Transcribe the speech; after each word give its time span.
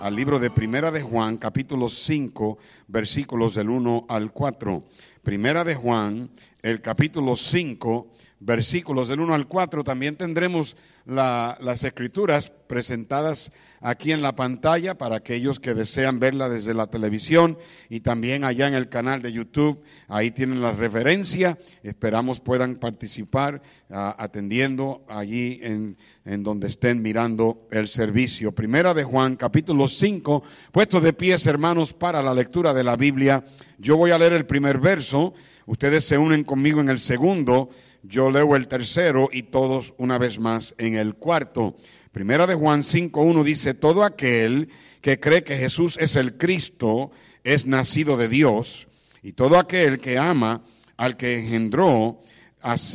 al 0.00 0.16
libro 0.16 0.38
de 0.38 0.50
Primera 0.50 0.90
de 0.90 1.02
Juan, 1.02 1.36
capítulo 1.36 1.90
5, 1.90 2.58
versículos 2.88 3.54
del 3.54 3.68
1 3.68 4.06
al 4.08 4.32
4. 4.32 4.84
Primera 5.22 5.62
de 5.62 5.74
Juan, 5.74 6.30
el 6.62 6.80
capítulo 6.80 7.36
5, 7.36 8.10
versículos 8.40 9.08
del 9.08 9.20
1 9.20 9.34
al 9.34 9.46
4. 9.46 9.84
También 9.84 10.16
tendremos 10.16 10.76
las 11.06 11.84
escrituras 11.84 12.52
presentadas 12.66 13.50
aquí 13.80 14.12
en 14.12 14.22
la 14.22 14.36
pantalla 14.36 14.96
para 14.96 15.16
aquellos 15.16 15.58
que 15.58 15.74
desean 15.74 16.20
verla 16.20 16.48
desde 16.48 16.72
la 16.72 16.86
televisión 16.86 17.58
y 17.88 18.00
también 18.00 18.44
allá 18.44 18.68
en 18.68 18.74
el 18.74 18.88
canal 18.88 19.20
de 19.20 19.32
YouTube. 19.32 19.82
Ahí 20.08 20.30
tienen 20.30 20.62
la 20.62 20.72
referencia. 20.72 21.58
Esperamos 21.82 22.40
puedan 22.40 22.76
participar 22.76 23.60
ah, 23.90 24.14
atendiendo 24.18 25.04
allí 25.08 25.58
en, 25.62 25.96
en 26.24 26.42
donde 26.42 26.68
estén 26.68 27.02
mirando 27.02 27.66
el 27.70 27.88
servicio. 27.88 28.52
Primera 28.52 28.94
de 28.94 29.04
Juan, 29.04 29.36
capítulo 29.36 29.88
5, 29.88 30.42
puestos 30.70 31.02
de 31.02 31.12
pies, 31.12 31.46
hermanos, 31.46 31.92
para 31.92 32.22
la 32.22 32.34
lectura 32.34 32.72
de 32.72 32.84
la 32.84 32.96
Biblia. 32.96 33.44
Yo 33.78 33.96
voy 33.96 34.12
a 34.12 34.18
leer 34.18 34.34
el 34.34 34.46
primer 34.46 34.78
verso. 34.78 35.34
Ustedes 35.66 36.04
se 36.04 36.18
unen 36.18 36.44
conmigo 36.44 36.80
en 36.80 36.88
el 36.88 37.00
segundo 37.00 37.70
yo 38.02 38.30
leo 38.30 38.56
el 38.56 38.68
tercero 38.68 39.28
y 39.32 39.44
todos 39.44 39.94
una 39.98 40.18
vez 40.18 40.38
más 40.38 40.74
en 40.78 40.94
el 40.96 41.14
cuarto. 41.14 41.76
Primera 42.12 42.46
de 42.46 42.54
Juan 42.54 42.82
5.1 42.82 43.44
dice, 43.44 43.74
todo 43.74 44.04
aquel 44.04 44.68
que 45.00 45.20
cree 45.20 45.44
que 45.44 45.56
Jesús 45.56 45.96
es 46.00 46.16
el 46.16 46.36
Cristo 46.36 47.10
es 47.44 47.66
nacido 47.66 48.16
de 48.16 48.28
Dios, 48.28 48.86
y 49.22 49.32
todo 49.32 49.58
aquel 49.58 50.00
que 50.00 50.18
ama 50.18 50.62
al 50.96 51.16
que 51.16 51.38
engendró, 51.38 52.22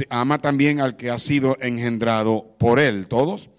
ama 0.10 0.40
también 0.40 0.80
al 0.82 0.96
que 0.98 1.10
ha 1.10 1.18
sido 1.18 1.58
engendrado 1.62 2.56
por 2.60 2.80
él. 2.80 3.08
¿Todos? 3.08 3.50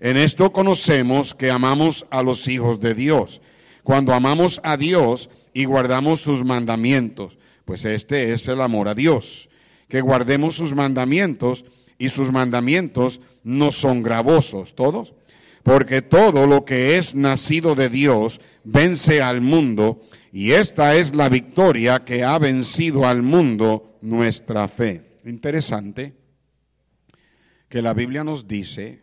En 0.00 0.16
esto 0.16 0.52
conocemos 0.52 1.34
que 1.34 1.50
amamos 1.50 2.06
a 2.10 2.22
los 2.22 2.46
hijos 2.48 2.80
de 2.80 2.94
Dios, 2.94 3.40
cuando 3.82 4.12
amamos 4.12 4.60
a 4.64 4.76
Dios 4.76 5.30
y 5.52 5.64
guardamos 5.64 6.20
sus 6.20 6.44
mandamientos, 6.44 7.38
pues 7.64 7.84
este 7.84 8.32
es 8.32 8.48
el 8.48 8.60
amor 8.60 8.88
a 8.88 8.94
Dios 8.94 9.48
que 9.88 10.00
guardemos 10.00 10.54
sus 10.56 10.74
mandamientos 10.74 11.64
y 11.98 12.08
sus 12.08 12.32
mandamientos 12.32 13.20
no 13.42 13.72
son 13.72 14.02
gravosos, 14.02 14.74
todos. 14.74 15.14
Porque 15.62 16.02
todo 16.02 16.46
lo 16.46 16.64
que 16.64 16.98
es 16.98 17.14
nacido 17.14 17.74
de 17.74 17.88
Dios 17.88 18.40
vence 18.64 19.22
al 19.22 19.40
mundo 19.40 20.02
y 20.32 20.50
esta 20.52 20.94
es 20.96 21.14
la 21.14 21.28
victoria 21.28 22.04
que 22.04 22.22
ha 22.22 22.38
vencido 22.38 23.06
al 23.06 23.22
mundo 23.22 23.96
nuestra 24.02 24.68
fe. 24.68 25.18
Interesante 25.24 26.14
que 27.68 27.80
la 27.80 27.94
Biblia 27.94 28.24
nos 28.24 28.46
dice 28.46 29.02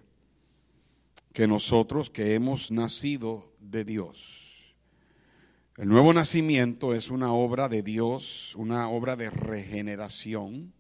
que 1.34 1.48
nosotros 1.48 2.10
que 2.10 2.36
hemos 2.36 2.72
nacido 2.72 3.54
de 3.60 3.86
Dios, 3.86 4.41
el 5.82 5.88
nuevo 5.88 6.14
nacimiento 6.14 6.94
es 6.94 7.10
una 7.10 7.34
obra 7.34 7.68
de 7.68 7.82
Dios, 7.82 8.54
una 8.56 8.88
obra 8.88 9.16
de 9.16 9.32
regeneración. 9.32 10.72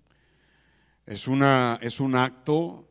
Es, 1.07 1.27
una, 1.27 1.79
es 1.81 1.99
un 1.99 2.15
acto 2.15 2.87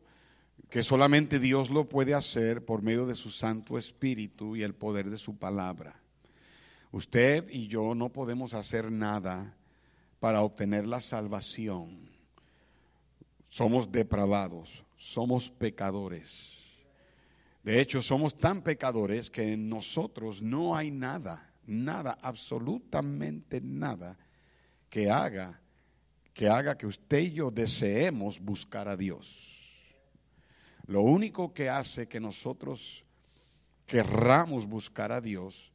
que 0.69 0.83
solamente 0.83 1.39
Dios 1.39 1.69
lo 1.69 1.87
puede 1.87 2.13
hacer 2.13 2.65
por 2.65 2.81
medio 2.81 3.05
de 3.05 3.15
su 3.15 3.29
Santo 3.29 3.77
Espíritu 3.77 4.57
y 4.57 4.63
el 4.63 4.75
poder 4.75 5.09
de 5.09 5.17
su 5.17 5.37
palabra. 5.37 6.01
Usted 6.91 7.47
y 7.49 7.67
yo 7.67 7.95
no 7.95 8.09
podemos 8.09 8.53
hacer 8.53 8.91
nada 8.91 9.55
para 10.19 10.41
obtener 10.41 10.89
la 10.89 10.99
salvación. 10.99 12.09
Somos 13.47 13.89
depravados, 13.89 14.83
somos 14.97 15.49
pecadores. 15.49 16.57
De 17.63 17.79
hecho, 17.79 18.01
somos 18.01 18.37
tan 18.37 18.63
pecadores 18.63 19.29
que 19.29 19.53
en 19.53 19.69
nosotros 19.69 20.41
no 20.41 20.75
hay 20.75 20.91
nada 20.91 21.47
nada, 21.65 22.17
absolutamente 22.21 23.61
nada 23.61 24.17
que 24.89 25.09
haga 25.09 25.61
que 26.33 26.47
haga 26.47 26.77
que 26.77 26.87
usted 26.87 27.19
y 27.19 27.31
yo 27.33 27.51
deseemos 27.51 28.39
buscar 28.39 28.87
a 28.87 28.97
Dios. 28.97 29.51
Lo 30.85 31.01
único 31.01 31.53
que 31.53 31.69
hace 31.69 32.07
que 32.07 32.19
nosotros 32.19 33.03
querramos 33.85 34.65
buscar 34.65 35.11
a 35.11 35.21
Dios 35.21 35.71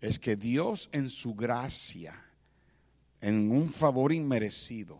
es 0.00 0.18
que 0.18 0.36
Dios 0.36 0.88
en 0.92 1.10
su 1.10 1.34
gracia, 1.34 2.14
en 3.20 3.50
un 3.50 3.68
favor 3.68 4.12
inmerecido, 4.12 4.98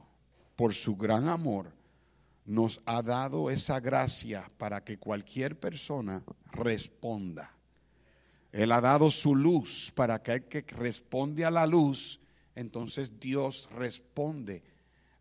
por 0.57 0.75
su 0.75 0.97
gran 0.97 1.29
amor, 1.29 1.73
nos 2.45 2.81
ha 2.85 3.03
dado 3.03 3.51
esa 3.51 3.81
gracia 3.81 4.51
para 4.59 4.85
que 4.85 4.99
cualquier 4.99 5.59
persona 5.59 6.23
responda. 6.53 7.51
Él 8.53 8.73
ha 8.73 8.81
dado 8.81 9.11
su 9.11 9.37
luz 9.37 9.93
para 9.95 10.23
que 10.23 10.33
el 10.33 10.45
que 10.45 10.63
responde 10.63 11.45
a 11.45 11.51
la 11.51 11.67
luz, 11.67 12.21
entonces 12.55 13.21
Dios 13.21 13.69
responde 13.73 14.63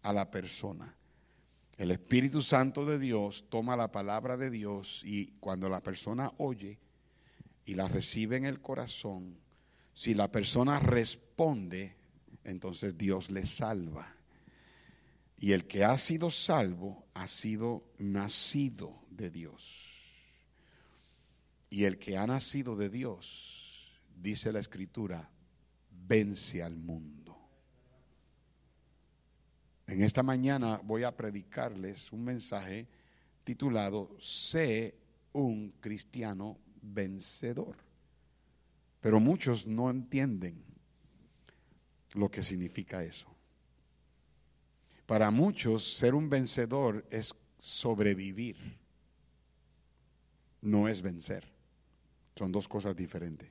a 0.01 0.13
la 0.13 0.31
persona. 0.31 0.95
El 1.77 1.91
Espíritu 1.91 2.41
Santo 2.41 2.85
de 2.85 2.99
Dios 2.99 3.45
toma 3.49 3.77
la 3.77 3.91
palabra 3.91 4.35
de 4.35 4.49
Dios 4.49 5.01
y 5.05 5.27
cuando 5.39 5.69
la 5.69 5.81
persona 5.81 6.31
oye 6.37 6.79
y 7.65 7.75
la 7.75 7.87
recibe 7.87 8.35
en 8.35 8.45
el 8.45 8.59
corazón, 8.59 9.37
si 9.93 10.13
la 10.13 10.31
persona 10.31 10.79
responde, 10.79 11.95
entonces 12.43 12.97
Dios 12.97 13.29
le 13.29 13.45
salva. 13.45 14.15
Y 15.37 15.53
el 15.53 15.67
que 15.67 15.85
ha 15.85 15.97
sido 15.97 16.31
salvo 16.31 17.05
ha 17.13 17.27
sido 17.27 17.85
nacido 17.97 18.99
de 19.09 19.29
Dios. 19.29 19.88
Y 21.69 21.83
el 21.83 21.99
que 21.99 22.17
ha 22.17 22.25
nacido 22.25 22.75
de 22.75 22.89
Dios, 22.89 23.99
dice 24.15 24.51
la 24.51 24.59
escritura, 24.59 25.29
vence 25.91 26.63
al 26.63 26.75
mundo. 26.75 27.37
En 29.87 30.03
esta 30.03 30.23
mañana 30.23 30.79
voy 30.83 31.03
a 31.03 31.15
predicarles 31.15 32.11
un 32.11 32.23
mensaje 32.23 32.87
titulado 33.43 34.15
Sé 34.19 34.95
un 35.33 35.73
cristiano 35.79 36.59
vencedor. 36.81 37.75
Pero 39.01 39.19
muchos 39.19 39.65
no 39.65 39.89
entienden 39.89 40.63
lo 42.13 42.29
que 42.29 42.43
significa 42.43 43.03
eso. 43.03 43.27
Para 45.05 45.31
muchos 45.31 45.95
ser 45.95 46.13
un 46.13 46.29
vencedor 46.29 47.05
es 47.09 47.33
sobrevivir, 47.57 48.57
no 50.61 50.87
es 50.87 51.01
vencer. 51.01 51.58
Son 52.39 52.53
dos 52.53 52.69
cosas 52.69 52.95
diferentes. 52.95 53.49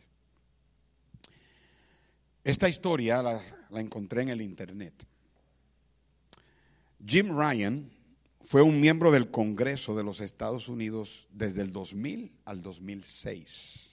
Esta 2.43 2.71
historia 2.71 3.22
la, 3.22 3.43
encontré 3.78 4.22
en 4.22 4.31
el 4.31 4.41
Internet. 4.41 4.94
Jim 7.04 7.38
Ryan 7.38 7.91
fue 8.41 8.62
un 8.62 8.81
miembro 8.81 9.10
del 9.10 9.31
Congreso 9.31 9.94
de 9.94 10.04
los 10.04 10.21
Estados 10.21 10.71
Unidos 10.71 11.28
desde 11.31 11.60
el 11.60 11.71
2000 11.71 12.32
al 12.47 12.62
2006. 12.62 13.91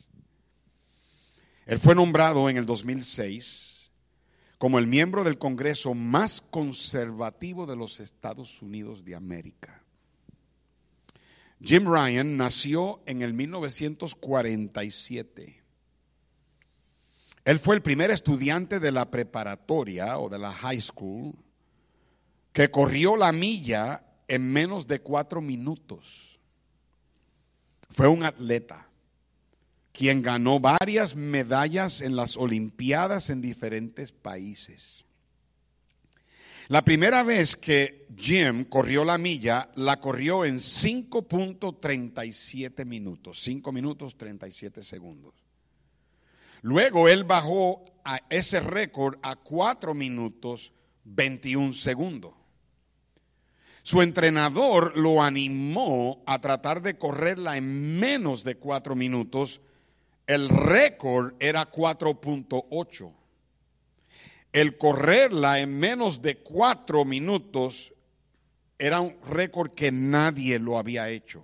Él 1.66 1.79
fue 1.79 1.94
nombrado 1.94 2.50
en 2.50 2.56
el 2.56 2.66
2006 2.66 3.91
como 4.57 4.79
el 4.79 4.88
miembro 4.88 5.25
del 5.25 5.38
Congreso 5.38 5.94
más 5.94 6.39
conservativo 6.39 7.65
de 7.65 7.75
los 7.75 8.00
Estados 8.00 8.62
Unidos 8.62 9.03
de 9.03 9.15
América. 9.15 9.84
Jim 11.65 11.85
Ryan 11.88 12.38
nació 12.38 13.01
en 13.07 13.23
el 13.23 13.33
1947. 13.33 15.63
Él 17.44 17.59
fue 17.59 17.75
el 17.75 17.81
primer 17.81 18.12
estudiante 18.12 18.79
de 18.79 18.91
la 18.91 19.09
preparatoria 19.09 20.19
o 20.19 20.29
de 20.29 20.38
la 20.38 20.53
high 20.53 20.79
school 20.79 21.33
que 22.53 22.69
corrió 22.69 23.17
la 23.17 23.31
milla 23.31 24.03
en 24.27 24.53
menos 24.53 24.85
de 24.85 25.00
cuatro 25.00 25.41
minutos. 25.41 26.39
Fue 27.89 28.07
un 28.07 28.23
atleta 28.23 28.88
quien 29.91 30.21
ganó 30.21 30.59
varias 30.59 31.15
medallas 31.15 32.01
en 32.01 32.15
las 32.15 32.38
Olimpiadas 32.38 33.31
en 33.31 33.41
diferentes 33.41 34.11
países. 34.11 35.03
La 36.67 36.83
primera 36.83 37.23
vez 37.23 37.56
que 37.56 38.07
Jim 38.17 38.65
corrió 38.65 39.06
la 39.06 39.19
milla, 39.19 39.69
la 39.75 40.00
corrió 40.00 40.45
en 40.45 40.57
5.37 40.57 42.83
minutos, 42.85 43.39
5 43.44 43.71
minutos 43.71 44.17
37 44.17 44.81
segundos. 44.81 45.35
Luego 46.63 47.07
él 47.07 47.23
bajó 47.23 47.85
a 48.03 48.19
ese 48.29 48.62
récord 48.62 49.19
a 49.21 49.35
4 49.35 49.94
minutos 49.94 50.71
21 51.03 51.73
segundos. 51.73 52.33
Su 53.83 54.01
entrenador 54.01 54.97
lo 54.97 55.21
animó 55.21 56.23
a 56.25 56.41
tratar 56.41 56.81
de 56.81 56.97
correrla 56.97 57.57
en 57.57 58.00
menos 58.00 58.44
de 58.44 58.56
4 58.56 58.95
minutos. 58.95 59.61
El 60.25 60.50
récord 60.50 61.35
era 61.39 61.69
4.8. 61.69 63.13
El 64.56 64.78
correrla 64.78 65.60
en 65.60 65.78
menos 65.78 66.22
de 66.22 66.38
4 66.38 67.04
minutos 67.04 67.94
era 68.80 69.02
un 69.02 69.18
récord 69.30 69.72
que 69.72 69.92
nadie 69.92 70.57
lo 70.60 70.80
había 70.80 71.10
hecho. 71.10 71.44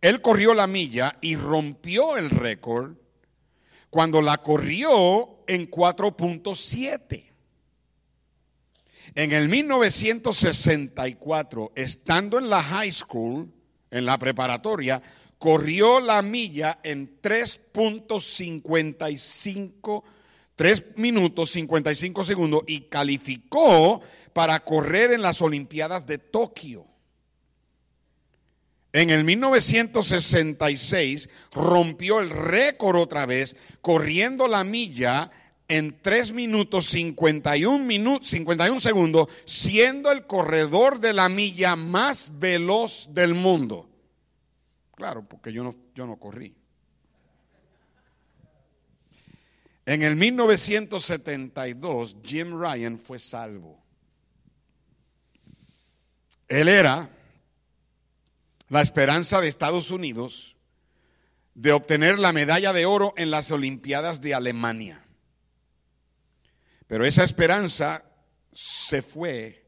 Él 0.00 0.22
corrió 0.22 0.54
la 0.54 0.66
milla 0.66 1.18
y 1.20 1.36
rompió 1.36 2.16
el 2.16 2.30
récord 2.30 2.94
cuando 3.90 4.22
la 4.22 4.38
corrió 4.38 5.40
en 5.46 5.70
4.7. 5.70 7.26
En 9.14 9.32
el 9.32 9.50
1964, 9.50 11.72
estando 11.74 12.38
en 12.38 12.48
la 12.48 12.62
high 12.62 12.92
school, 12.92 13.52
en 13.90 14.06
la 14.06 14.18
preparatoria, 14.18 15.02
corrió 15.36 16.00
la 16.00 16.22
milla 16.22 16.78
en 16.82 17.20
3.55 17.20 20.02
3 20.58 20.96
minutos 20.96 21.50
55 21.52 22.24
segundos 22.24 22.64
y 22.66 22.88
calificó 22.88 24.00
para 24.32 24.64
correr 24.64 25.12
en 25.12 25.22
las 25.22 25.40
Olimpiadas 25.40 26.04
de 26.04 26.18
Tokio. 26.18 26.84
En 28.92 29.10
el 29.10 29.22
1966 29.22 31.30
rompió 31.52 32.18
el 32.18 32.30
récord 32.30 32.96
otra 32.96 33.24
vez 33.24 33.54
corriendo 33.80 34.48
la 34.48 34.64
milla 34.64 35.30
en 35.68 35.96
3 36.02 36.32
minutos 36.32 36.86
51, 36.86 37.84
minutos 37.84 38.30
51 38.30 38.80
segundos, 38.80 39.28
siendo 39.44 40.10
el 40.10 40.26
corredor 40.26 40.98
de 40.98 41.12
la 41.12 41.28
milla 41.28 41.76
más 41.76 42.32
veloz 42.36 43.06
del 43.12 43.34
mundo. 43.34 43.88
Claro, 44.96 45.24
porque 45.28 45.52
yo 45.52 45.62
no, 45.62 45.76
yo 45.94 46.04
no 46.04 46.16
corrí. 46.16 46.52
En 49.88 50.02
el 50.02 50.16
1972, 50.16 52.16
Jim 52.22 52.60
Ryan 52.60 52.98
fue 52.98 53.18
salvo. 53.18 53.82
Él 56.46 56.68
era 56.68 57.08
la 58.68 58.82
esperanza 58.82 59.40
de 59.40 59.48
Estados 59.48 59.90
Unidos 59.90 60.56
de 61.54 61.72
obtener 61.72 62.18
la 62.18 62.34
medalla 62.34 62.74
de 62.74 62.84
oro 62.84 63.14
en 63.16 63.30
las 63.30 63.50
Olimpiadas 63.50 64.20
de 64.20 64.34
Alemania. 64.34 65.02
Pero 66.86 67.06
esa 67.06 67.24
esperanza 67.24 68.04
se 68.52 69.00
fue 69.00 69.64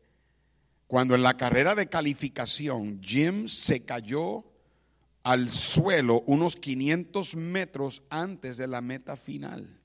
cuando 0.86 1.14
en 1.14 1.22
la 1.22 1.38
carrera 1.38 1.74
de 1.74 1.88
calificación 1.88 3.00
Jim 3.02 3.48
se 3.48 3.86
cayó 3.86 4.44
al 5.22 5.50
suelo 5.50 6.24
unos 6.26 6.56
500 6.56 7.36
metros 7.36 8.02
antes 8.10 8.58
de 8.58 8.66
la 8.66 8.82
meta 8.82 9.16
final. 9.16 9.79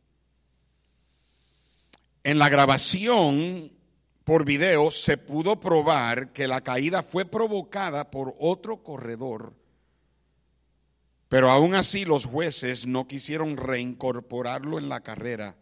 En 2.26 2.40
la 2.40 2.50
grabación 2.50 3.72
por 4.24 4.46
video 4.46 4.90
se 4.90 5.16
pudo 5.16 5.60
probar 5.60 6.34
que 6.34 6.48
la 6.48 6.62
caída 6.62 7.04
fue 7.04 7.24
provocada 7.24 8.10
por 8.10 8.36
otro 8.40 8.82
corredor, 8.82 9.54
pero 11.30 11.52
aún 11.52 11.76
así 11.76 12.04
los 12.04 12.26
jueces 12.26 12.88
no 12.88 13.06
quisieron 13.06 13.58
reincorporarlo 13.58 14.80
en 14.80 14.90
la 14.90 15.02
carrera. 15.02 15.56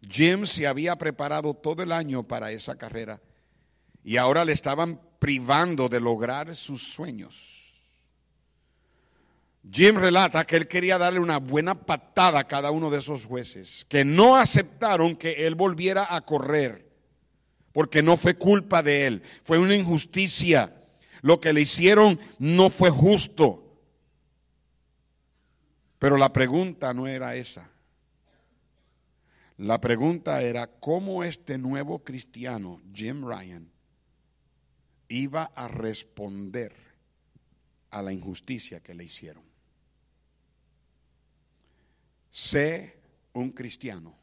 Jim 0.00 0.46
se 0.46 0.66
había 0.66 0.96
preparado 0.96 1.52
todo 1.52 1.82
el 1.82 1.92
año 1.92 2.22
para 2.22 2.50
esa 2.50 2.78
carrera 2.78 3.20
y 4.02 4.16
ahora 4.16 4.46
le 4.46 4.52
estaban 4.52 4.98
privando 5.18 5.90
de 5.90 6.00
lograr 6.00 6.56
sus 6.56 6.82
sueños. 6.82 7.57
Jim 9.70 9.96
relata 9.96 10.46
que 10.46 10.56
él 10.56 10.66
quería 10.66 10.98
darle 10.98 11.20
una 11.20 11.38
buena 11.38 11.74
patada 11.74 12.40
a 12.40 12.46
cada 12.46 12.70
uno 12.70 12.90
de 12.90 12.98
esos 12.98 13.24
jueces, 13.24 13.84
que 13.88 14.04
no 14.04 14.36
aceptaron 14.36 15.16
que 15.16 15.46
él 15.46 15.54
volviera 15.54 16.14
a 16.14 16.20
correr 16.22 16.88
porque 17.78 18.02
no 18.02 18.16
fue 18.16 18.34
culpa 18.34 18.82
de 18.82 19.06
él, 19.06 19.22
fue 19.42 19.56
una 19.56 19.76
injusticia. 19.76 20.74
Lo 21.22 21.38
que 21.38 21.52
le 21.52 21.60
hicieron 21.60 22.18
no 22.40 22.70
fue 22.70 22.90
justo. 22.90 23.80
Pero 25.98 26.16
la 26.16 26.32
pregunta 26.32 26.92
no 26.92 27.06
era 27.06 27.36
esa. 27.36 27.70
La 29.58 29.80
pregunta 29.80 30.42
era 30.42 30.66
cómo 30.66 31.24
este 31.24 31.56
nuevo 31.56 32.00
cristiano, 32.04 32.80
Jim 32.92 33.24
Ryan, 33.24 33.70
iba 35.08 35.44
a 35.44 35.68
responder 35.68 36.72
a 37.90 38.02
la 38.02 38.12
injusticia 38.12 38.80
que 38.80 38.94
le 38.94 39.04
hicieron. 39.04 39.47
Sé 42.38 43.00
un 43.32 43.50
cristiano 43.50 44.16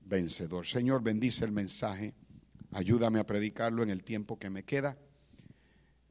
vencedor. 0.00 0.66
Señor, 0.66 1.02
bendice 1.02 1.44
el 1.44 1.50
mensaje 1.50 2.14
Ayúdame 2.72 3.18
a 3.18 3.26
predicarlo 3.26 3.82
en 3.82 3.90
el 3.90 4.04
tiempo 4.04 4.38
que 4.38 4.48
me 4.48 4.62
queda. 4.62 4.96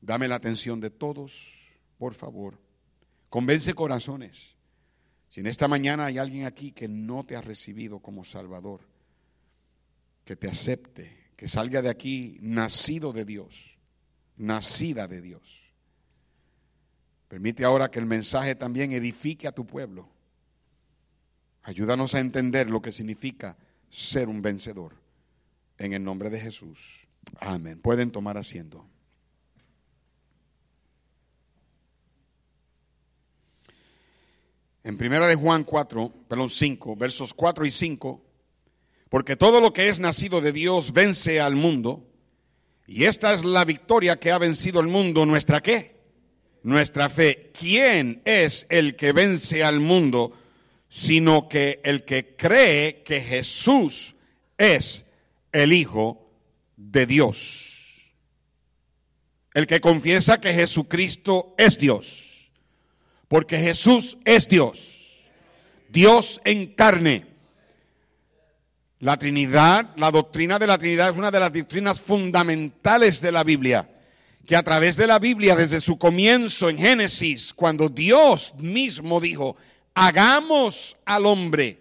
Dame 0.01 0.27
la 0.27 0.35
atención 0.35 0.79
de 0.79 0.89
todos, 0.89 1.55
por 1.97 2.13
favor. 2.13 2.59
Convence 3.29 3.73
corazones. 3.73 4.55
Si 5.29 5.39
en 5.39 5.47
esta 5.47 5.67
mañana 5.67 6.05
hay 6.05 6.17
alguien 6.17 6.45
aquí 6.45 6.71
que 6.71 6.87
no 6.87 7.23
te 7.23 7.35
ha 7.35 7.41
recibido 7.41 7.99
como 7.99 8.25
Salvador, 8.25 8.81
que 10.25 10.35
te 10.35 10.49
acepte, 10.49 11.31
que 11.35 11.47
salga 11.47 11.81
de 11.81 11.89
aquí 11.89 12.37
nacido 12.41 13.13
de 13.13 13.23
Dios, 13.23 13.77
nacida 14.35 15.07
de 15.07 15.21
Dios. 15.21 15.63
Permite 17.29 17.63
ahora 17.63 17.89
que 17.89 17.99
el 17.99 18.05
mensaje 18.05 18.55
también 18.55 18.91
edifique 18.91 19.47
a 19.47 19.51
tu 19.51 19.65
pueblo. 19.65 20.09
Ayúdanos 21.69 22.15
a 22.15 22.19
entender 22.19 22.67
lo 22.67 22.81
que 22.81 22.91
significa 22.91 23.55
ser 23.91 24.27
un 24.27 24.41
vencedor. 24.41 24.95
En 25.77 25.93
el 25.93 26.03
nombre 26.03 26.31
de 26.31 26.39
Jesús. 26.39 26.79
Amén. 27.39 27.79
Pueden 27.79 28.09
tomar 28.09 28.39
asiento. 28.39 28.87
En 34.83 34.97
primera 34.97 35.27
de 35.27 35.35
Juan 35.35 35.63
4, 35.63 36.11
perdón, 36.27 36.49
5, 36.49 36.95
versos 36.95 37.35
4 37.35 37.63
y 37.67 37.69
5, 37.69 38.25
porque 39.07 39.35
todo 39.35 39.61
lo 39.61 39.71
que 39.71 39.89
es 39.89 39.99
nacido 39.99 40.41
de 40.41 40.51
Dios 40.51 40.91
vence 40.91 41.39
al 41.39 41.53
mundo, 41.53 42.03
y 42.87 43.03
esta 43.03 43.31
es 43.31 43.45
la 43.45 43.63
victoria 43.63 44.17
que 44.17 44.31
ha 44.31 44.39
vencido 44.39 44.79
al 44.79 44.87
mundo, 44.87 45.23
nuestra 45.27 45.61
qué? 45.61 45.99
Nuestra 46.63 47.09
fe. 47.09 47.51
¿Quién 47.53 48.23
es 48.25 48.65
el 48.69 48.95
que 48.95 49.11
vence 49.11 49.63
al 49.63 49.79
mundo? 49.79 50.33
Sino 50.89 51.47
que 51.47 51.79
el 51.83 52.03
que 52.03 52.35
cree 52.35 53.03
que 53.03 53.21
Jesús 53.21 54.15
es 54.57 55.05
el 55.51 55.71
Hijo 55.71 56.29
de 56.75 57.05
Dios. 57.05 58.13
El 59.53 59.67
que 59.67 59.81
confiesa 59.81 60.39
que 60.39 60.53
Jesucristo 60.53 61.53
es 61.57 61.77
Dios. 61.77 62.51
Porque 63.27 63.59
Jesús 63.59 64.17
es 64.25 64.47
Dios. 64.47 64.87
Dios 65.89 66.41
en 66.43 66.73
carne. 66.73 67.25
La 68.99 69.17
Trinidad, 69.17 69.95
la 69.95 70.11
doctrina 70.11 70.59
de 70.59 70.67
la 70.67 70.77
Trinidad 70.77 71.11
es 71.11 71.17
una 71.17 71.31
de 71.31 71.39
las 71.39 71.53
doctrinas 71.53 72.01
fundamentales 72.01 73.21
de 73.21 73.31
la 73.31 73.43
Biblia. 73.43 73.89
Que 74.45 74.55
a 74.55 74.63
través 74.63 74.97
de 74.97 75.07
la 75.07 75.19
Biblia, 75.19 75.55
desde 75.55 75.79
su 75.79 75.97
comienzo 75.97 76.69
en 76.69 76.77
Génesis, 76.77 77.53
cuando 77.53 77.87
Dios 77.87 78.53
mismo 78.57 79.21
dijo, 79.21 79.55
hagamos 79.99 80.95
al 81.03 81.25
hombre 81.25 81.77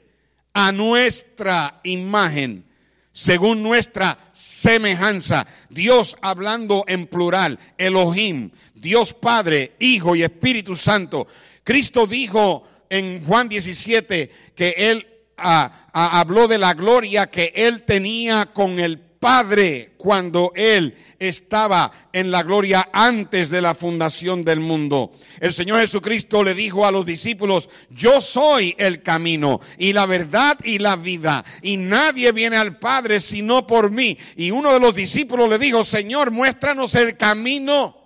a 0.53 0.73
nuestra 0.73 1.79
imagen 1.85 2.65
según 3.13 3.63
nuestra 3.63 4.19
semejanza. 4.33 5.47
Dios 5.71 6.17
hablando 6.21 6.85
en 6.89 7.07
plural, 7.07 7.61
Elohim, 7.79 8.51
Dios 8.75 9.15
Padre, 9.15 9.75
Hijo 9.79 10.17
y 10.17 10.25
Espíritu 10.25 10.75
Santo. 10.75 11.29
Cristo 11.63 12.09
dijo 12.09 12.65
en 12.91 13.25
Juan 13.25 13.49
17 13.49 14.31
que 14.57 14.75
Él 14.77 15.07
ah, 15.37 15.89
ah, 15.93 16.19
habló 16.19 16.49
de 16.49 16.59
la 16.59 16.75
gloria 16.75 17.31
que 17.31 17.53
Él 17.55 17.83
tenía 17.83 18.47
con 18.47 18.81
el 18.81 18.99
Padre 19.19 19.95
cuando 19.97 20.53
Él 20.55 20.95
estaba 21.19 21.91
en 22.13 22.31
la 22.31 22.43
gloria 22.43 22.89
antes 22.93 23.51
de 23.51 23.61
la 23.61 23.75
fundación 23.75 24.45
del 24.45 24.61
mundo. 24.61 25.11
El 25.41 25.53
Señor 25.53 25.81
Jesucristo 25.81 26.45
le 26.45 26.55
dijo 26.55 26.87
a 26.87 26.93
los 26.93 27.05
discípulos, 27.05 27.69
yo 27.91 28.21
soy 28.21 28.75
el 28.79 29.03
camino 29.03 29.61
y 29.77 29.93
la 29.93 30.07
verdad 30.07 30.59
y 30.63 30.79
la 30.79 30.97
vida, 30.97 31.45
y 31.63 31.77
nadie 31.77 32.33
viene 32.33 32.57
al 32.57 32.79
Padre 32.79 33.21
sino 33.21 33.67
por 33.67 33.91
mí. 33.91 34.17
Y 34.37 34.51
uno 34.51 34.73
de 34.73 34.81
los 34.81 34.95
discípulos 34.95 35.49
le 35.49 35.59
dijo, 35.59 35.83
Señor, 35.83 36.31
muéstranos 36.31 36.95
el 36.95 37.17
camino 37.17 37.97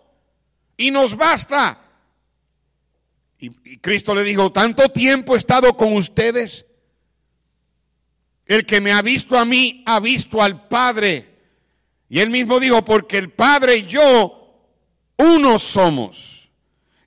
y 0.76 0.90
nos 0.90 1.16
basta. 1.16 1.78
Y, 3.38 3.50
Cristo 3.78 4.14
le 4.14 4.22
dijo, 4.22 4.52
tanto 4.52 4.88
tiempo 4.90 5.34
he 5.34 5.38
estado 5.38 5.76
con 5.76 5.94
ustedes 5.94 6.64
El 8.46 8.66
que 8.66 8.80
me 8.80 8.92
ha 8.92 9.02
visto 9.02 9.38
a 9.38 9.44
mí, 9.44 9.82
ha 9.86 10.00
visto 10.00 10.42
al 10.42 10.68
Padre. 10.68 11.28
Y 12.08 12.20
él 12.20 12.30
mismo 12.30 12.60
dijo, 12.60 12.84
porque 12.84 13.18
el 13.18 13.30
Padre 13.30 13.76
y 13.76 13.86
yo, 13.86 14.42
uno 15.16 15.58
somos. 15.58 16.32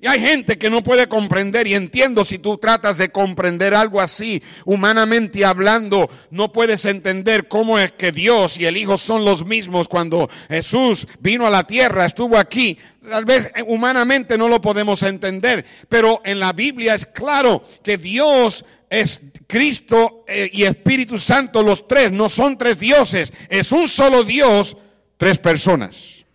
Y 0.05 0.07
hay 0.07 0.19
gente 0.19 0.57
que 0.57 0.69
no 0.69 0.83
puede 0.83 1.07
comprender 1.07 1.65
y 1.65 1.73
entiendo 1.73 2.25
si 2.25 2.37
tú 2.37 2.57
tratas 2.57 2.97
de 2.97 3.09
comprender 3.09 3.73
algo 3.73 4.01
así, 4.01 4.43
humanamente 4.65 5.43
hablando, 5.45 6.09
no 6.29 6.51
puedes 6.51 6.85
entender 6.85 7.47
cómo 7.47 7.79
es 7.79 7.93
que 7.93 8.11
Dios 8.11 8.57
y 8.57 8.65
el 8.65 8.77
Hijo 8.77 8.97
son 8.97 9.25
los 9.25 9.45
mismos 9.45 9.87
cuando 9.87 10.29
Jesús 10.49 11.07
vino 11.21 11.47
a 11.47 11.49
la 11.49 11.63
tierra, 11.63 12.05
estuvo 12.05 12.37
aquí. 12.37 12.77
Tal 13.09 13.25
vez 13.25 13.47
eh, 13.55 13.63
humanamente 13.65 14.37
no 14.37 14.47
lo 14.47 14.61
podemos 14.61 15.01
entender, 15.01 15.65
pero 15.89 16.21
en 16.23 16.39
la 16.39 16.53
Biblia 16.53 16.93
es 16.93 17.07
claro 17.07 17.63
que 17.81 17.97
Dios 17.97 18.63
es 18.89 19.21
Cristo 19.47 20.23
eh, 20.27 20.49
y 20.51 20.63
Espíritu 20.63 21.17
Santo, 21.17 21.61
los 21.61 21.87
tres, 21.87 22.11
no 22.11 22.29
son 22.29 22.57
tres 22.57 22.79
dioses, 22.79 23.31
es 23.49 23.71
un 23.71 23.87
solo 23.87 24.23
Dios, 24.23 24.75
tres 25.17 25.37
personas. 25.37 26.25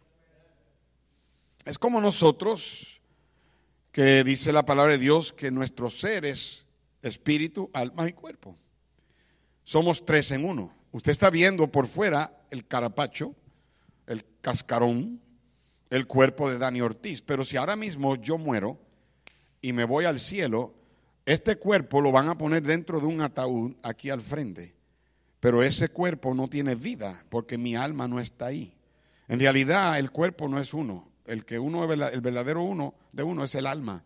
Es 1.64 1.78
como 1.78 2.00
nosotros 2.00 3.00
que 3.92 4.24
dice 4.24 4.52
la 4.52 4.64
palabra 4.64 4.92
de 4.92 4.98
Dios 4.98 5.32
que 5.32 5.50
nuestro 5.50 5.90
ser 5.90 6.24
es 6.24 6.66
espíritu, 7.02 7.70
alma 7.72 8.08
y 8.08 8.12
cuerpo. 8.12 8.56
Somos 9.64 10.04
tres 10.04 10.30
en 10.30 10.44
uno. 10.44 10.72
Usted 10.92 11.12
está 11.12 11.30
viendo 11.30 11.70
por 11.70 11.86
fuera 11.86 12.44
el 12.50 12.66
carapacho, 12.66 13.34
el 14.06 14.24
cascarón, 14.40 15.20
el 15.90 16.06
cuerpo 16.06 16.50
de 16.50 16.58
Dani 16.58 16.80
Ortiz. 16.80 17.22
Pero 17.22 17.44
si 17.44 17.56
ahora 17.56 17.76
mismo 17.76 18.16
yo 18.16 18.38
muero 18.38 18.80
y 19.60 19.72
me 19.72 19.84
voy 19.84 20.04
al 20.04 20.18
cielo, 20.18 20.74
este 21.30 21.56
cuerpo 21.56 22.00
lo 22.00 22.10
van 22.10 22.28
a 22.28 22.36
poner 22.36 22.62
dentro 22.62 22.98
de 22.98 23.06
un 23.06 23.20
ataúd 23.20 23.74
aquí 23.82 24.10
al 24.10 24.20
frente. 24.20 24.74
Pero 25.38 25.62
ese 25.62 25.88
cuerpo 25.88 26.34
no 26.34 26.48
tiene 26.48 26.74
vida 26.74 27.24
porque 27.28 27.56
mi 27.56 27.76
alma 27.76 28.08
no 28.08 28.20
está 28.20 28.46
ahí. 28.46 28.74
En 29.28 29.38
realidad 29.38 29.98
el 29.98 30.10
cuerpo 30.10 30.48
no 30.48 30.58
es 30.58 30.74
uno, 30.74 31.08
el 31.24 31.44
que 31.44 31.58
uno, 31.58 31.90
el 31.90 32.20
verdadero 32.20 32.62
uno 32.62 32.94
de 33.12 33.22
uno 33.22 33.44
es 33.44 33.54
el 33.54 33.66
alma. 33.66 34.02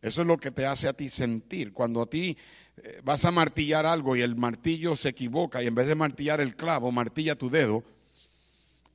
Eso 0.00 0.20
es 0.20 0.28
lo 0.28 0.38
que 0.38 0.52
te 0.52 0.64
hace 0.64 0.86
a 0.86 0.92
ti 0.92 1.08
sentir. 1.08 1.72
Cuando 1.72 2.02
a 2.02 2.06
ti 2.08 2.36
eh, 2.76 3.00
vas 3.02 3.24
a 3.24 3.32
martillar 3.32 3.84
algo 3.84 4.14
y 4.14 4.20
el 4.20 4.36
martillo 4.36 4.94
se 4.94 5.08
equivoca 5.08 5.60
y 5.60 5.66
en 5.66 5.74
vez 5.74 5.88
de 5.88 5.96
martillar 5.96 6.40
el 6.40 6.54
clavo, 6.54 6.92
martilla 6.92 7.34
tu 7.34 7.50
dedo 7.50 7.82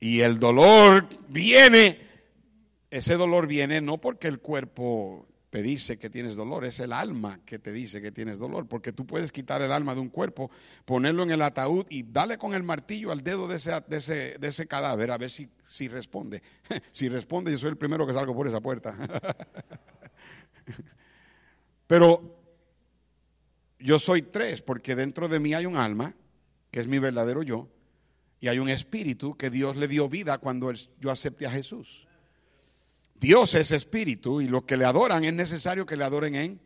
y 0.00 0.20
el 0.20 0.38
dolor 0.38 1.08
viene, 1.28 1.98
ese 2.90 3.16
dolor 3.16 3.46
viene 3.46 3.82
no 3.82 3.98
porque 4.00 4.28
el 4.28 4.38
cuerpo 4.38 5.26
te 5.54 5.62
dice 5.62 5.98
que 5.98 6.10
tienes 6.10 6.34
dolor, 6.34 6.64
es 6.64 6.80
el 6.80 6.92
alma 6.92 7.38
que 7.46 7.60
te 7.60 7.70
dice 7.70 8.02
que 8.02 8.10
tienes 8.10 8.40
dolor, 8.40 8.66
porque 8.66 8.92
tú 8.92 9.06
puedes 9.06 9.30
quitar 9.30 9.62
el 9.62 9.70
alma 9.70 9.94
de 9.94 10.00
un 10.00 10.08
cuerpo, 10.08 10.50
ponerlo 10.84 11.22
en 11.22 11.30
el 11.30 11.40
ataúd 11.42 11.86
y 11.90 12.02
darle 12.02 12.38
con 12.38 12.54
el 12.54 12.64
martillo 12.64 13.12
al 13.12 13.22
dedo 13.22 13.46
de 13.46 13.54
ese, 13.54 13.70
de 13.86 13.98
ese, 13.98 14.36
de 14.36 14.48
ese 14.48 14.66
cadáver 14.66 15.12
a 15.12 15.16
ver 15.16 15.30
si, 15.30 15.48
si 15.62 15.86
responde. 15.86 16.42
si 16.92 17.08
responde, 17.08 17.52
yo 17.52 17.58
soy 17.58 17.68
el 17.68 17.76
primero 17.76 18.04
que 18.04 18.12
salgo 18.12 18.34
por 18.34 18.48
esa 18.48 18.60
puerta. 18.60 18.96
Pero 21.86 22.36
yo 23.78 24.00
soy 24.00 24.22
tres, 24.22 24.60
porque 24.60 24.96
dentro 24.96 25.28
de 25.28 25.38
mí 25.38 25.54
hay 25.54 25.66
un 25.66 25.76
alma, 25.76 26.16
que 26.72 26.80
es 26.80 26.88
mi 26.88 26.98
verdadero 26.98 27.44
yo, 27.44 27.68
y 28.40 28.48
hay 28.48 28.58
un 28.58 28.70
espíritu 28.70 29.36
que 29.36 29.50
Dios 29.50 29.76
le 29.76 29.86
dio 29.86 30.08
vida 30.08 30.38
cuando 30.38 30.72
yo 30.98 31.12
acepté 31.12 31.46
a 31.46 31.50
Jesús. 31.50 32.08
Dios 33.14 33.54
es 33.54 33.70
espíritu 33.70 34.40
y 34.40 34.48
los 34.48 34.64
que 34.64 34.76
le 34.76 34.84
adoran 34.84 35.24
es 35.24 35.32
necesario 35.32 35.86
que 35.86 35.96
le 35.96 36.04
adoren 36.04 36.34
en. 36.34 36.60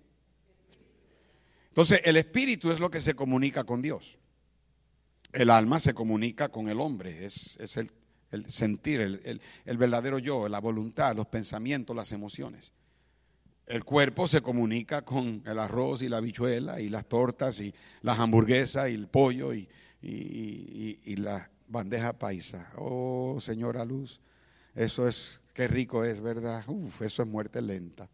Entonces, 1.69 2.01
el 2.05 2.17
espíritu 2.17 2.73
es 2.73 2.81
lo 2.81 2.91
que 2.91 3.01
se 3.01 3.15
comunica 3.15 3.65
con 3.65 3.83
Dios. 3.83 4.19
El 5.33 5.51
alma 5.51 5.79
se 5.79 5.95
comunica 5.95 6.49
con 6.49 6.69
el 6.69 6.81
hombre, 6.81 7.27
es, 7.27 7.59
el, 7.77 7.91
sentir, 8.51 9.01
el, 9.01 9.41
el 9.65 9.77
verdadero 9.77 10.19
yo, 10.19 10.49
la 10.49 10.59
voluntad, 10.59 11.15
los 11.15 11.27
pensamientos, 11.27 11.95
las 11.95 12.13
emociones. 12.13 12.73
El 13.67 13.85
cuerpo 13.85 14.27
se 14.27 14.41
comunica 14.41 15.03
con 15.03 15.43
el 15.45 15.59
arroz 15.59 16.01
y 16.01 16.09
la 16.09 16.21
bichuela 16.21 16.81
y 16.81 16.89
las 16.89 17.07
tortas 17.07 17.61
y 17.61 17.75
las 18.01 18.19
hamburguesas 18.19 18.89
y 18.89 18.95
el 18.95 19.09
pollo 19.09 19.53
y, 19.53 19.69
y 20.01 21.17
la 21.17 21.51
bandeja 21.69 22.19
paisa. 22.19 22.73
Oh, 22.77 23.39
señora 23.41 23.85
Luz, 23.85 24.21
eso 24.75 25.07
es 25.07 25.41
Qué 25.59 25.67
rico 25.67 26.05
es, 26.05 26.21
¿verdad? 26.21 26.63
Uf, 26.69 27.03
eso 27.03 27.25
es 27.25 27.29
muerte 27.29 27.61
lenta. 27.61 28.09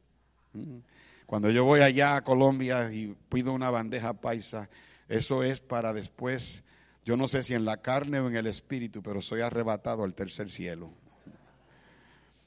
Mm. 0.55 0.79
Cuando 1.27 1.51
yo 1.51 1.67
voy 1.67 1.83
allá 1.83 2.17
a 2.17 2.25
Colombia 2.25 2.91
y 2.91 3.15
pido 3.29 3.53
una 3.53 3.69
bandeja 3.69 4.15
paisa, 4.15 4.71
eso 5.11 5.43
es 5.43 5.61
para 5.61 5.93
después, 5.93 6.63
yo 7.05 7.19
no 7.19 7.29
sé 7.29 7.43
si 7.43 7.53
en 7.53 7.67
la 7.67 7.83
carne 7.83 8.21
o 8.21 8.29
en 8.29 8.37
el 8.37 8.47
espíritu, 8.47 9.03
pero 9.03 9.21
soy 9.21 9.43
arrebatado 9.43 10.05
al 10.05 10.15
tercer 10.15 10.51
cielo. 10.51 10.91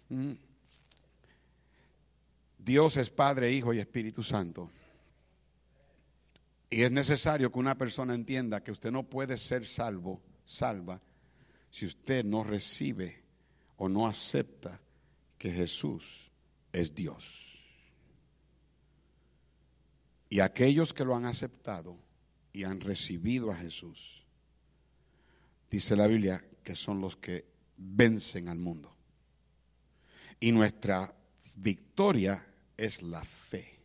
Mm. 0.09 0.31
Dios 2.57 2.97
es 2.97 3.11
Padre, 3.11 3.51
Hijo 3.51 3.75
y 3.75 3.79
Espíritu 3.79 4.23
Santo. 4.23 4.71
Y 6.71 6.81
es 6.81 6.91
necesario 6.91 7.51
que 7.51 7.59
una 7.59 7.77
persona 7.77 8.15
entienda 8.15 8.63
que 8.63 8.71
usted 8.71 8.89
no 8.89 9.03
puede 9.03 9.37
ser 9.37 9.67
salvo, 9.67 10.19
salva, 10.47 10.99
si 11.69 11.85
usted 11.85 12.25
no 12.25 12.43
recibe 12.43 13.21
o 13.75 13.87
no 13.87 14.07
acepta 14.07 14.79
que 15.37 15.51
Jesús 15.51 16.03
es 16.71 16.93
Dios. 16.93 17.23
Y 20.29 20.39
aquellos 20.39 20.93
que 20.93 21.05
lo 21.05 21.15
han 21.15 21.25
aceptado 21.25 21.97
y 22.51 22.63
han 22.63 22.79
recibido 22.81 23.51
a 23.51 23.55
Jesús, 23.55 24.23
dice 25.69 25.95
la 25.95 26.07
Biblia 26.07 26.43
que 26.63 26.75
son 26.75 26.99
los 26.99 27.15
que 27.15 27.45
vencen 27.77 28.49
al 28.49 28.57
mundo. 28.57 28.93
Y 30.39 30.51
nuestra 30.51 31.13
victoria 31.55 32.45
es 32.75 33.01
la 33.01 33.23
fe. 33.23 33.77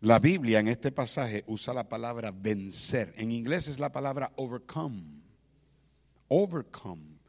La 0.00 0.18
Biblia 0.18 0.60
en 0.60 0.68
este 0.68 0.92
pasaje 0.92 1.44
usa 1.46 1.74
la 1.74 1.88
palabra 1.88 2.30
vencer. 2.30 3.12
En 3.18 3.30
inglés 3.32 3.68
es 3.68 3.78
la 3.78 3.92
palabra 3.92 4.32
overcome. 4.36 5.20
Overcome. 6.28 7.19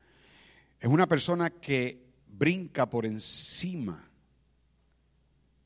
Es 0.82 0.90
una 0.90 1.08
persona 1.08 1.52
que 1.52 2.04
brinca 2.28 2.90
por 2.90 3.06
encima, 3.06 4.10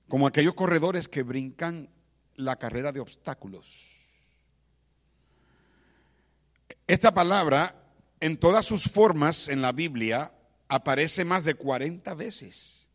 como 0.09 0.27
aquellos 0.27 0.55
corredores 0.55 1.07
que 1.07 1.23
brincan 1.23 1.89
la 2.35 2.57
carrera 2.57 2.91
de 2.91 2.99
obstáculos. 2.99 3.93
Esta 6.85 7.13
palabra, 7.13 7.81
en 8.19 8.37
todas 8.37 8.65
sus 8.65 8.83
formas 8.91 9.47
en 9.47 9.61
la 9.61 9.71
Biblia, 9.71 10.33
aparece 10.67 11.23
más 11.23 11.45
de 11.45 11.55
40 11.55 12.13
veces. 12.13 12.85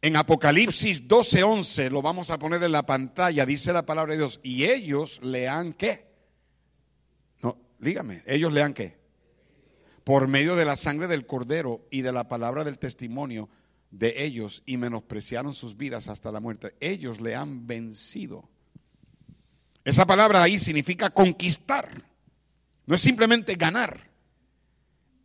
En 0.00 0.16
Apocalipsis 0.16 1.06
12:11, 1.06 1.90
lo 1.90 2.00
vamos 2.00 2.30
a 2.30 2.38
poner 2.38 2.62
en 2.62 2.72
la 2.72 2.86
pantalla, 2.86 3.44
dice 3.44 3.74
la 3.74 3.84
palabra 3.84 4.12
de 4.12 4.18
Dios, 4.20 4.40
y 4.42 4.64
ellos 4.64 5.20
lean 5.22 5.74
qué. 5.74 6.06
No, 7.42 7.58
dígame, 7.78 8.22
ellos 8.24 8.50
lean 8.50 8.72
qué 8.72 8.97
por 10.08 10.26
medio 10.26 10.56
de 10.56 10.64
la 10.64 10.76
sangre 10.76 11.06
del 11.06 11.26
cordero 11.26 11.86
y 11.90 12.00
de 12.00 12.12
la 12.12 12.28
palabra 12.28 12.64
del 12.64 12.78
testimonio 12.78 13.50
de 13.90 14.24
ellos 14.24 14.62
y 14.64 14.78
menospreciaron 14.78 15.52
sus 15.52 15.76
vidas 15.76 16.08
hasta 16.08 16.32
la 16.32 16.40
muerte. 16.40 16.74
Ellos 16.80 17.20
le 17.20 17.34
han 17.34 17.66
vencido. 17.66 18.48
Esa 19.84 20.06
palabra 20.06 20.42
ahí 20.42 20.58
significa 20.58 21.10
conquistar. 21.10 22.04
No 22.86 22.94
es 22.94 23.02
simplemente 23.02 23.54
ganar. 23.56 24.00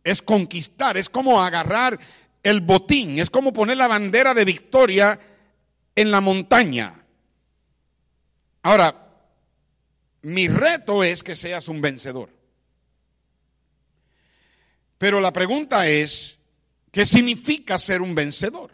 Es 0.02 0.20
conquistar. 0.20 0.98
Es 0.98 1.08
como 1.08 1.40
agarrar 1.40 1.98
el 2.42 2.60
botín. 2.60 3.18
Es 3.18 3.30
como 3.30 3.54
poner 3.54 3.78
la 3.78 3.88
bandera 3.88 4.34
de 4.34 4.44
victoria 4.44 5.18
en 5.94 6.10
la 6.10 6.20
montaña. 6.20 7.06
Ahora, 8.60 9.14
mi 10.20 10.46
reto 10.46 11.02
es 11.02 11.22
que 11.22 11.34
seas 11.34 11.68
un 11.68 11.80
vencedor. 11.80 12.43
Pero 15.04 15.20
la 15.20 15.34
pregunta 15.34 15.86
es, 15.86 16.38
¿qué 16.90 17.04
significa 17.04 17.78
ser 17.78 18.00
un 18.00 18.14
vencedor? 18.14 18.70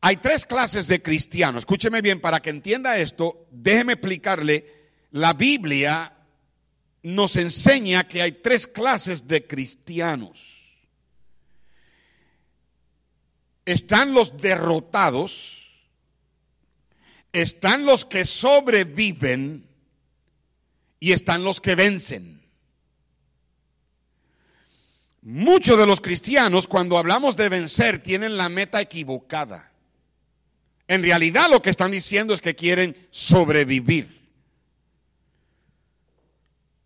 Hay 0.00 0.16
tres 0.16 0.44
clases 0.44 0.88
de 0.88 1.00
cristianos. 1.00 1.60
Escúcheme 1.60 2.02
bien, 2.02 2.20
para 2.20 2.42
que 2.42 2.50
entienda 2.50 2.98
esto, 2.98 3.46
déjeme 3.52 3.92
explicarle, 3.92 4.66
la 5.12 5.34
Biblia 5.34 6.16
nos 7.04 7.36
enseña 7.36 8.08
que 8.08 8.22
hay 8.22 8.32
tres 8.32 8.66
clases 8.66 9.28
de 9.28 9.46
cristianos. 9.46 10.36
Están 13.64 14.14
los 14.14 14.36
derrotados, 14.36 15.62
están 17.32 17.86
los 17.86 18.04
que 18.04 18.26
sobreviven 18.26 19.64
y 20.98 21.12
están 21.12 21.44
los 21.44 21.60
que 21.60 21.76
vencen. 21.76 22.41
Muchos 25.22 25.78
de 25.78 25.86
los 25.86 26.00
cristianos 26.00 26.66
cuando 26.66 26.98
hablamos 26.98 27.36
de 27.36 27.48
vencer 27.48 28.02
tienen 28.02 28.36
la 28.36 28.48
meta 28.48 28.80
equivocada. 28.80 29.70
En 30.88 31.02
realidad 31.02 31.48
lo 31.48 31.62
que 31.62 31.70
están 31.70 31.92
diciendo 31.92 32.34
es 32.34 32.40
que 32.40 32.54
quieren 32.54 32.96
sobrevivir. 33.10 34.22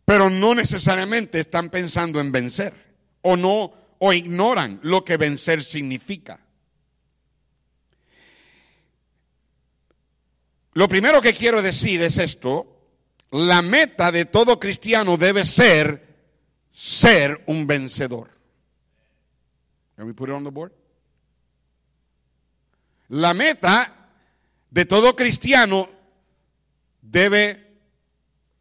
pero 0.06 0.30
no 0.30 0.54
necesariamente 0.54 1.40
están 1.40 1.68
pensando 1.68 2.20
en 2.20 2.30
vencer 2.30 2.72
o 3.22 3.36
no 3.36 3.72
o 3.98 4.12
ignoran 4.12 4.78
lo 4.84 5.04
que 5.04 5.16
vencer 5.16 5.64
significa. 5.64 6.38
Lo 10.74 10.88
primero 10.88 11.20
que 11.20 11.32
quiero 11.32 11.60
decir 11.60 12.02
es 12.02 12.18
esto, 12.18 12.84
la 13.32 13.62
meta 13.62 14.12
de 14.12 14.26
todo 14.26 14.60
cristiano 14.60 15.16
debe 15.16 15.44
ser 15.44 16.05
ser 16.76 17.42
un 17.46 17.66
vencedor. 17.66 18.28
Can 19.96 20.06
we 20.06 20.12
put 20.12 20.28
it 20.28 20.34
on 20.34 20.44
the 20.44 20.50
board? 20.50 20.72
La 23.08 23.32
meta 23.32 23.90
de 24.70 24.84
todo 24.84 25.16
cristiano 25.16 25.88
debe 27.00 27.64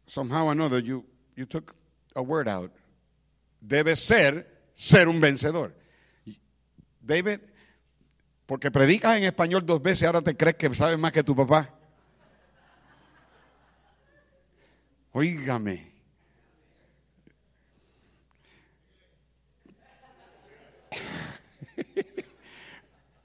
somehow 0.06 0.48
another 0.48 0.80
you 0.80 1.04
you 1.36 1.44
took 1.44 1.74
a 2.14 2.22
word 2.22 2.48
out. 2.48 2.72
Debe 3.60 3.94
ser 3.96 4.46
ser 4.74 5.08
un 5.08 5.20
vencedor. 5.20 5.74
David, 7.02 7.40
porque 8.46 8.70
predicas 8.70 9.18
en 9.18 9.24
español 9.24 9.66
dos 9.66 9.82
veces, 9.82 10.04
ahora 10.04 10.22
te 10.22 10.34
crees 10.36 10.56
que 10.56 10.74
sabes 10.74 10.98
más 10.98 11.12
que 11.12 11.22
tu 11.22 11.36
papá. 11.36 11.70
Oígame. 15.12 15.95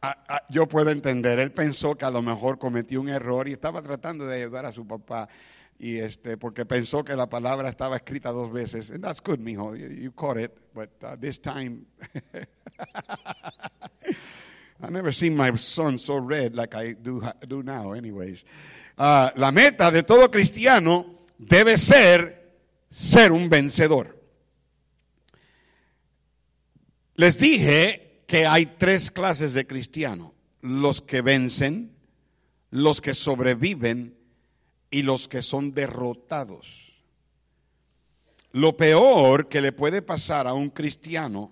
Ah, 0.03 0.17
ah, 0.27 0.41
yo 0.49 0.67
puedo 0.67 0.89
entender, 0.89 1.37
él 1.37 1.51
pensó 1.51 1.95
que 1.95 2.05
a 2.05 2.09
lo 2.09 2.23
mejor 2.23 2.57
cometió 2.57 2.99
un 3.01 3.09
error 3.09 3.47
y 3.47 3.51
estaba 3.51 3.83
tratando 3.83 4.25
de 4.25 4.37
ayudar 4.37 4.65
a 4.65 4.71
su 4.71 4.87
papá 4.87 5.29
y 5.77 5.99
este 5.99 6.37
porque 6.37 6.65
pensó 6.65 7.03
que 7.03 7.15
la 7.15 7.29
palabra 7.29 7.69
estaba 7.69 7.97
escrita 7.97 8.31
dos 8.31 8.51
veces. 8.51 8.89
And 8.89 9.03
that's 9.03 9.21
good, 9.21 9.39
mijo. 9.39 9.75
You, 9.75 10.11
caught 10.11 10.37
it, 10.37 10.57
but 10.73 10.89
uh, 11.03 11.15
this 11.19 11.39
time 11.39 11.85
I 14.83 14.89
never 14.89 15.11
seen 15.11 15.35
my 15.35 15.55
son 15.55 15.99
so 15.99 16.17
red 16.17 16.55
like 16.55 16.73
I 16.75 16.93
do, 16.93 17.21
do 17.47 17.61
now 17.61 17.93
anyways. 17.93 18.43
Uh, 18.97 19.29
la 19.35 19.51
meta 19.51 19.91
de 19.91 20.01
todo 20.01 20.31
cristiano 20.31 21.05
debe 21.37 21.77
ser 21.77 22.55
ser 22.89 23.31
un 23.31 23.49
vencedor. 23.49 24.15
Les 27.17 27.37
dije 27.37 28.10
que 28.31 28.47
hay 28.47 28.65
tres 28.65 29.11
clases 29.11 29.53
de 29.53 29.67
cristianos, 29.67 30.31
los 30.61 31.01
que 31.01 31.21
vencen, 31.21 31.93
los 32.69 33.01
que 33.01 33.13
sobreviven 33.13 34.17
y 34.89 35.01
los 35.01 35.27
que 35.27 35.41
son 35.41 35.73
derrotados. 35.73 36.65
Lo 38.53 38.77
peor 38.77 39.49
que 39.49 39.59
le 39.59 39.73
puede 39.73 40.01
pasar 40.01 40.47
a 40.47 40.53
un 40.53 40.69
cristiano 40.69 41.51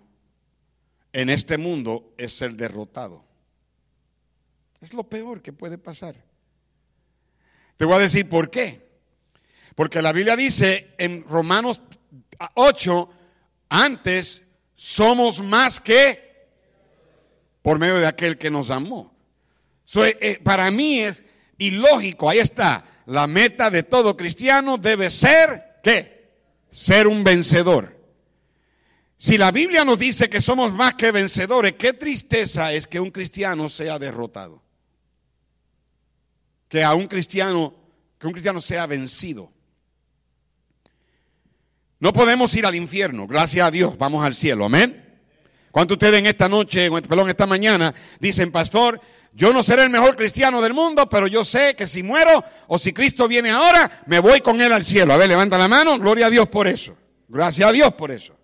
en 1.11 1.29
este 1.29 1.57
mundo 1.57 2.13
es 2.17 2.31
ser 2.31 2.53
derrotado. 2.53 3.25
Es 4.79 4.93
lo 4.93 5.03
peor 5.03 5.41
que 5.41 5.51
puede 5.51 5.77
pasar. 5.77 6.15
Te 7.75 7.83
voy 7.83 7.95
a 7.95 7.99
decir 7.99 8.29
por 8.29 8.49
qué. 8.49 8.87
Porque 9.75 10.01
la 10.01 10.13
Biblia 10.13 10.37
dice 10.37 10.95
en 10.97 11.25
Romanos 11.25 11.81
8, 12.53 13.09
antes 13.67 14.43
somos 14.77 15.43
más 15.43 15.81
que 15.81 16.28
por 17.69 17.77
medio 17.77 17.99
de 17.99 18.07
aquel 18.07 18.39
que 18.39 18.49
nos 18.49 18.71
amó. 18.71 19.15
Eh, 19.97 20.17
eh, 20.21 20.39
para 20.43 20.71
mí 20.71 21.01
es 21.01 21.23
ilógico, 21.59 22.27
ahí 22.27 22.39
está, 22.39 22.83
la 23.05 23.27
meta 23.27 23.69
de 23.69 23.83
todo 23.83 24.17
cristiano 24.17 24.79
debe 24.79 25.11
ser, 25.11 25.79
¿qué? 25.83 26.31
Ser 26.71 27.05
un 27.07 27.23
vencedor. 27.23 27.95
Si 29.19 29.37
la 29.37 29.51
Biblia 29.51 29.85
nos 29.85 29.99
dice 29.99 30.31
que 30.31 30.41
somos 30.41 30.73
más 30.73 30.95
que 30.95 31.11
vencedores, 31.11 31.73
qué 31.73 31.93
tristeza 31.93 32.73
es 32.73 32.87
que 32.87 32.99
un 32.99 33.11
cristiano 33.11 33.69
sea 33.69 33.99
derrotado. 33.99 34.63
Que 36.67 36.83
a 36.83 36.95
un 36.95 37.05
cristiano, 37.05 37.75
que 38.17 38.25
un 38.25 38.33
cristiano 38.33 38.61
sea 38.61 38.87
vencido. 38.87 39.53
No 41.99 42.13
podemos 42.13 42.51
ir 42.55 42.65
al 42.65 42.73
infierno, 42.73 43.27
gracias 43.27 43.67
a 43.67 43.69
Dios, 43.69 43.95
vamos 43.95 44.25
al 44.25 44.33
cielo, 44.33 44.65
amén. 44.65 45.08
¿Cuántos 45.71 45.95
ustedes 45.95 46.19
en 46.19 46.25
esta 46.25 46.49
noche, 46.49 46.89
perdón, 46.89 47.29
esta 47.29 47.45
mañana, 47.45 47.93
dicen, 48.19 48.51
pastor, 48.51 48.99
yo 49.33 49.53
no 49.53 49.61
seré 49.61 49.83
el 49.83 49.89
mejor 49.89 50.15
cristiano 50.15 50.61
del 50.61 50.73
mundo, 50.73 51.07
pero 51.07 51.27
yo 51.27 51.43
sé 51.43 51.75
que 51.75 51.85
si 51.85 52.01
muero 52.01 52.43
o 52.67 52.79
si 52.79 52.91
Cristo 52.91 53.27
viene 53.27 53.51
ahora, 53.51 53.89
me 54.07 54.19
voy 54.19 54.41
con 54.41 54.59
Él 54.61 54.71
al 54.73 54.83
cielo? 54.83 55.13
A 55.13 55.17
ver, 55.17 55.29
levanta 55.29 55.57
la 55.57 55.67
mano, 55.67 55.99
gloria 55.99 56.27
a 56.27 56.29
Dios 56.29 56.49
por 56.49 56.67
eso. 56.67 56.97
Gracias 57.27 57.69
a 57.69 57.71
Dios 57.71 57.93
por 57.93 58.09
eso. 58.09 58.35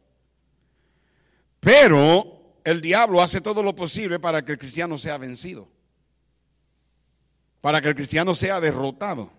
Pero 1.59 2.59
el 2.63 2.79
diablo 2.81 3.21
hace 3.21 3.41
todo 3.41 3.63
lo 3.63 3.75
posible 3.75 4.19
para 4.19 4.45
que 4.45 4.51
el 4.51 4.57
cristiano 4.59 4.97
sea 4.97 5.17
vencido, 5.17 5.67
para 7.61 7.81
que 7.81 7.89
el 7.89 7.95
cristiano 7.95 8.35
sea 8.35 8.59
derrotado. 8.59 9.31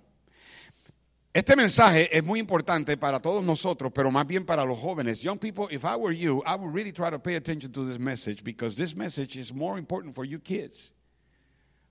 Este 1.37 1.55
mensaje 1.55 2.09
es 2.17 2.25
muy 2.25 2.41
importante 2.41 2.97
para 2.97 3.21
todos 3.21 3.45
nosotros, 3.45 3.93
pero 3.95 4.11
más 4.11 4.27
bien 4.27 4.47
para 4.47 4.65
los 4.65 4.79
jóvenes. 4.79 5.21
Young 5.21 5.39
people, 5.39 5.69
if 5.71 5.85
I 5.85 5.95
were 5.95 6.17
you, 6.17 6.43
I 6.47 6.55
would 6.57 6.73
really 6.73 6.93
try 6.93 7.11
to 7.11 7.19
pay 7.19 7.35
attention 7.35 7.71
to 7.73 7.85
this 7.85 7.99
message 7.99 8.43
because 8.43 8.75
this 8.75 8.97
message 8.97 9.37
is 9.37 9.53
more 9.53 9.77
important 9.77 10.15
for 10.15 10.25
you 10.25 10.39
kids, 10.39 10.95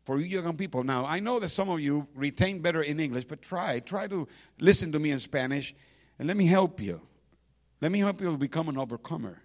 for 0.04 0.20
you 0.20 0.42
young 0.42 0.58
people. 0.58 0.84
Now, 0.84 1.06
I 1.06 1.20
know 1.20 1.40
that 1.40 1.50
some 1.50 1.70
of 1.70 1.80
you 1.80 2.08
retain 2.16 2.60
better 2.60 2.82
in 2.82 3.00
English, 3.00 3.26
but 3.26 3.44
try, 3.44 3.80
try 3.82 4.08
to 4.08 4.28
listen 4.60 4.92
to 4.94 4.98
me 4.98 5.12
in 5.12 5.20
Spanish, 5.20 5.76
and 6.18 6.28
let 6.28 6.38
me 6.38 6.48
help 6.48 6.82
you. 6.82 7.00
Let 7.82 7.92
me 7.92 8.00
help 8.00 8.22
you 8.22 8.32
to 8.32 8.38
become 8.40 8.68
an 8.68 8.80
overcomer, 8.80 9.44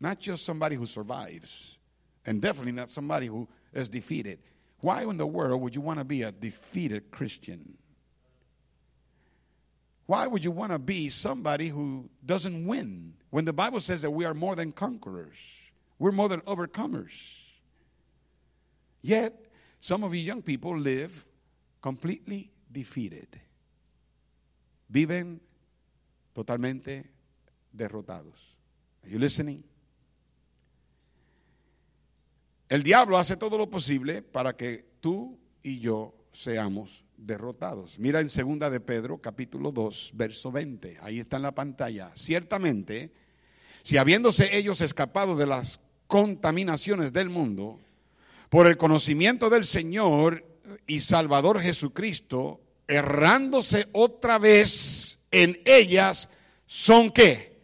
not 0.00 0.18
just 0.18 0.46
somebody 0.46 0.76
who 0.76 0.86
survives, 0.86 1.76
and 2.24 2.40
definitely 2.40 2.72
not 2.72 2.88
somebody 2.88 3.26
who 3.26 3.46
is 3.74 3.90
defeated. 3.90 4.38
Why 4.78 5.02
in 5.02 5.18
the 5.18 5.26
world 5.26 5.60
would 5.60 5.74
you 5.74 5.82
want 5.82 5.98
to 5.98 6.06
be 6.06 6.22
a 6.22 6.32
defeated 6.32 7.10
Christian? 7.10 7.76
Why 10.10 10.26
would 10.26 10.42
you 10.42 10.50
want 10.50 10.72
to 10.72 10.80
be 10.80 11.08
somebody 11.08 11.68
who 11.68 12.10
doesn't 12.26 12.66
win 12.66 13.14
when 13.30 13.44
the 13.44 13.52
Bible 13.52 13.78
says 13.78 14.02
that 14.02 14.10
we 14.10 14.24
are 14.24 14.34
more 14.34 14.56
than 14.56 14.72
conquerors? 14.72 15.36
We're 16.00 16.10
more 16.10 16.28
than 16.28 16.40
overcomers. 16.40 17.12
Yet, 19.02 19.32
some 19.78 20.02
of 20.02 20.12
you 20.12 20.20
young 20.20 20.42
people 20.42 20.76
live 20.76 21.24
completely 21.80 22.50
defeated. 22.72 23.28
Viven 24.92 25.38
totalmente 26.34 27.04
derrotados. 27.72 28.34
Are 29.04 29.10
you 29.10 29.20
listening? 29.20 29.62
El 32.68 32.82
diablo 32.82 33.16
hace 33.16 33.36
todo 33.36 33.56
lo 33.56 33.66
posible 33.66 34.22
para 34.22 34.56
que 34.56 34.86
tú 35.00 35.38
y 35.62 35.78
yo 35.78 36.12
seamos 36.32 37.04
derrotados. 37.20 37.98
Mira 37.98 38.20
en 38.20 38.28
segunda 38.28 38.70
de 38.70 38.80
Pedro, 38.80 39.18
capítulo 39.18 39.72
2, 39.72 40.12
verso 40.14 40.50
20. 40.50 40.98
Ahí 41.02 41.20
está 41.20 41.36
en 41.36 41.42
la 41.42 41.54
pantalla. 41.54 42.10
Ciertamente, 42.14 43.12
si 43.82 43.96
habiéndose 43.96 44.56
ellos 44.56 44.80
escapado 44.80 45.36
de 45.36 45.46
las 45.46 45.80
contaminaciones 46.06 47.12
del 47.12 47.28
mundo, 47.28 47.78
por 48.48 48.66
el 48.66 48.76
conocimiento 48.76 49.48
del 49.48 49.64
Señor 49.64 50.44
y 50.86 51.00
Salvador 51.00 51.60
Jesucristo, 51.60 52.60
errándose 52.88 53.88
otra 53.92 54.38
vez 54.38 55.20
en 55.30 55.60
ellas, 55.64 56.28
son 56.66 57.10
qué? 57.10 57.60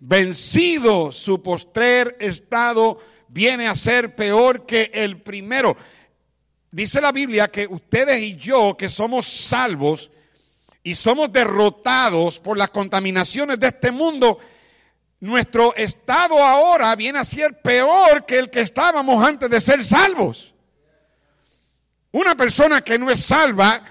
Vencido 0.00 1.12
su 1.12 1.42
postrer 1.42 2.16
estado 2.20 2.98
viene 3.28 3.66
a 3.66 3.74
ser 3.74 4.14
peor 4.14 4.66
que 4.66 4.90
el 4.92 5.22
primero. 5.22 5.76
Dice 6.70 7.00
la 7.00 7.12
Biblia 7.12 7.48
que 7.48 7.66
ustedes 7.66 8.20
y 8.20 8.36
yo, 8.36 8.76
que 8.76 8.88
somos 8.88 9.26
salvos 9.26 10.10
y 10.82 10.94
somos 10.94 11.32
derrotados 11.32 12.38
por 12.38 12.58
las 12.58 12.70
contaminaciones 12.70 13.58
de 13.58 13.68
este 13.68 13.90
mundo, 13.90 14.38
nuestro 15.20 15.74
estado 15.74 16.44
ahora 16.44 16.94
viene 16.94 17.18
a 17.18 17.24
ser 17.24 17.60
peor 17.60 18.26
que 18.26 18.38
el 18.38 18.50
que 18.50 18.60
estábamos 18.60 19.24
antes 19.24 19.48
de 19.48 19.60
ser 19.60 19.82
salvos. 19.82 20.54
Una 22.12 22.34
persona 22.36 22.82
que 22.82 22.98
no 22.98 23.10
es 23.10 23.20
salva, 23.20 23.82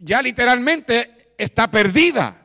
ya 0.00 0.20
literalmente 0.22 1.34
está 1.38 1.70
perdida. 1.70 2.42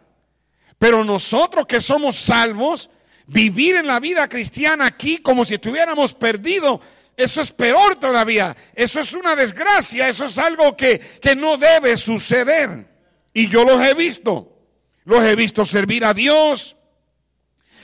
Pero 0.78 1.04
nosotros 1.04 1.66
que 1.66 1.82
somos 1.82 2.16
salvos, 2.16 2.90
vivir 3.28 3.76
en 3.76 3.88
la 3.88 4.00
vida 4.00 4.28
cristiana 4.30 4.86
aquí 4.86 5.18
como 5.18 5.46
si 5.46 5.56
estuviéramos 5.56 6.14
perdidos, 6.14 6.80
eso 7.20 7.42
es 7.42 7.52
peor 7.52 7.96
todavía. 7.96 8.56
Eso 8.74 9.00
es 9.00 9.14
una 9.14 9.36
desgracia. 9.36 10.08
Eso 10.08 10.26
es 10.26 10.38
algo 10.38 10.76
que, 10.76 11.00
que 11.00 11.36
no 11.36 11.58
debe 11.58 11.98
suceder. 11.98 12.88
Y 13.34 13.48
yo 13.48 13.64
los 13.64 13.82
he 13.82 13.94
visto. 13.94 14.56
Los 15.04 15.24
he 15.24 15.36
visto 15.36 15.66
servir 15.66 16.06
a 16.06 16.14
Dios. 16.14 16.76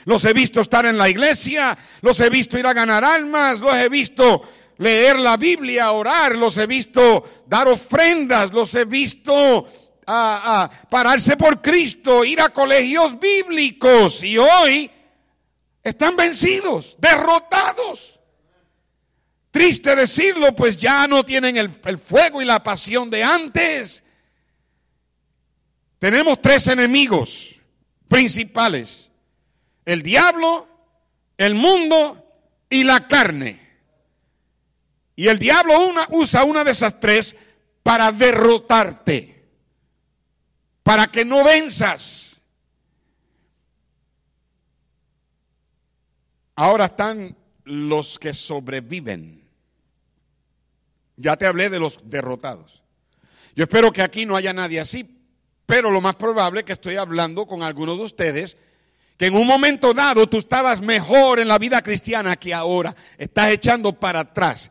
Los 0.04 0.24
he 0.24 0.32
visto 0.32 0.60
estar 0.60 0.86
en 0.86 0.98
la 0.98 1.08
iglesia. 1.08 1.76
Los 2.00 2.18
he 2.20 2.30
visto 2.30 2.58
ir 2.58 2.66
a 2.66 2.72
ganar 2.72 3.04
almas. 3.04 3.60
Los 3.60 3.74
he 3.76 3.88
visto 3.88 4.42
leer 4.78 5.18
la 5.18 5.36
Biblia, 5.36 5.92
orar. 5.92 6.36
Los 6.36 6.56
he 6.56 6.66
visto 6.66 7.44
dar 7.46 7.68
ofrendas. 7.68 8.52
Los 8.52 8.74
he 8.74 8.86
visto 8.86 9.66
a, 10.06 10.70
pararse 10.88 11.36
por 11.36 11.60
Cristo, 11.60 12.24
ir 12.24 12.40
a 12.40 12.50
colegios 12.50 13.18
bíblicos 13.18 14.22
y 14.22 14.38
hoy 14.38 14.90
están 15.82 16.16
vencidos, 16.16 16.96
derrotados. 16.98 18.15
Triste 19.56 19.96
decirlo, 19.96 20.54
pues 20.54 20.76
ya 20.76 21.08
no 21.08 21.24
tienen 21.24 21.56
el, 21.56 21.80
el 21.86 21.96
fuego 21.96 22.42
y 22.42 22.44
la 22.44 22.62
pasión 22.62 23.08
de 23.08 23.24
antes. 23.24 24.04
Tenemos 25.98 26.42
tres 26.42 26.66
enemigos 26.66 27.58
principales. 28.06 29.10
El 29.86 30.02
diablo, 30.02 30.68
el 31.38 31.54
mundo 31.54 32.22
y 32.68 32.84
la 32.84 33.08
carne. 33.08 33.66
Y 35.14 35.26
el 35.28 35.38
diablo 35.38 35.72
usa 36.10 36.44
una 36.44 36.62
de 36.62 36.72
esas 36.72 37.00
tres 37.00 37.34
para 37.82 38.12
derrotarte, 38.12 39.42
para 40.82 41.06
que 41.06 41.24
no 41.24 41.42
venzas. 41.42 42.38
Ahora 46.56 46.84
están 46.84 47.34
los 47.64 48.18
que 48.18 48.34
sobreviven. 48.34 49.45
Ya 51.16 51.36
te 51.36 51.46
hablé 51.46 51.70
de 51.70 51.80
los 51.80 51.98
derrotados. 52.04 52.82
Yo 53.54 53.64
espero 53.64 53.92
que 53.92 54.02
aquí 54.02 54.26
no 54.26 54.36
haya 54.36 54.52
nadie 54.52 54.80
así, 54.80 55.18
pero 55.64 55.90
lo 55.90 56.00
más 56.00 56.16
probable 56.16 56.60
es 56.60 56.66
que 56.66 56.74
estoy 56.74 56.96
hablando 56.96 57.46
con 57.46 57.62
algunos 57.62 57.96
de 57.96 58.04
ustedes 58.04 58.56
que 59.16 59.26
en 59.26 59.34
un 59.34 59.46
momento 59.46 59.94
dado 59.94 60.28
tú 60.28 60.38
estabas 60.38 60.80
mejor 60.80 61.40
en 61.40 61.48
la 61.48 61.58
vida 61.58 61.82
cristiana 61.82 62.36
que 62.36 62.52
ahora. 62.52 62.94
Estás 63.16 63.50
echando 63.50 63.92
para 63.94 64.20
atrás. 64.20 64.70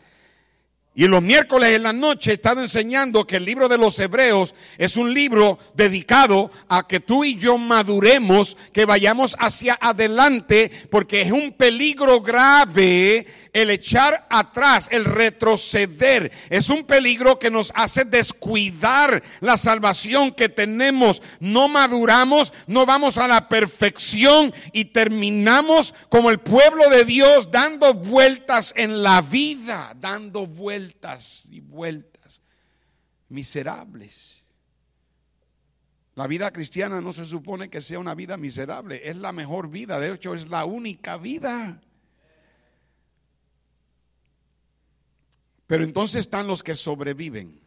Y 0.97 1.07
los 1.07 1.21
miércoles 1.21 1.75
en 1.75 1.83
la 1.83 1.91
noche 1.91 2.31
he 2.31 2.33
estado 2.35 2.61
enseñando 2.61 3.27
que 3.27 3.35
el 3.35 3.43
libro 3.43 3.67
de 3.67 3.77
los 3.77 3.99
Hebreos 3.99 4.55
es 4.77 4.95
un 4.95 5.13
libro 5.13 5.59
dedicado 5.73 6.49
a 6.69 6.87
que 6.87 7.01
tú 7.01 7.25
y 7.25 7.35
yo 7.35 7.57
maduremos, 7.57 8.55
que 8.71 8.85
vayamos 8.85 9.35
hacia 9.37 9.77
adelante, 9.81 10.71
porque 10.89 11.23
es 11.23 11.33
un 11.33 11.51
peligro 11.51 12.21
grave 12.21 13.27
el 13.51 13.71
echar 13.71 14.25
atrás, 14.29 14.87
el 14.89 15.03
retroceder. 15.03 16.31
Es 16.49 16.69
un 16.69 16.85
peligro 16.85 17.39
que 17.39 17.51
nos 17.51 17.73
hace 17.75 18.05
descuidar 18.05 19.21
la 19.41 19.57
salvación 19.57 20.31
que 20.31 20.47
tenemos. 20.47 21.21
No 21.41 21.67
maduramos, 21.67 22.53
no 22.67 22.85
vamos 22.85 23.17
a 23.17 23.27
la 23.27 23.49
perfección 23.49 24.53
y 24.71 24.85
terminamos 24.85 25.93
como 26.07 26.29
el 26.31 26.39
pueblo 26.39 26.89
de 26.89 27.03
Dios 27.03 27.51
dando 27.51 27.93
vueltas 27.93 28.73
en 28.77 29.03
la 29.03 29.21
vida, 29.21 29.93
dando 29.99 30.47
vueltas 30.47 30.84
vueltas 30.85 31.43
y 31.49 31.61
vueltas 31.61 32.41
miserables. 33.29 34.43
La 36.13 36.27
vida 36.27 36.51
cristiana 36.51 37.01
no 37.01 37.11
se 37.11 37.25
supone 37.25 37.69
que 37.69 37.81
sea 37.81 37.99
una 37.99 38.15
vida 38.15 38.37
miserable, 38.37 39.01
es 39.03 39.17
la 39.17 39.31
mejor 39.31 39.69
vida, 39.69 39.99
de 39.99 40.13
hecho 40.13 40.33
es 40.35 40.47
la 40.49 40.65
única 40.65 41.17
vida. 41.17 41.81
Pero 45.67 45.83
entonces 45.83 46.21
están 46.21 46.47
los 46.47 46.61
que 46.61 46.75
sobreviven. 46.75 47.59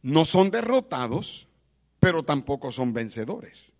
No 0.00 0.24
son 0.24 0.50
derrotados, 0.50 1.46
pero 2.00 2.24
tampoco 2.24 2.72
son 2.72 2.92
vencedores. 2.92 3.72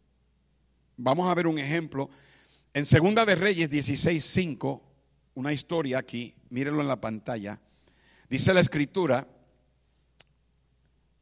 Vamos 0.98 1.28
a 1.28 1.34
ver 1.34 1.46
un 1.46 1.58
ejemplo. 1.58 2.10
En 2.74 2.84
Segunda 2.84 3.24
de 3.24 3.34
Reyes 3.34 3.70
16:5 3.70 4.91
una 5.34 5.52
historia 5.52 5.98
aquí, 5.98 6.34
mírenlo 6.50 6.82
en 6.82 6.88
la 6.88 7.00
pantalla. 7.00 7.60
Dice 8.28 8.54
la 8.54 8.60
escritura, 8.60 9.26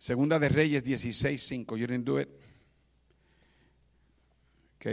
Segunda 0.00 0.38
de 0.38 0.48
Reyes 0.48 0.82
16, 0.82 1.42
5. 1.42 1.76
You 1.76 1.86
didn't 1.86 2.06
do 2.06 2.18
it. 2.18 2.28
Ok, 4.76 4.86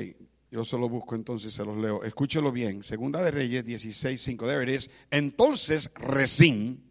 yo 0.51 0.65
solo 0.65 0.89
busco 0.89 1.15
entonces, 1.15 1.53
se 1.53 1.63
los 1.63 1.77
leo. 1.77 2.03
Escúchelo 2.03 2.51
bien. 2.51 2.83
Segunda 2.83 3.23
de 3.23 3.31
Reyes 3.31 3.63
16, 3.63 4.21
5. 4.21 4.45
There 4.45 4.63
it 4.63 4.77
is. 4.77 4.89
Entonces 5.09 5.89
Resín, 5.95 6.83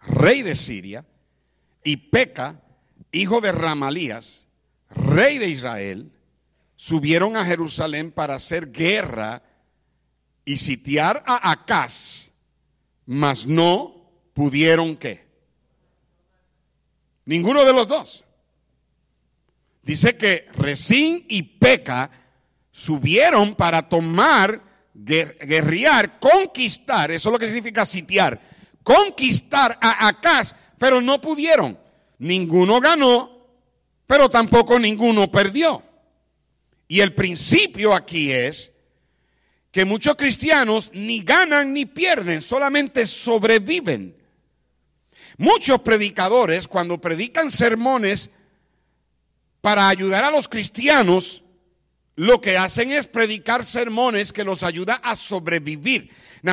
rey 0.00 0.40
de 0.40 0.54
Siria, 0.54 1.04
y 1.84 1.96
Peca, 1.98 2.62
hijo 3.12 3.42
de 3.42 3.52
Ramalías, 3.52 4.48
rey 4.88 5.36
de 5.36 5.48
Israel, 5.50 6.10
subieron 6.76 7.36
a 7.36 7.44
Jerusalén 7.44 8.12
para 8.12 8.36
hacer 8.36 8.72
guerra 8.72 9.42
y 10.44 10.56
sitiar 10.56 11.22
a 11.26 11.50
Acaz, 11.50 12.30
mas 13.06 13.46
no 13.46 14.10
pudieron 14.34 14.96
qué. 14.96 15.24
Ninguno 17.24 17.64
de 17.64 17.72
los 17.72 17.86
dos. 17.86 18.24
Dice 19.82 20.16
que 20.16 20.46
Resín 20.54 21.24
y 21.28 21.42
Peca 21.42 22.10
subieron 22.70 23.54
para 23.54 23.88
tomar, 23.88 24.62
guerrear, 24.94 26.18
conquistar, 26.18 27.10
eso 27.10 27.28
es 27.28 27.32
lo 27.32 27.38
que 27.38 27.46
significa 27.46 27.84
sitiar, 27.84 28.40
conquistar 28.82 29.78
a 29.80 30.08
Acaz, 30.08 30.54
pero 30.78 31.00
no 31.00 31.20
pudieron. 31.20 31.78
Ninguno 32.18 32.80
ganó, 32.80 33.48
pero 34.06 34.28
tampoco 34.28 34.78
ninguno 34.78 35.30
perdió. 35.30 35.82
Y 36.86 37.00
el 37.00 37.14
principio 37.14 37.94
aquí 37.94 38.30
es 38.30 38.71
que 39.72 39.86
muchos 39.86 40.16
cristianos 40.16 40.90
ni 40.92 41.22
ganan 41.22 41.72
ni 41.72 41.86
pierden, 41.86 42.42
solamente 42.42 43.06
sobreviven. 43.06 44.14
Muchos 45.38 45.80
predicadores, 45.80 46.68
cuando 46.68 47.00
predican 47.00 47.50
sermones 47.50 48.28
para 49.62 49.88
ayudar 49.88 50.24
a 50.24 50.30
los 50.30 50.46
cristianos, 50.46 51.42
lo 52.16 52.42
que 52.42 52.58
hacen 52.58 52.92
es 52.92 53.06
predicar 53.06 53.64
sermones 53.64 54.30
que 54.30 54.44
los 54.44 54.62
ayuda 54.62 54.96
a 54.96 55.16
sobrevivir. 55.16 56.10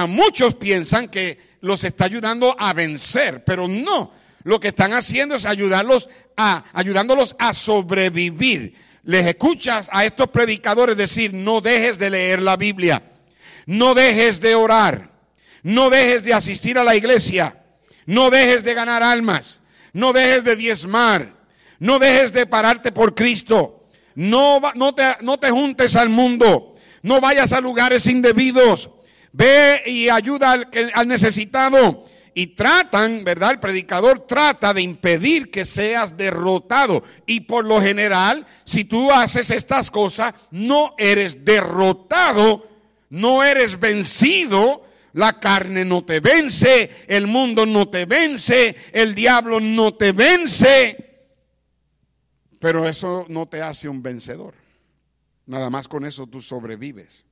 muchos 0.07 0.55
piensan 0.55 1.09
que 1.09 1.37
los 1.59 1.83
está 1.83 2.05
ayudando 2.05 2.55
a 2.57 2.71
vencer, 2.71 3.43
pero 3.43 3.67
no. 3.67 4.13
Lo 4.43 4.61
que 4.61 4.69
están 4.69 4.93
haciendo 4.93 5.35
es 5.35 5.45
ayudarlos 5.45 6.07
a, 6.37 6.63
ayudándolos 6.71 7.35
a 7.37 7.53
sobrevivir 7.53 8.75
les 9.03 9.25
escuchas 9.25 9.89
a 9.91 10.05
estos 10.05 10.27
predicadores 10.27 10.95
decir, 10.95 11.33
no 11.33 11.61
dejes 11.61 11.97
de 11.97 12.11
leer 12.11 12.43
la 12.43 12.55
Biblia, 12.57 13.01
no 13.69 13.93
dejes 13.93 14.41
de 14.41 14.55
orar, 14.55 15.11
no 15.61 15.91
dejes 15.91 16.23
de 16.23 16.33
asistir 16.33 16.79
a 16.79 16.83
la 16.83 16.95
iglesia, 16.95 17.61
no 18.07 18.31
dejes 18.31 18.63
de 18.63 18.73
ganar 18.73 19.03
almas, 19.03 19.61
no 19.93 20.11
dejes 20.11 20.43
de 20.43 20.55
diezmar, 20.55 21.35
no 21.77 21.99
dejes 21.99 22.33
de 22.33 22.47
pararte 22.47 22.91
por 22.91 23.13
Cristo, 23.13 23.85
no, 24.15 24.59
no, 24.73 24.95
te, 24.95 25.03
no 25.21 25.37
te 25.37 25.51
juntes 25.51 25.95
al 25.95 26.09
mundo, 26.09 26.73
no 27.03 27.21
vayas 27.21 27.53
a 27.53 27.61
lugares 27.61 28.07
indebidos, 28.07 28.89
ve 29.33 29.83
y 29.85 30.09
ayuda 30.09 30.53
al, 30.53 30.67
al 30.91 31.07
necesitado. 31.07 32.03
Y 32.33 32.47
tratan, 32.55 33.23
¿verdad? 33.23 33.51
El 33.51 33.59
predicador 33.59 34.25
trata 34.25 34.73
de 34.73 34.81
impedir 34.81 35.51
que 35.51 35.65
seas 35.65 36.15
derrotado. 36.15 37.03
Y 37.25 37.41
por 37.41 37.65
lo 37.65 37.81
general, 37.81 38.45
si 38.63 38.85
tú 38.85 39.11
haces 39.11 39.49
estas 39.49 39.91
cosas, 39.91 40.33
no 40.51 40.93
eres 40.97 41.43
derrotado, 41.43 42.68
no 43.09 43.43
eres 43.43 43.79
vencido. 43.79 44.87
La 45.13 45.39
carne 45.39 45.83
no 45.83 46.05
te 46.05 46.19
vence, 46.19 46.89
el 47.07 47.25
mundo 47.25 47.65
no 47.65 47.89
te 47.89 48.05
vence, 48.05 48.75
el 48.93 49.15
diablo 49.15 49.59
no 49.59 49.95
te 49.95 50.11
vence. 50.11 51.25
Pero 52.59 52.87
eso 52.87 53.25
no 53.27 53.47
te 53.47 53.61
hace 53.61 53.89
un 53.89 54.03
vencedor. 54.03 54.53
Nada 55.47 55.71
más 55.71 55.87
con 55.87 56.05
eso 56.05 56.27
tú 56.27 56.41
sobrevives. 56.41 57.25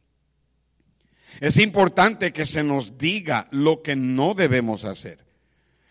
Es 1.40 1.58
importante 1.58 2.34
que 2.34 2.48
se 2.48 2.64
nos 2.64 2.98
diga 2.98 3.48
lo 3.52 3.84
que 3.84 3.96
no 3.96 4.34
debemos 4.34 4.86
hacer. 4.86 5.20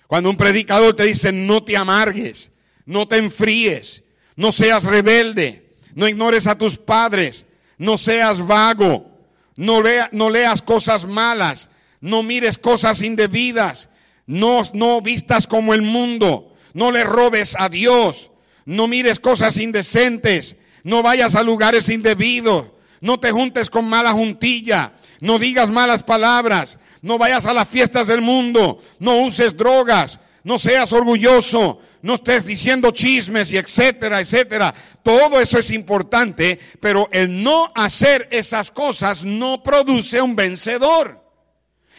Cuando 0.09 0.31
un 0.31 0.37
predicador 0.37 0.96
te 0.96 1.05
dice 1.05 1.31
no 1.31 1.62
te 1.62 1.77
amargues, 1.77 2.51
no 2.85 3.07
te 3.07 3.18
enfríes, 3.18 4.03
no 4.35 4.51
seas 4.51 4.85
rebelde, 4.85 5.77
no 5.94 6.09
ignores 6.09 6.46
a 6.46 6.57
tus 6.57 6.77
padres, 6.77 7.46
no 7.79 7.96
seas 7.96 8.44
vago, 8.44 9.16
no, 9.57 9.83
no 10.12 10.31
leas 10.31 10.62
cosas 10.62 11.07
malas, 11.07 11.69
no 12.01 12.23
mires 12.23 12.59
cosas 12.59 13.03
indebidas, 13.03 13.88
no, 14.27 14.62
no 14.75 15.01
vistas 15.01 15.47
como 15.47 15.75
el 15.75 15.83
mundo, 15.83 16.55
no 16.75 16.92
le 16.92 17.05
robes 17.05 17.57
a 17.59 17.69
Dios, 17.69 18.31
no 18.64 18.87
mires 18.87 19.19
cosas 19.19 19.57
indecentes, 19.57 20.57
no 20.85 21.03
vayas 21.03 21.35
a 21.35 21.42
lugares 21.42 21.88
indebidos, 21.88 22.66
no 23.01 23.19
te 23.19 23.31
juntes 23.31 23.71
con 23.71 23.88
mala 23.88 24.12
juntilla, 24.12 24.92
no 25.21 25.38
digas 25.38 25.71
malas 25.71 26.03
palabras, 26.03 26.79
no 27.03 27.19
vayas 27.19 27.47
a 27.47 27.55
las 27.55 27.69
fiestas 27.69 28.07
del 28.09 28.21
mundo, 28.21 28.83
no 28.99 29.19
uses 29.23 29.57
drogas, 29.57 30.21
no 30.45 30.59
seas 30.59 30.92
orgulloso, 30.92 31.81
no 32.07 32.14
estés 32.14 32.47
diciendo 32.47 32.92
chismes 32.92 33.53
y 33.53 33.57
etcétera, 33.57 34.21
etcétera. 34.21 34.73
Todo 35.03 35.40
eso 35.40 35.59
es 35.59 35.73
importante, 35.73 36.57
pero 36.79 37.09
el 37.11 37.42
no 37.42 37.73
hacer 37.75 38.29
esas 38.31 38.71
cosas 38.71 39.25
no 39.25 39.61
produce 39.61 40.23
un 40.23 40.37
vencedor. 40.37 41.21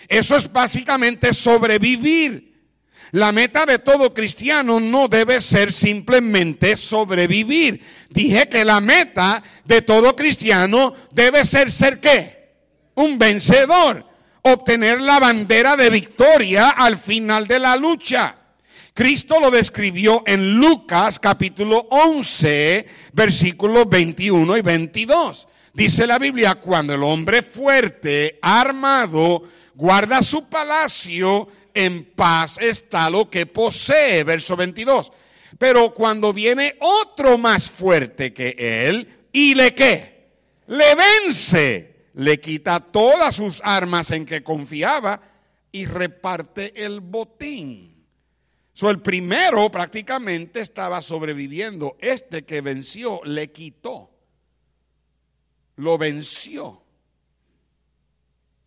Eso 0.07 0.37
es 0.37 0.49
básicamente 0.49 1.33
sobrevivir. 1.33 2.55
La 3.11 3.33
meta 3.33 3.65
de 3.65 3.79
todo 3.79 4.13
cristiano 4.13 4.79
no 4.79 5.09
debe 5.09 5.41
ser 5.41 5.73
simplemente 5.73 6.77
sobrevivir. 6.77 7.83
Dije 8.09 8.47
que 8.47 8.63
la 8.63 8.79
meta 8.79 9.43
de 9.65 9.81
todo 9.81 10.15
cristiano 10.15 10.93
debe 11.11 11.43
ser 11.43 11.69
ser 11.69 11.99
qué? 11.99 12.53
Un 12.95 13.19
vencedor. 13.19 14.07
Obtener 14.41 15.01
la 15.01 15.19
bandera 15.19 15.75
de 15.75 15.89
victoria 15.89 16.69
al 16.69 16.97
final 16.97 17.45
de 17.45 17.59
la 17.59 17.75
lucha. 17.75 18.36
Cristo 18.97 19.39
lo 19.39 19.51
describió 19.51 20.23
en 20.25 20.55
Lucas 20.55 21.19
capítulo 21.19 21.85
11, 21.91 22.83
versículos 23.13 23.87
21 23.87 24.57
y 24.57 24.61
22. 24.63 25.47
Dice 25.71 26.07
la 26.07 26.17
Biblia, 26.17 26.55
cuando 26.55 26.95
el 26.95 27.03
hombre 27.03 27.43
fuerte, 27.43 28.39
armado, 28.41 29.43
guarda 29.75 30.23
su 30.23 30.49
palacio, 30.49 31.47
en 31.75 32.05
paz 32.05 32.57
está 32.59 33.07
lo 33.11 33.29
que 33.29 33.45
posee. 33.45 34.23
Verso 34.23 34.55
22. 34.55 35.11
Pero 35.59 35.93
cuando 35.93 36.33
viene 36.33 36.75
otro 36.79 37.37
más 37.37 37.69
fuerte 37.69 38.33
que 38.33 38.55
él, 38.57 39.27
¿y 39.31 39.53
le 39.53 39.75
qué? 39.75 40.29
Le 40.65 40.95
vence, 40.95 42.07
le 42.15 42.39
quita 42.39 42.79
todas 42.79 43.35
sus 43.35 43.61
armas 43.63 44.09
en 44.09 44.25
que 44.25 44.43
confiaba 44.43 45.21
y 45.71 45.85
reparte 45.85 46.83
el 46.83 46.99
botín. 46.99 47.86
So, 48.77 48.91
el 48.91 49.01
primero 49.01 49.71
prácticamente 49.71 50.59
estaba 50.59 51.01
sobreviviendo. 51.01 51.97
Este 51.99 52.45
que 52.45 52.61
venció 52.61 53.19
le 53.23 53.51
quitó. 53.51 54.11
Lo 55.77 55.97
venció. 55.97 56.83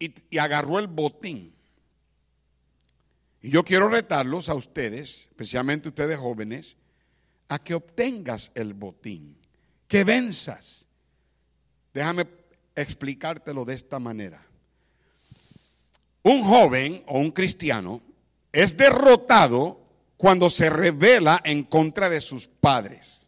Y, 0.01 0.13
y 0.29 0.39
agarró 0.39 0.81
el 0.81 0.89
botín. 0.89 1.55
Y 3.41 3.51
yo 3.51 3.63
quiero 3.63 3.89
retarlos 3.89 4.49
a 4.49 4.55
ustedes, 4.55 5.29
especialmente 5.29 5.91
ustedes 5.91 6.19
jóvenes, 6.19 6.77
a 7.47 7.61
que 7.61 7.75
obtengas 7.75 8.51
el 8.57 8.75
botín, 8.75 9.37
que 9.87 10.03
venzas. 10.03 10.89
Déjame 11.95 12.27
explicártelo 12.75 13.65
de 13.65 13.75
esta 13.75 14.01
manera. 14.01 14.45
Un 16.25 16.43
joven 16.43 17.05
o 17.07 17.21
un 17.21 17.31
cristiano 17.31 18.03
es 18.51 18.77
derrotado 18.77 19.80
cuando 20.21 20.51
se 20.51 20.69
revela 20.69 21.41
en 21.43 21.63
contra 21.63 22.11
de 22.11 22.21
sus 22.21 22.47
padres. 22.47 23.27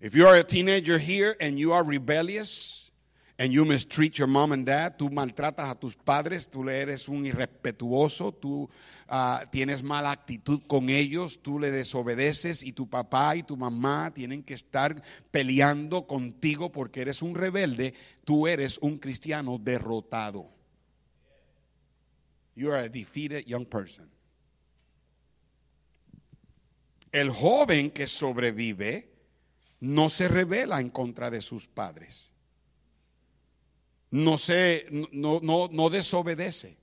If 0.00 0.12
you 0.12 0.26
are 0.26 0.36
a 0.36 0.44
teenager 0.44 0.98
here 0.98 1.36
and 1.40 1.56
you 1.56 1.72
are 1.72 1.84
rebellious, 1.84 2.90
and 3.38 3.52
you 3.52 3.64
mistreat 3.64 4.18
your 4.18 4.26
mom 4.26 4.50
and 4.50 4.66
dad, 4.66 4.96
tú 4.98 5.10
maltratas 5.10 5.70
a 5.70 5.76
tus 5.76 5.94
padres, 5.94 6.50
tú 6.50 6.68
eres 6.68 7.08
un 7.08 7.24
irrespetuoso, 7.24 8.32
tú 8.32 8.68
uh, 9.08 9.38
tienes 9.52 9.80
mala 9.80 10.10
actitud 10.10 10.60
con 10.66 10.90
ellos, 10.90 11.38
tú 11.40 11.60
le 11.60 11.70
desobedeces 11.70 12.64
y 12.64 12.72
tu 12.72 12.88
papá 12.90 13.36
y 13.36 13.44
tu 13.44 13.56
mamá 13.56 14.12
tienen 14.12 14.42
que 14.42 14.54
estar 14.54 15.00
peleando 15.30 16.08
contigo 16.08 16.72
porque 16.72 17.02
eres 17.02 17.22
un 17.22 17.36
rebelde, 17.36 17.94
tú 18.24 18.48
eres 18.48 18.76
un 18.78 18.98
cristiano 18.98 19.56
derrotado. 19.56 20.50
You 22.56 22.72
are 22.72 22.86
a 22.86 22.88
defeated 22.88 23.46
young 23.46 23.66
person. 23.66 24.17
El 27.12 27.30
joven 27.30 27.90
que 27.90 28.06
sobrevive 28.06 29.10
no 29.80 30.10
se 30.10 30.28
revela 30.28 30.80
en 30.80 30.90
contra 30.90 31.30
de 31.30 31.42
sus 31.42 31.66
padres 31.66 32.28
no, 34.10 34.38
se, 34.38 34.86
no, 34.90 35.40
no, 35.42 35.68
no 35.70 35.90
desobedece, 35.90 36.78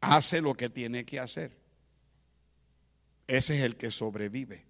hace 0.00 0.40
lo 0.40 0.54
que 0.54 0.68
tiene 0.68 1.04
que 1.04 1.20
hacer. 1.20 1.56
Ese 3.26 3.58
es 3.58 3.64
el 3.64 3.76
que 3.76 3.90
sobrevive. 3.90 4.64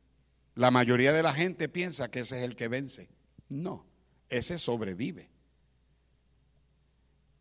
La 0.55 0.71
mayoría 0.71 1.13
de 1.13 1.23
la 1.23 1.33
gente 1.33 1.69
piensa 1.69 2.11
que 2.11 2.21
ese 2.21 2.39
es 2.39 2.45
el 2.45 2.57
que 2.57 2.69
vence. 2.69 3.09
No, 3.49 3.87
ese 4.29 4.59
sobrevive. 4.59 5.29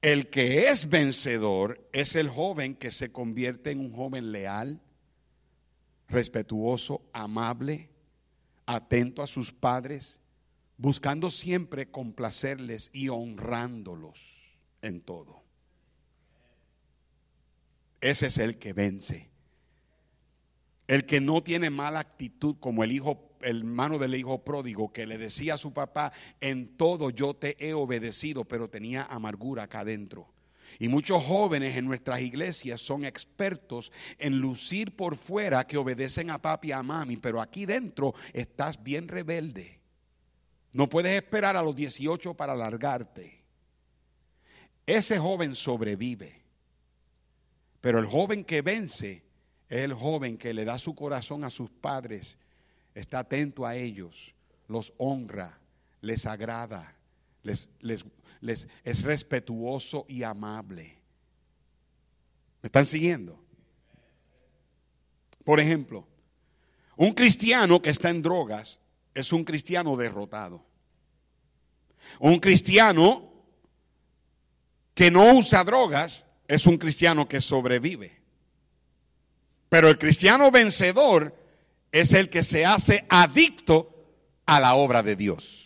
El 0.02 0.30
que 0.30 0.70
es 0.70 0.90
vencedor 0.90 1.88
es 1.92 2.16
el 2.16 2.30
joven 2.30 2.76
que 2.76 2.92
se 2.92 3.12
convierte 3.12 3.72
en 3.72 3.80
un 3.80 3.94
joven 3.94 4.32
leal, 4.32 4.82
respetuoso, 6.08 7.02
amable, 7.14 7.90
atento 8.66 9.22
a 9.22 9.28
sus 9.28 9.52
padres, 9.52 10.20
buscando 10.78 11.32
siempre 11.32 11.90
complacerles 11.90 12.90
y 12.94 13.10
honrándolos 13.10 14.20
en 14.82 15.02
todo. 15.02 15.44
Ese 18.02 18.28
es 18.28 18.38
el 18.38 18.58
que 18.58 18.74
vence. 18.74 19.30
El 20.88 21.06
que 21.06 21.20
no 21.20 21.42
tiene 21.42 21.70
mala 21.72 22.00
actitud 22.00 22.58
como 22.60 22.84
el 22.84 22.92
hijo, 22.92 23.36
el 23.42 23.60
hermano 23.60 23.98
del 23.98 24.14
hijo 24.14 24.44
pródigo 24.44 24.94
que 24.94 25.08
le 25.08 25.18
decía 25.18 25.56
a 25.56 25.58
su 25.58 25.74
papá, 25.74 26.12
en 26.40 26.78
todo 26.78 27.10
yo 27.10 27.36
te 27.36 27.56
he 27.66 27.74
obedecido, 27.74 28.46
pero 28.46 28.70
tenía 28.70 29.04
amargura 29.04 29.64
acá 29.64 29.80
adentro. 29.80 30.35
Y 30.80 30.88
muchos 30.88 31.24
jóvenes 31.24 31.76
en 31.78 31.86
nuestras 31.86 32.22
iglesias 32.22 32.82
son 32.82 33.06
expertos 33.06 33.92
en 34.18 34.40
lucir 34.40 34.96
por 34.96 35.16
fuera 35.16 35.66
que 35.66 35.78
obedecen 35.78 36.30
a 36.30 36.42
papi 36.42 36.70
y 36.70 36.72
a 36.72 36.84
mami, 36.84 37.18
pero 37.18 37.42
aquí 37.42 37.66
dentro 37.66 38.14
estás 38.34 38.82
bien 38.84 39.08
rebelde. 39.08 39.80
No 40.74 40.90
puedes 40.90 41.14
esperar 41.14 41.56
a 41.56 41.62
los 41.62 41.76
18 41.76 42.34
para 42.34 42.56
largarte. 42.56 43.42
Ese 44.86 45.18
joven 45.18 45.56
sobrevive. 45.56 46.42
Pero 47.82 48.00
el 48.00 48.06
joven 48.06 48.44
que 48.44 48.62
vence 48.62 49.24
es 49.70 49.80
el 49.80 49.94
joven 49.94 50.38
que 50.38 50.54
le 50.54 50.66
da 50.66 50.78
su 50.78 50.96
corazón 50.96 51.44
a 51.44 51.50
sus 51.50 51.70
padres, 51.70 52.38
está 52.94 53.20
atento 53.20 53.66
a 53.66 53.76
ellos, 53.76 54.34
los 54.68 54.94
honra, 54.98 55.60
les 56.02 56.26
agrada, 56.26 56.96
les, 57.44 57.70
les 57.82 58.06
es 58.50 59.02
respetuoso 59.04 60.06
y 60.08 60.24
amable. 60.24 60.98
¿Me 62.62 62.68
están 62.68 62.86
siguiendo? 62.86 63.40
Por 65.44 65.60
ejemplo, 65.60 66.08
un 66.98 67.14
cristiano 67.14 67.82
que 67.82 67.92
está 67.92 68.10
en 68.10 68.22
drogas 68.22 68.80
es 69.14 69.32
un 69.32 69.44
cristiano 69.44 69.96
derrotado. 69.96 70.66
Un 72.20 72.40
cristiano 72.40 73.32
que 74.94 75.12
no 75.12 75.34
usa 75.36 75.64
drogas 75.64 76.26
es 76.48 76.66
un 76.66 76.78
cristiano 76.78 77.28
que 77.28 77.42
sobrevive. 77.42 78.22
Pero 79.70 79.90
el 79.90 79.98
cristiano 79.98 80.52
vencedor 80.52 81.36
es 81.92 82.14
el 82.14 82.30
que 82.30 82.44
se 82.44 82.66
hace 82.66 83.06
adicto 83.10 84.08
a 84.46 84.60
la 84.60 84.76
obra 84.76 85.04
de 85.04 85.16
Dios. 85.16 85.65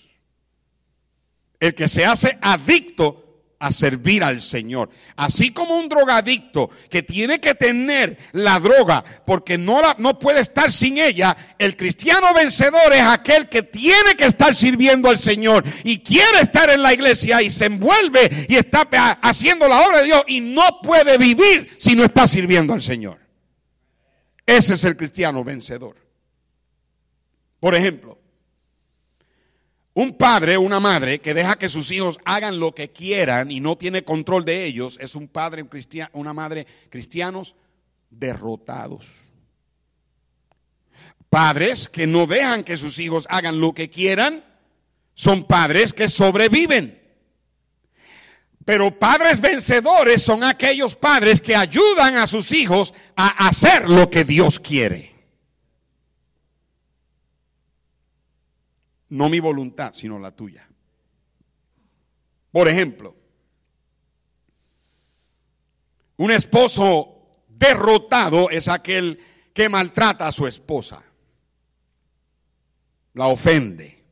El 1.60 1.76
que 1.76 1.88
se 1.88 2.06
hace 2.06 2.38
adicto 2.42 3.30
a 3.60 3.72
servir 3.72 4.24
al 4.24 4.42
Señor. 4.42 4.90
Así 5.18 5.52
como 5.52 5.76
un 5.76 5.90
drogadicto 5.90 6.70
que 6.90 7.04
tiene 7.04 7.40
que 7.40 7.56
tener 7.56 8.18
la 8.32 8.60
droga 8.60 9.04
porque 9.26 9.58
no, 9.58 9.82
la, 9.82 9.96
no 10.00 10.18
puede 10.18 10.40
estar 10.40 10.72
sin 10.72 10.98
ella, 10.98 11.36
el 11.58 11.76
cristiano 11.76 12.34
vencedor 12.34 12.94
es 12.94 13.04
aquel 13.04 13.50
que 13.50 13.64
tiene 13.64 14.16
que 14.18 14.26
estar 14.26 14.56
sirviendo 14.56 15.10
al 15.10 15.20
Señor 15.20 15.64
y 15.84 16.00
quiere 16.00 16.40
estar 16.42 16.70
en 16.70 16.82
la 16.82 16.94
iglesia 16.94 17.42
y 17.42 17.52
se 17.52 17.66
envuelve 17.66 18.46
y 18.48 18.56
está 18.56 18.88
haciendo 19.22 19.68
la 19.68 19.86
obra 19.86 20.00
de 20.00 20.06
Dios 20.06 20.24
y 20.28 20.40
no 20.40 20.80
puede 20.82 21.18
vivir 21.18 21.76
si 21.78 21.96
no 21.96 22.06
está 22.06 22.28
sirviendo 22.28 22.74
al 22.74 22.82
Señor. 22.82 23.20
Ese 24.46 24.76
es 24.76 24.84
el 24.86 24.96
cristiano 24.96 25.44
vencedor. 25.44 25.96
Por 27.60 27.76
ejemplo, 27.76 28.19
un 30.00 30.14
padre 30.14 30.56
o 30.56 30.62
una 30.62 30.80
madre 30.80 31.20
que 31.20 31.34
deja 31.34 31.58
que 31.58 31.68
sus 31.68 31.92
hijos 31.92 32.20
hagan 32.24 32.58
lo 32.58 32.74
que 32.74 32.90
quieran 32.90 33.52
y 33.52 33.60
no 33.60 33.78
tiene 33.78 34.06
control 34.06 34.46
de 34.46 34.64
ellos 34.64 34.98
es 35.02 35.14
un 35.14 35.28
padre, 35.28 35.62
un 35.62 35.70
una 36.14 36.34
madre 36.34 36.66
cristianos 36.90 37.54
derrotados. 38.10 39.08
Padres 41.30 41.90
que 41.90 42.08
no 42.08 42.28
dejan 42.28 42.64
que 42.64 42.78
sus 42.78 42.98
hijos 42.98 43.28
hagan 43.30 43.60
lo 43.60 43.74
que 43.74 43.90
quieran 43.90 44.46
son 45.16 45.44
padres 45.44 45.92
que 45.92 46.08
sobreviven. 46.08 46.98
Pero 48.64 48.98
padres 48.98 49.42
vencedores 49.42 50.22
son 50.22 50.46
aquellos 50.46 50.96
padres 50.96 51.42
que 51.42 51.58
ayudan 51.58 52.16
a 52.16 52.26
sus 52.26 52.54
hijos 52.54 52.94
a 53.18 53.50
hacer 53.50 53.90
lo 53.90 54.10
que 54.10 54.24
Dios 54.24 54.62
quiere. 54.62 55.19
No 59.10 59.30
mi 59.30 59.40
voluntad, 59.40 59.94
sino 59.94 60.20
la 60.20 60.32
tuya. 60.32 60.68
Por 62.52 62.68
ejemplo, 62.68 63.16
un 66.18 66.32
esposo 66.32 67.20
derrotado 67.48 68.50
es 68.50 68.68
aquel 68.68 69.20
que 69.54 69.70
maltrata 69.70 70.28
a 70.28 70.32
su 70.32 70.48
esposa, 70.48 71.04
la 73.14 73.28
ofende. 73.28 74.04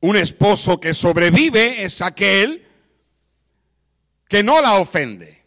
Un 0.00 0.16
esposo 0.16 0.78
que 0.78 0.94
sobrevive 0.94 1.82
es 1.82 2.00
aquel 2.02 2.66
que 4.28 4.42
no 4.42 4.60
la 4.60 4.74
ofende. 4.74 5.42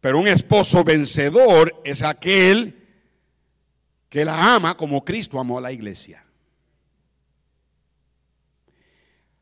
Pero 0.00 0.18
un 0.18 0.28
esposo 0.28 0.84
vencedor 0.84 1.80
es 1.84 2.02
aquel 2.02 2.81
que 4.12 4.26
la 4.26 4.54
ama 4.54 4.76
como 4.76 5.02
Cristo 5.02 5.40
amó 5.40 5.56
a 5.56 5.62
la 5.62 5.72
iglesia. 5.72 6.22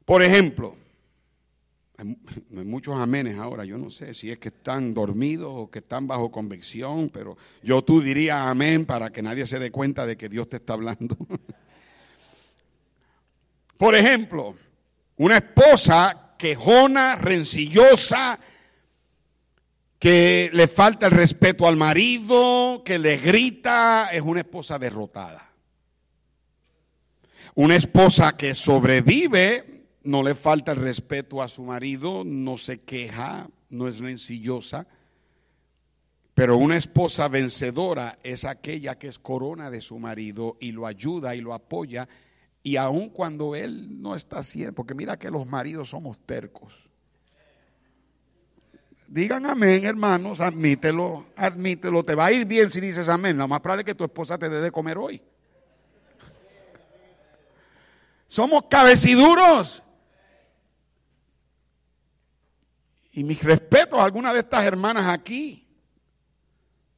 Por 0.04 0.22
ejemplo, 0.22 0.76
hay 1.98 2.64
muchos 2.64 2.94
amenes 2.94 3.36
ahora, 3.36 3.64
yo 3.64 3.76
no 3.76 3.90
sé 3.90 4.14
si 4.14 4.30
es 4.30 4.38
que 4.38 4.50
están 4.50 4.94
dormidos 4.94 5.50
o 5.52 5.68
que 5.68 5.80
están 5.80 6.06
bajo 6.06 6.30
convicción, 6.30 7.08
pero 7.08 7.36
yo 7.64 7.82
tú 7.82 8.00
diría 8.00 8.48
amén 8.48 8.86
para 8.86 9.10
que 9.10 9.22
nadie 9.22 9.44
se 9.44 9.58
dé 9.58 9.72
cuenta 9.72 10.06
de 10.06 10.16
que 10.16 10.28
Dios 10.28 10.48
te 10.48 10.58
está 10.58 10.74
hablando. 10.74 11.16
Por 13.76 13.96
ejemplo, 13.96 14.54
una 15.16 15.38
esposa 15.38 16.36
quejona, 16.38 17.16
rencillosa, 17.16 18.38
que 20.00 20.48
le 20.54 20.66
falta 20.66 21.06
el 21.06 21.12
respeto 21.12 21.68
al 21.68 21.76
marido, 21.76 22.82
que 22.82 22.98
le 22.98 23.18
grita, 23.18 24.08
es 24.10 24.22
una 24.22 24.40
esposa 24.40 24.78
derrotada. 24.78 25.52
Una 27.54 27.76
esposa 27.76 28.34
que 28.34 28.54
sobrevive, 28.54 29.88
no 30.04 30.22
le 30.22 30.34
falta 30.34 30.72
el 30.72 30.78
respeto 30.78 31.42
a 31.42 31.48
su 31.48 31.64
marido, 31.64 32.22
no 32.24 32.56
se 32.56 32.80
queja, 32.80 33.50
no 33.68 33.88
es 33.88 33.98
rencillosa. 33.98 34.86
Pero 36.32 36.56
una 36.56 36.78
esposa 36.78 37.28
vencedora 37.28 38.18
es 38.22 38.46
aquella 38.46 38.96
que 38.96 39.08
es 39.08 39.18
corona 39.18 39.70
de 39.70 39.82
su 39.82 39.98
marido 39.98 40.56
y 40.60 40.72
lo 40.72 40.86
ayuda 40.86 41.34
y 41.34 41.42
lo 41.42 41.52
apoya. 41.52 42.08
Y 42.62 42.76
aun 42.76 43.10
cuando 43.10 43.54
él 43.54 44.00
no 44.00 44.14
está 44.16 44.38
haciendo, 44.38 44.72
porque 44.72 44.94
mira 44.94 45.18
que 45.18 45.30
los 45.30 45.46
maridos 45.46 45.90
somos 45.90 46.18
tercos. 46.24 46.89
Digan 49.10 49.44
amén, 49.44 49.84
hermanos, 49.84 50.38
admítelo, 50.38 51.26
admítelo. 51.34 52.04
Te 52.04 52.14
va 52.14 52.26
a 52.26 52.32
ir 52.32 52.46
bien 52.46 52.70
si 52.70 52.80
dices 52.80 53.08
amén. 53.08 53.36
Lo 53.36 53.48
más 53.48 53.58
probable 53.58 53.82
que 53.82 53.96
tu 53.96 54.04
esposa 54.04 54.38
te 54.38 54.48
dé 54.48 54.60
de 54.60 54.70
comer 54.70 54.96
hoy. 54.96 55.20
Somos 58.28 58.62
cabeciduros. 58.70 59.82
Y 63.10 63.24
mis 63.24 63.42
respetos 63.42 63.98
a 63.98 64.04
algunas 64.04 64.32
de 64.32 64.38
estas 64.38 64.64
hermanas 64.64 65.08
aquí. 65.08 65.66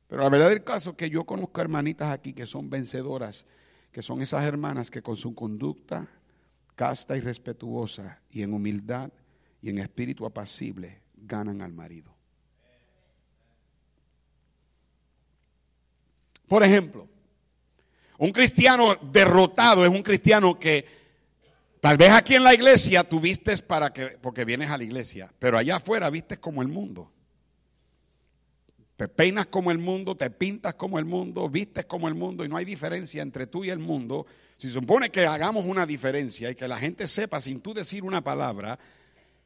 Pero 0.07 0.23
la 0.23 0.29
verdad 0.29 0.51
del 0.51 0.63
caso 0.63 0.91
es 0.91 0.97
que 0.97 1.09
yo 1.09 1.25
conozco 1.25 1.63
hermanitas 1.63 2.11
aquí 2.11 2.35
que 2.35 2.45
son 2.45 2.69
vencedoras, 2.69 3.47
que 3.91 4.03
son 4.03 4.21
esas 4.21 4.45
hermanas 4.45 4.91
que 4.91 5.01
con 5.01 5.17
su 5.17 5.35
conducta 5.35 6.07
casta 6.75 7.17
y 7.17 7.21
respetuosa 7.21 8.21
y 8.31 8.43
en 8.43 8.53
humildad 8.53 9.11
y 9.63 9.71
en 9.71 9.79
espíritu 9.79 10.27
apacible 10.27 11.02
ganan 11.27 11.63
al 11.63 11.73
marido. 11.73 12.15
Por 16.49 16.63
ejemplo, 16.63 17.09
un 18.19 18.31
cristiano 18.31 18.95
derrotado 19.11 19.85
es 19.85 19.91
un 19.91 20.03
cristiano 20.03 20.59
que 20.59 20.85
tal 21.81 21.97
vez 21.97 22.11
aquí 22.11 22.35
en 22.35 22.45
la 22.45 22.55
iglesia 22.55 23.05
tú 23.05 23.21
vistes 23.21 23.63
para 23.63 23.93
que, 23.93 24.19
porque 24.21 24.45
vienes 24.45 24.71
a 24.71 24.77
la 24.77 24.85
iglesia, 24.85 25.33
pero 25.39 25.57
allá 25.57 25.77
afuera 25.77 26.11
vistes 26.11 26.39
como 26.39 26.63
el 26.63 26.69
mundo. 26.69 27.11
Te 28.97 29.09
peinas 29.09 29.47
como 29.47 29.71
el 29.71 29.79
mundo, 29.79 30.15
te 30.15 30.31
pintas 30.31 30.75
como 30.75 30.99
el 30.99 31.05
mundo, 31.05 31.49
vistes 31.49 31.87
como 31.87 32.07
el 32.07 32.15
mundo 32.15 32.45
y 32.45 32.49
no 32.49 32.57
hay 32.57 32.65
diferencia 32.65 33.23
entre 33.23 33.47
tú 33.47 33.65
y 33.65 33.71
el 33.71 33.79
mundo. 33.79 34.27
Si 34.59 34.69
supone 34.69 35.11
que 35.11 35.27
hagamos 35.27 35.65
una 35.65 35.87
diferencia 35.87 36.51
y 36.51 36.55
que 36.55 36.69
la 36.69 36.79
gente 36.79 37.09
sepa 37.09 37.41
sin 37.41 37.61
tú 37.61 37.73
decir 37.75 38.05
una 38.05 38.23
palabra 38.23 38.79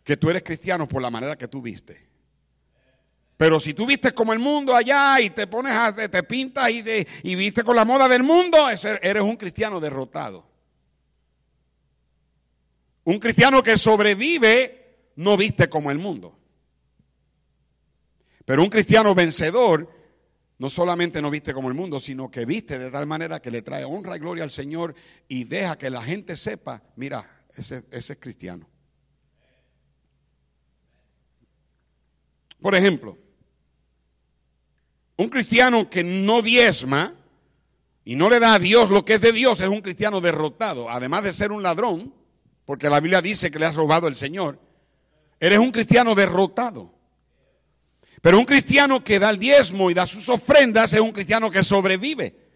que 0.07 0.17
tú 0.17 0.31
eres 0.31 0.45
cristiano 0.45 0.87
por 0.87 1.03
la 1.03 1.11
manera 1.11 1.37
que 1.37 1.49
tú 1.49 1.61
viste. 1.61 2.01
Pero 3.37 3.59
si 3.59 3.75
tú 3.75 3.85
vistes 3.85 4.13
como 4.13 4.33
el 4.33 4.39
mundo 4.39 4.73
allá 4.73 5.21
y 5.21 5.31
te 5.31 5.49
pones 5.49 5.73
a, 5.73 5.93
te 5.93 6.23
pintas 6.23 6.71
y, 6.71 7.35
viste 7.35 7.65
con 7.65 7.75
la 7.75 7.85
moda 7.85 8.09
del 8.09 8.23
mundo, 8.23 8.69
eres 8.71 9.23
un 9.23 9.37
cristiano 9.37 9.81
derrotado. 9.81 10.49
Un 13.03 13.19
cristiano 13.19 13.65
que 13.65 13.77
sobrevive 13.77 15.11
no 15.17 15.37
viste 15.37 15.69
como 15.69 15.91
el 15.91 15.99
mundo. 15.99 16.39
Pero 18.45 18.63
un 18.63 18.71
cristiano 18.71 19.13
vencedor 19.13 19.93
no 20.59 20.71
solamente 20.71 21.21
no 21.21 21.33
viste 21.33 21.53
como 21.53 21.67
el 21.67 21.75
mundo, 21.75 21.99
sino 21.99 22.31
que 22.31 22.47
viste 22.47 22.79
de 22.79 22.93
tal 22.93 23.07
manera 23.07 23.43
que 23.43 23.51
le 23.51 23.63
trae 23.63 23.83
honra 23.85 24.17
y 24.17 24.21
gloria 24.21 24.45
al 24.45 24.53
Señor 24.53 24.95
y 25.27 25.43
deja 25.43 25.77
que 25.77 25.91
la 25.91 26.01
gente 26.01 26.37
sepa, 26.37 26.81
mira, 26.95 27.43
ese, 27.57 27.83
ese 27.91 28.13
es 28.13 28.19
cristiano. 28.21 28.69
Por 32.61 32.75
ejemplo, 32.75 33.17
un 35.17 35.29
cristiano 35.29 35.89
que 35.89 36.05
no 36.05 36.43
diezma 36.43 37.15
y 38.05 38.15
no 38.15 38.29
le 38.31 38.39
da 38.39 38.55
a 38.55 38.59
Dios 38.59 38.91
lo 38.91 39.05
que 39.05 39.15
es 39.15 39.21
de 39.21 39.33
Dios 39.33 39.61
es 39.61 39.69
un 39.69 39.81
cristiano 39.81 40.21
derrotado. 40.21 40.91
Además 40.91 41.25
de 41.25 41.33
ser 41.33 41.53
un 41.53 41.63
ladrón, 41.63 42.15
porque 42.65 42.91
la 42.91 43.01
Biblia 43.01 43.21
dice 43.21 43.51
que 43.51 43.59
le 43.59 43.67
has 43.67 43.75
robado 43.75 44.09
el 44.09 44.17
Señor, 44.17 44.61
eres 45.41 45.59
un 45.59 45.73
cristiano 45.73 46.15
derrotado. 46.15 46.93
Pero 48.21 48.39
un 48.39 48.45
cristiano 48.45 49.05
que 49.05 49.19
da 49.19 49.31
el 49.31 49.39
diezmo 49.39 49.91
y 49.91 49.95
da 49.95 50.07
sus 50.07 50.29
ofrendas 50.29 50.93
es 50.93 51.01
un 51.01 51.13
cristiano 51.13 51.51
que 51.51 51.63
sobrevive. 51.63 52.47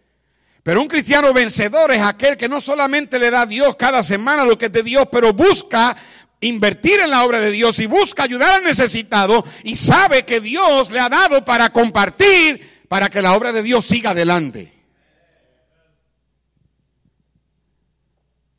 Pero 0.63 0.81
un 0.81 0.87
cristiano 0.87 1.33
vencedor 1.33 1.91
es 1.91 2.01
aquel 2.01 2.37
que 2.37 2.47
no 2.47 2.61
solamente 2.61 3.17
le 3.17 3.31
da 3.31 3.41
a 3.41 3.45
Dios 3.45 3.75
cada 3.75 4.03
semana 4.03 4.45
lo 4.45 4.57
que 4.57 4.65
es 4.65 4.71
de 4.71 4.83
Dios, 4.83 5.07
pero 5.11 5.33
busca 5.33 5.95
invertir 6.41 6.99
en 6.99 7.11
la 7.11 7.23
obra 7.23 7.39
de 7.39 7.51
Dios 7.51 7.79
y 7.79 7.85
busca 7.85 8.23
ayudar 8.23 8.55
al 8.55 8.63
necesitado 8.63 9.43
y 9.63 9.75
sabe 9.75 10.25
que 10.25 10.41
Dios 10.41 10.91
le 10.91 10.99
ha 10.99 11.07
dado 11.07 11.45
para 11.45 11.69
compartir, 11.69 12.83
para 12.87 13.09
que 13.09 13.21
la 13.21 13.33
obra 13.33 13.51
de 13.51 13.63
Dios 13.63 13.85
siga 13.85 14.09
adelante. 14.09 14.73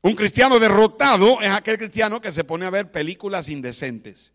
Un 0.01 0.15
cristiano 0.15 0.59
derrotado 0.59 1.41
es 1.41 1.51
aquel 1.51 1.79
cristiano 1.79 2.21
que 2.21 2.33
se 2.33 2.45
pone 2.45 2.67
a 2.67 2.71
ver 2.71 2.91
películas 2.91 3.49
indecentes. 3.49 4.33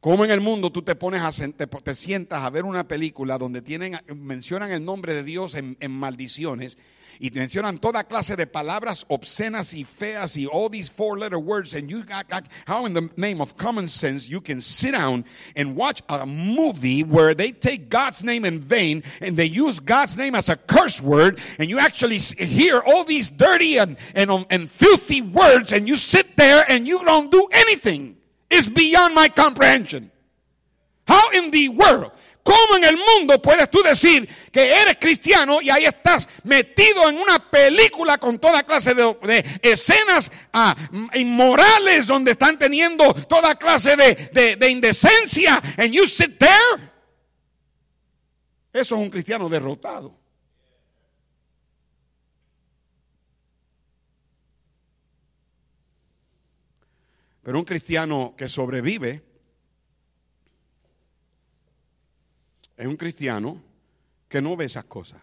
Como 0.00 0.24
en 0.24 0.30
el 0.30 0.40
mundo 0.40 0.70
tú 0.70 0.82
te 0.82 0.94
pones 0.94 1.22
a 1.22 1.30
te, 1.30 1.94
sientas 1.94 2.42
a 2.42 2.50
ver 2.50 2.64
una 2.64 2.86
película 2.86 3.38
donde 3.38 3.62
tienen 3.62 3.98
mencionan 4.14 4.70
el 4.70 4.84
nombre 4.84 5.14
de 5.14 5.24
Dios 5.24 5.54
en, 5.54 5.76
en 5.80 5.90
maldiciones 5.90 6.78
y 7.20 7.30
mencionan 7.30 7.78
toda 7.78 8.04
clase 8.04 8.36
de 8.36 8.46
palabras 8.46 9.04
obscenas 9.08 9.74
y 9.74 9.84
feas 9.84 10.36
y 10.36 10.46
all 10.46 10.68
these 10.68 10.88
four 10.88 11.18
letter 11.18 11.38
words 11.38 11.74
and 11.74 11.90
you 11.90 12.02
got, 12.02 12.26
how 12.66 12.86
in 12.86 12.94
the 12.94 13.08
name 13.16 13.40
of 13.40 13.56
common 13.56 13.88
sense 13.88 14.28
you 14.28 14.40
can 14.40 14.60
sit 14.60 14.92
down 14.92 15.24
and 15.54 15.76
watch 15.76 16.02
a 16.08 16.26
movie 16.26 17.02
where 17.02 17.34
they 17.34 17.52
take 17.52 17.88
God's 17.88 18.22
name 18.22 18.44
in 18.44 18.60
vain 18.60 19.02
and 19.20 19.36
they 19.36 19.46
use 19.46 19.80
God's 19.80 20.16
name 20.16 20.34
as 20.34 20.48
a 20.48 20.56
curse 20.56 21.00
word 21.00 21.40
and 21.58 21.70
you 21.70 21.78
actually 21.78 22.18
hear 22.18 22.80
all 22.80 23.04
these 23.04 23.28
dirty 23.30 23.78
and, 23.78 23.96
and, 24.14 24.30
um, 24.30 24.46
and 24.50 24.70
filthy 24.70 25.22
words 25.22 25.72
and 25.72 25.88
you 25.88 25.96
sit 25.96 26.36
there 26.36 26.64
and 26.68 26.86
you 26.86 27.04
don't 27.04 27.30
do 27.30 27.48
anything. 27.52 28.16
It's 28.50 28.68
beyond 28.68 29.14
my 29.14 29.28
comprehension. 29.28 30.10
How 31.06 31.30
in 31.30 31.50
the 31.50 31.68
world 31.68 32.12
¿Cómo 32.46 32.76
en 32.76 32.84
el 32.84 32.96
mundo 32.96 33.42
puedes 33.42 33.68
tú 33.68 33.82
decir 33.82 34.28
que 34.52 34.70
eres 34.70 34.98
cristiano 35.00 35.60
y 35.60 35.68
ahí 35.68 35.84
estás 35.84 36.28
metido 36.44 37.08
en 37.08 37.18
una 37.18 37.40
película 37.50 38.18
con 38.18 38.38
toda 38.38 38.62
clase 38.62 38.94
de, 38.94 39.58
escenas 39.62 40.30
ah, 40.52 40.76
inmorales 41.14 42.06
donde 42.06 42.30
están 42.30 42.56
teniendo 42.56 43.12
toda 43.12 43.56
clase 43.56 43.96
de, 43.96 44.54
de 44.54 44.70
indecencia 44.70 45.60
and 45.76 45.92
you 45.92 46.06
sit 46.06 46.38
there? 46.38 46.88
Eso 48.72 48.94
es 48.94 49.00
un 49.00 49.10
cristiano 49.10 49.48
derrotado. 49.48 50.16
Pero 57.42 57.58
un 57.58 57.64
cristiano 57.64 58.34
que 58.36 58.48
sobrevive 58.48 59.25
es 62.76 62.86
un 62.86 62.96
cristiano 62.96 63.62
que 64.28 64.42
no 64.42 64.56
ve 64.56 64.66
esas 64.66 64.84
cosas. 64.84 65.20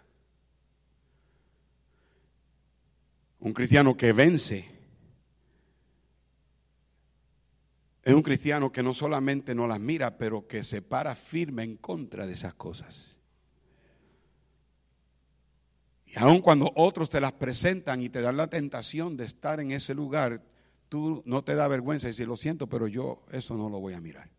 Un 3.40 3.54
cristiano 3.54 3.96
que 3.96 4.14
vence. 4.14 4.70
Es 8.02 8.14
un 8.14 8.22
cristiano 8.22 8.72
que 8.72 8.84
no 8.84 8.94
solamente 8.94 9.54
no 9.54 9.68
las 9.68 9.80
mira, 9.80 10.18
pero 10.18 10.48
que 10.48 10.64
se 10.64 10.82
para 10.82 11.16
firme 11.16 11.64
en 11.64 11.78
contra 11.78 12.26
de 12.26 12.34
esas 12.34 12.54
cosas. 12.54 13.16
Y 16.06 16.20
aun 16.20 16.42
cuando 16.42 16.72
otros 16.76 17.10
te 17.10 17.20
las 17.20 17.34
presentan 17.34 18.02
y 18.02 18.10
te 18.10 18.22
dan 18.22 18.38
la 18.38 18.48
tentación 18.48 19.18
de 19.18 19.26
estar 19.26 19.60
en 19.60 19.72
ese 19.72 19.94
lugar, 19.94 20.42
tú 20.88 21.24
no 21.26 21.44
te 21.44 21.56
da 21.56 21.68
vergüenza 21.68 22.08
y 22.08 22.12
decir, 22.12 22.28
lo 22.28 22.38
siento, 22.38 22.68
pero 22.68 22.88
yo 22.88 23.26
eso 23.32 23.56
no 23.56 23.70
lo 23.70 23.80
voy 23.80 23.94
a 23.94 24.02
mirar. 24.02 24.30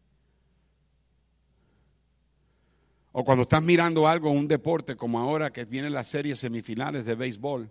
O 3.16 3.22
cuando 3.22 3.44
estás 3.44 3.62
mirando 3.62 4.08
algo, 4.08 4.32
un 4.32 4.48
deporte 4.48 4.96
como 4.96 5.20
ahora 5.20 5.52
que 5.52 5.64
vienen 5.64 5.92
las 5.92 6.08
series 6.08 6.36
semifinales 6.40 7.04
de 7.04 7.14
béisbol. 7.14 7.70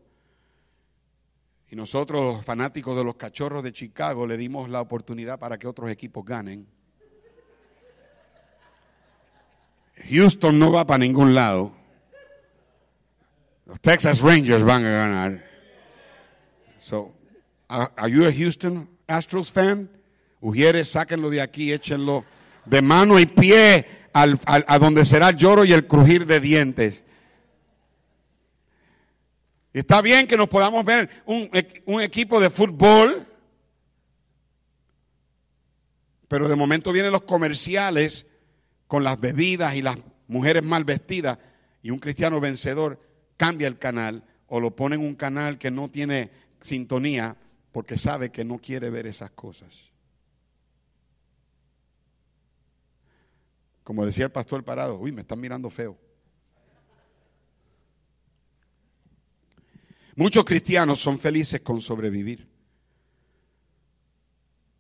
Y 1.69 1.75
nosotros, 1.75 2.35
los 2.35 2.45
fanáticos 2.45 2.95
de 2.95 3.03
los 3.03 3.15
cachorros 3.15 3.61
de 3.61 3.73
Chicago, 3.73 4.25
le 4.25 4.37
dimos 4.37 4.69
la 4.69 4.79
oportunidad 4.79 5.37
para 5.37 5.59
que 5.59 5.67
otros 5.67 5.89
equipos 5.89 6.23
ganen. 6.23 6.65
Houston 10.09 10.57
no 10.57 10.71
va 10.71 10.87
para 10.87 10.99
ningún 10.99 11.33
lado. 11.33 11.73
Los 13.65 13.81
Texas 13.81 14.21
Rangers 14.21 14.63
van 14.63 14.85
a 14.85 14.91
ganar. 14.91 15.43
So, 16.77 17.11
are 17.67 18.09
you 18.09 18.25
a 18.25 18.31
Houston 18.31 18.87
Astros 19.07 19.51
fan? 19.51 19.89
Ujieres, 20.39 20.91
sáquenlo 20.91 21.29
de 21.29 21.41
aquí, 21.41 21.73
échenlo 21.73 22.23
de 22.65 22.81
mano 22.81 23.19
y 23.19 23.25
pie 23.25 23.85
a 24.13 24.79
donde 24.79 25.05
será 25.05 25.29
el 25.29 25.37
lloro 25.37 25.65
y 25.65 25.73
el 25.73 25.87
crujir 25.87 26.25
de 26.25 26.39
dientes. 26.39 27.03
Está 29.73 30.01
bien 30.01 30.27
que 30.27 30.37
nos 30.37 30.49
podamos 30.49 30.85
ver 30.85 31.09
un, 31.25 31.49
un 31.85 32.01
equipo 32.01 32.39
de 32.39 32.51
fútbol, 32.51 33.25
pero 36.27 36.47
de 36.47 36.55
momento 36.55 36.91
vienen 36.91 37.11
los 37.11 37.23
comerciales 37.23 38.27
con 38.87 39.03
las 39.03 39.19
bebidas 39.19 39.75
y 39.75 39.81
las 39.81 39.97
mujeres 40.27 40.63
mal 40.63 40.83
vestidas 40.83 41.39
y 41.81 41.89
un 41.89 41.97
cristiano 41.97 42.39
vencedor 42.39 42.99
cambia 43.35 43.67
el 43.67 43.79
canal 43.79 44.23
o 44.47 44.59
lo 44.59 44.75
pone 44.75 44.95
en 44.95 45.01
un 45.01 45.15
canal 45.15 45.57
que 45.57 45.71
no 45.71 45.89
tiene 45.89 46.29
sintonía 46.61 47.35
porque 47.71 47.97
sabe 47.97 48.31
que 48.31 48.45
no 48.45 48.59
quiere 48.59 48.91
ver 48.91 49.07
esas 49.07 49.31
cosas. 49.31 49.92
Como 53.83 54.05
decía 54.05 54.25
el 54.25 54.31
pastor 54.31 54.63
Parado, 54.63 54.97
uy, 54.97 55.11
me 55.11 55.21
están 55.21 55.39
mirando 55.39 55.69
feo. 55.69 55.97
Muchos 60.15 60.45
cristianos 60.45 60.99
son 60.99 61.17
felices 61.17 61.61
con 61.61 61.81
sobrevivir. 61.81 62.47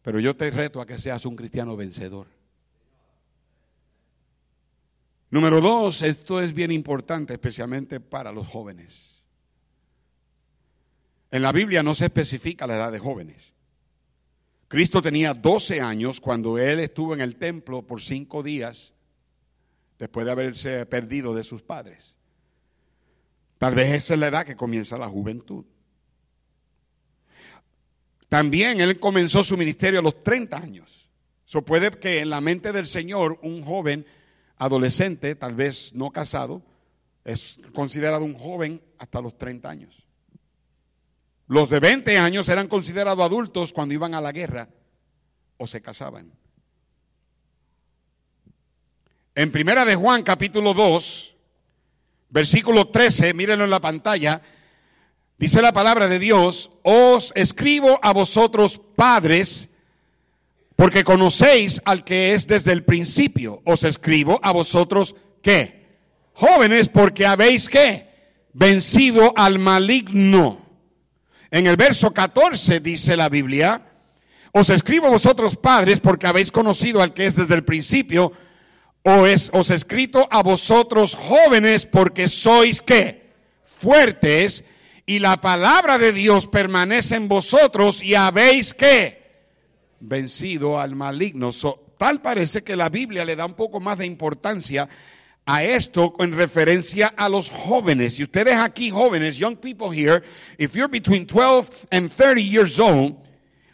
Pero 0.01 0.19
yo 0.19 0.35
te 0.35 0.51
reto 0.51 0.79
a 0.79 0.85
que 0.85 0.99
seas 0.99 1.25
un 1.25 1.35
cristiano 1.35 1.75
vencedor. 1.75 2.27
Número 5.31 5.61
dos, 5.61 6.03
esto 6.03 6.39
es 6.39 6.53
bien 6.53 6.71
importante, 6.71 7.33
especialmente 7.33 7.99
para 7.99 8.31
los 8.31 8.47
jóvenes. 8.47 9.23
En 11.31 11.41
la 11.41 11.51
Biblia 11.51 11.81
no 11.81 11.95
se 11.95 12.05
especifica 12.05 12.67
la 12.67 12.75
edad 12.75 12.91
de 12.91 12.99
jóvenes. 12.99 13.52
Cristo 14.73 15.03
tenía 15.03 15.35
12 15.35 15.81
años 15.81 16.19
cuando 16.19 16.57
él 16.57 16.79
estuvo 16.79 17.13
en 17.13 17.21
el 17.21 17.35
templo 17.35 17.83
por 17.83 18.01
cinco 18.01 18.41
días 18.41 18.91
después 19.99 20.25
de 20.25 20.31
haberse 20.31 20.87
perdido 20.87 21.35
de 21.35 21.43
sus 21.43 21.61
padres. 21.61 22.15
Tal 23.59 23.75
vez 23.75 23.91
esa 23.91 24.15
es 24.15 24.19
la 24.19 24.29
edad 24.29 24.43
que 24.43 24.55
comienza 24.55 24.97
la 24.97 25.07
juventud. 25.07 25.63
También 28.27 28.81
él 28.81 28.99
comenzó 28.99 29.43
su 29.43 29.57
ministerio 29.57 29.99
a 29.99 30.01
los 30.01 30.23
30 30.23 30.57
años. 30.57 31.07
Eso 31.47 31.61
puede 31.63 31.91
que 31.91 32.21
en 32.21 32.31
la 32.31 32.41
mente 32.41 32.71
del 32.71 32.87
Señor 32.87 33.37
un 33.43 33.61
joven 33.61 34.07
adolescente, 34.57 35.35
tal 35.35 35.53
vez 35.53 35.93
no 35.93 36.09
casado, 36.09 36.63
es 37.23 37.61
considerado 37.75 38.25
un 38.25 38.33
joven 38.33 38.81
hasta 38.97 39.21
los 39.21 39.37
30 39.37 39.69
años. 39.69 40.02
Los 41.53 41.69
de 41.69 41.79
20 41.79 42.17
años 42.17 42.49
eran 42.49 42.67
considerados 42.67 43.23
adultos 43.23 43.73
cuando 43.73 43.93
iban 43.93 44.15
a 44.15 44.21
la 44.21 44.31
guerra 44.31 44.69
o 45.57 45.67
se 45.67 45.83
casaban. 45.83 46.31
En 49.35 49.51
Primera 49.51 49.85
de 49.85 49.93
Juan 49.93 50.23
capítulo 50.23 50.73
2, 50.73 51.35
versículo 52.31 52.87
13, 52.87 53.35
mírenlo 53.35 53.65
en 53.65 53.69
la 53.69 53.79
pantalla, 53.79 54.41
dice 55.37 55.61
la 55.61 55.71
palabra 55.71 56.07
de 56.07 56.17
Dios, 56.17 56.71
os 56.81 57.31
escribo 57.35 57.99
a 58.01 58.13
vosotros 58.13 58.81
padres, 58.95 59.69
porque 60.75 61.03
conocéis 61.03 61.83
al 61.85 62.03
que 62.03 62.33
es 62.33 62.47
desde 62.47 62.71
el 62.71 62.83
principio. 62.83 63.61
Os 63.63 63.83
escribo 63.83 64.39
a 64.41 64.51
vosotros 64.51 65.13
qué? 65.43 65.99
Jóvenes, 66.33 66.89
porque 66.89 67.27
habéis 67.27 67.69
qué? 67.69 68.09
Vencido 68.53 69.33
al 69.35 69.59
maligno. 69.59 70.62
En 71.53 71.67
el 71.67 71.75
verso 71.75 72.11
14 72.11 72.79
dice 72.79 73.15
la 73.15 73.29
Biblia, 73.29 73.79
os 74.53 74.71
escribo 74.71 75.11
vosotros 75.11 75.55
padres 75.55 75.99
porque 75.99 76.25
habéis 76.25 76.51
conocido 76.51 76.99
al 76.99 77.13
que 77.13 77.27
es 77.27 77.35
desde 77.35 77.53
el 77.53 77.63
principio. 77.63 78.31
O 79.03 79.27
es, 79.27 79.51
os 79.53 79.69
escrito 79.69 80.27
a 80.31 80.41
vosotros 80.41 81.13
jóvenes 81.13 81.85
porque 81.85 82.27
sois 82.27 82.81
qué? 82.81 83.29
Fuertes 83.65 84.63
y 85.05 85.19
la 85.19 85.41
palabra 85.41 85.99
de 85.99 86.11
Dios 86.11 86.47
permanece 86.47 87.17
en 87.17 87.27
vosotros 87.27 88.01
y 88.01 88.15
habéis 88.15 88.73
qué? 88.73 89.21
vencido 89.99 90.79
al 90.79 90.95
maligno. 90.95 91.51
tal 91.99 92.19
parece 92.19 92.63
que 92.63 92.75
la 92.75 92.89
Biblia 92.89 93.25
le 93.25 93.35
da 93.35 93.45
un 93.45 93.53
poco 93.53 93.79
más 93.79 93.99
de 93.99 94.07
importancia 94.07 94.89
a 95.45 95.63
esto 95.63 96.13
en 96.19 96.31
referencia 96.33 97.07
a 97.07 97.27
los 97.27 97.49
jóvenes. 97.49 98.15
Si 98.15 98.23
ustedes 98.23 98.55
aquí 98.55 98.89
jóvenes, 98.89 99.37
young 99.37 99.57
people 99.57 99.91
here, 99.91 100.23
if 100.57 100.73
you're 100.73 100.87
between 100.87 101.25
12 101.25 101.87
and 101.91 102.11
30 102.11 102.41
years 102.41 102.79
old, 102.79 103.17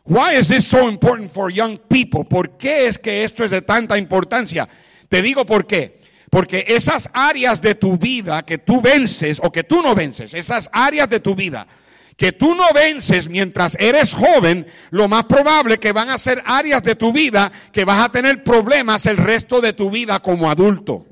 why 0.04 0.34
is 0.34 0.48
this 0.48 0.66
so 0.66 0.88
important 0.88 1.32
for 1.32 1.52
young 1.52 1.78
people? 1.90 2.24
¿Por 2.24 2.58
qué 2.58 2.88
es 2.88 2.98
que 2.98 3.24
esto 3.24 3.44
es 3.44 3.52
de 3.52 3.62
tanta 3.62 3.98
importancia? 3.98 4.68
Te 5.08 5.22
digo 5.22 5.46
por 5.46 5.66
qué. 5.66 6.00
Porque 6.32 6.66
esas 6.68 7.10
áreas 7.12 7.60
de 7.60 7.74
tu 7.74 7.98
vida 7.98 8.44
que 8.44 8.60
tú 8.60 8.82
vences 8.82 9.40
o 9.44 9.52
que 9.52 9.64
tú 9.64 9.82
no 9.82 9.96
vences, 9.96 10.34
esas 10.34 10.70
áreas 10.72 11.10
de 11.10 11.20
tu 11.20 11.36
vida 11.36 11.68
que 12.20 12.34
tú 12.34 12.54
no 12.54 12.66
vences 12.74 13.30
mientras 13.30 13.78
eres 13.80 14.14
joven, 14.14 14.68
lo 14.92 15.08
más 15.08 15.24
probable 15.24 15.78
que 15.78 15.94
van 15.94 16.10
a 16.10 16.18
ser 16.18 16.44
áreas 16.46 16.84
de 16.84 16.96
tu 16.96 17.14
vida 17.14 17.50
que 17.72 17.86
vas 17.86 18.04
a 18.04 18.12
tener 18.12 18.44
problemas 18.44 19.06
el 19.06 19.16
resto 19.16 19.62
de 19.62 19.72
tu 19.72 19.90
vida 19.90 20.20
como 20.20 20.52
adulto. 20.52 21.06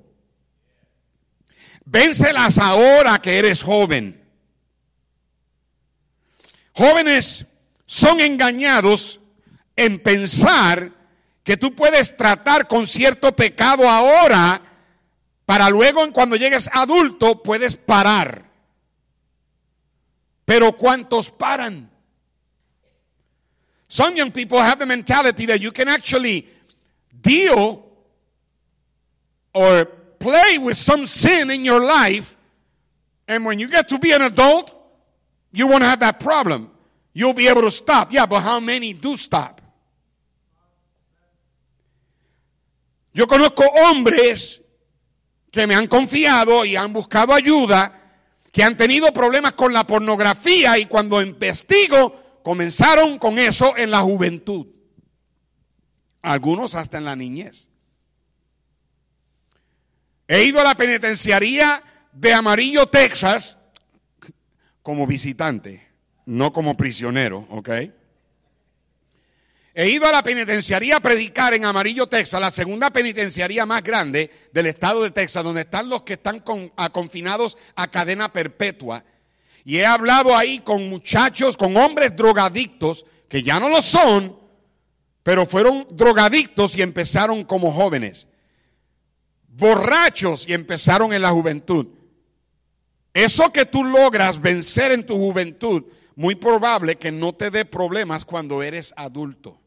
Véncelas 1.89 2.57
ahora 2.57 3.17
que 3.21 3.39
eres 3.39 3.63
joven. 3.63 4.21
Jóvenes 6.73 7.45
son 7.85 8.19
engañados 8.19 9.21
en 9.77 9.97
pensar 9.99 10.91
que 11.45 11.55
tú 11.55 11.73
puedes 11.73 12.17
tratar 12.17 12.67
con 12.67 12.85
cierto 12.87 13.33
pecado 13.33 13.89
ahora 13.89 14.61
para 15.45 15.69
luego 15.69 16.11
cuando 16.11 16.35
llegues 16.35 16.69
adulto 16.73 17.41
puedes 17.41 17.77
parar. 17.77 18.51
Pero 20.43 20.73
¿cuántos 20.73 21.31
paran? 21.31 21.89
Some 23.87 24.17
young 24.17 24.31
people 24.33 24.59
have 24.59 24.77
the 24.77 24.85
mentality 24.85 25.45
that 25.45 25.61
you 25.61 25.71
can 25.71 25.87
actually 25.87 26.49
deal 27.21 27.85
or 29.53 29.96
play 30.27 30.57
with 30.57 30.75
some 30.75 31.05
sin 31.05 31.49
in 31.49 31.63
your 31.63 31.79
life, 31.79 32.35
and 33.29 33.45
when 33.45 33.59
you 33.59 33.69
get 33.69 33.87
to 33.87 33.97
be 33.97 34.11
an 34.11 34.21
adult, 34.21 34.73
you 35.53 35.67
won't 35.67 35.83
have 35.83 35.99
that 35.99 36.19
problem. 36.19 36.69
You'll 37.13 37.33
be 37.33 37.47
able 37.47 37.61
to 37.61 37.71
stop. 37.71 38.11
Yeah, 38.11 38.25
but 38.25 38.41
how 38.41 38.59
many 38.59 38.91
do 38.91 39.15
stop? 39.15 39.61
Yo 43.13 43.25
conozco 43.25 43.63
hombres 43.73 44.61
que 45.49 45.65
me 45.65 45.73
han 45.73 45.87
confiado 45.87 46.65
y 46.65 46.75
han 46.75 46.91
buscado 46.91 47.33
ayuda 47.33 47.93
que 48.51 48.63
han 48.63 48.75
tenido 48.75 49.13
problemas 49.13 49.53
con 49.53 49.71
la 49.71 49.87
pornografía 49.87 50.77
y 50.77 50.85
cuando 50.85 51.21
investigo 51.21 52.41
comenzaron 52.43 53.17
con 53.17 53.39
eso 53.39 53.77
en 53.77 53.91
la 53.91 54.01
juventud. 54.01 54.67
Algunos 56.21 56.75
hasta 56.75 56.97
en 56.97 57.05
la 57.05 57.15
niñez. 57.15 57.66
He 60.27 60.43
ido 60.43 60.59
a 60.59 60.63
la 60.63 60.75
penitenciaría 60.75 61.81
de 62.11 62.33
Amarillo, 62.33 62.87
Texas, 62.87 63.57
como 64.81 65.07
visitante, 65.07 65.87
no 66.25 66.51
como 66.51 66.75
prisionero, 66.75 67.47
¿ok? 67.49 67.69
He 69.73 69.89
ido 69.89 70.07
a 70.07 70.11
la 70.11 70.23
penitenciaría 70.23 70.97
a 70.97 70.99
predicar 70.99 71.53
en 71.53 71.63
Amarillo, 71.63 72.07
Texas, 72.07 72.41
la 72.41 72.49
segunda 72.49 72.89
penitenciaría 72.89 73.65
más 73.65 73.83
grande 73.83 74.31
del 74.51 74.65
estado 74.65 75.03
de 75.03 75.11
Texas, 75.11 75.43
donde 75.43 75.61
están 75.61 75.87
los 75.87 76.01
que 76.01 76.13
están 76.13 76.43
confinados 76.91 77.57
a 77.75 77.87
cadena 77.87 78.33
perpetua. 78.33 79.03
Y 79.63 79.77
he 79.77 79.85
hablado 79.85 80.35
ahí 80.35 80.59
con 80.59 80.89
muchachos, 80.89 81.55
con 81.55 81.77
hombres 81.77 82.15
drogadictos, 82.15 83.05
que 83.29 83.43
ya 83.43 83.59
no 83.59 83.69
lo 83.69 83.83
son, 83.83 84.35
pero 85.21 85.45
fueron 85.45 85.85
drogadictos 85.91 86.75
y 86.75 86.81
empezaron 86.81 87.43
como 87.43 87.71
jóvenes. 87.71 88.25
Borrachos 89.57 90.47
y 90.47 90.53
empezaron 90.53 91.13
en 91.13 91.23
la 91.23 91.31
juventud. 91.31 91.87
Eso 93.11 93.51
que 93.51 93.65
tú 93.65 93.83
logras 93.83 94.39
vencer 94.39 94.91
en 94.91 95.03
tu 95.03 95.17
juventud, 95.17 95.83
muy 96.15 96.35
probable 96.35 96.97
que 96.97 97.11
no 97.11 97.33
te 97.33 97.49
dé 97.49 97.65
problemas 97.65 98.23
cuando 98.23 98.61
eres 98.61 98.93
adulto. 98.95 99.59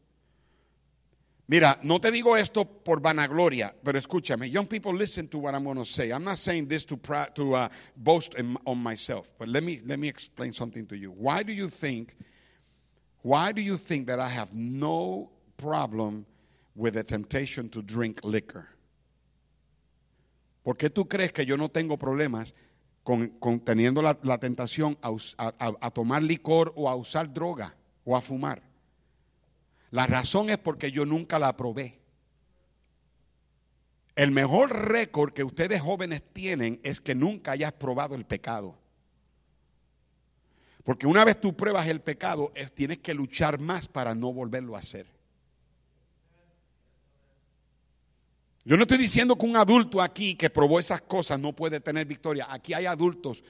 Mira, 1.47 1.77
no 1.83 1.99
te 1.99 2.09
digo 2.11 2.37
esto 2.37 2.63
por 2.63 3.01
vanagloria, 3.01 3.75
pero 3.83 3.99
escúchame. 3.99 4.49
Young 4.49 4.67
people, 4.67 4.93
listen 4.93 5.27
to 5.27 5.37
what 5.37 5.53
I'm 5.53 5.65
going 5.65 5.75
to 5.75 5.83
say. 5.83 6.11
I'm 6.11 6.23
not 6.23 6.37
saying 6.37 6.69
this 6.69 6.85
to, 6.85 6.97
to 7.35 7.53
uh, 7.55 7.69
boast 7.97 8.35
in, 8.35 8.55
on 8.65 8.77
myself, 8.77 9.29
but 9.37 9.49
let 9.49 9.61
me, 9.61 9.81
let 9.85 9.99
me 9.99 10.07
explain 10.07 10.53
something 10.53 10.85
to 10.87 10.95
you. 10.95 11.11
Why 11.11 11.43
do 11.43 11.51
you 11.51 11.67
think, 11.67 12.15
why 13.21 13.51
do 13.51 13.61
you 13.61 13.75
think 13.75 14.07
that 14.07 14.19
I 14.19 14.29
have 14.29 14.53
no 14.53 15.31
problem 15.57 16.25
with 16.73 16.93
the 16.93 17.03
temptation 17.03 17.67
to 17.71 17.81
drink 17.81 18.21
liquor? 18.23 18.69
¿Por 20.63 20.77
qué 20.77 20.89
tú 20.89 21.07
crees 21.07 21.33
que 21.33 21.45
yo 21.45 21.57
no 21.57 21.69
tengo 21.69 21.97
problemas 21.97 22.53
con, 23.03 23.31
teniendo 23.65 24.01
la, 24.01 24.37
tentación 24.39 24.97
a 25.01 25.91
tomar 25.91 26.21
licor 26.23 26.71
o 26.75 26.89
a 26.89 26.95
usar 26.95 27.33
droga 27.33 27.75
o 28.05 28.15
a 28.15 28.21
fumar? 28.21 28.61
La 29.89 30.07
razón 30.07 30.49
es 30.49 30.57
porque 30.57 30.91
yo 30.91 31.05
nunca 31.05 31.37
la 31.39 31.55
probé. 31.57 31.99
El 34.15 34.31
mejor 34.31 34.87
récord 34.87 35.33
que 35.33 35.43
ustedes 35.43 35.81
jóvenes 35.81 36.21
tienen 36.33 36.79
es 36.83 37.01
que 37.01 37.15
nunca 37.15 37.51
hayas 37.51 37.73
probado 37.73 38.15
el 38.15 38.25
pecado. 38.25 38.77
Porque 40.83 41.07
una 41.07 41.23
vez 41.23 41.39
tú 41.39 41.55
pruebas 41.55 41.87
el 41.87 42.01
pecado, 42.01 42.51
tienes 42.73 42.99
que 42.99 43.13
luchar 43.13 43.59
más 43.59 43.87
para 43.87 44.15
no 44.15 44.33
volverlo 44.33 44.75
a 44.75 44.79
hacer. 44.79 45.07
Yo 48.63 48.77
no 48.77 48.83
estoy 48.83 48.99
diciendo 48.99 49.35
que 49.35 49.45
un 49.45 49.57
adulto 49.57 50.01
aquí 50.01 50.35
que 50.35 50.49
probó 50.49 50.79
esas 50.79 51.01
cosas 51.01 51.39
no 51.39 51.53
puede 51.53 51.79
tener 51.79 52.05
victoria. 52.05 52.47
Aquí 52.49 52.73
hay 52.73 52.85
adultos 52.85 53.43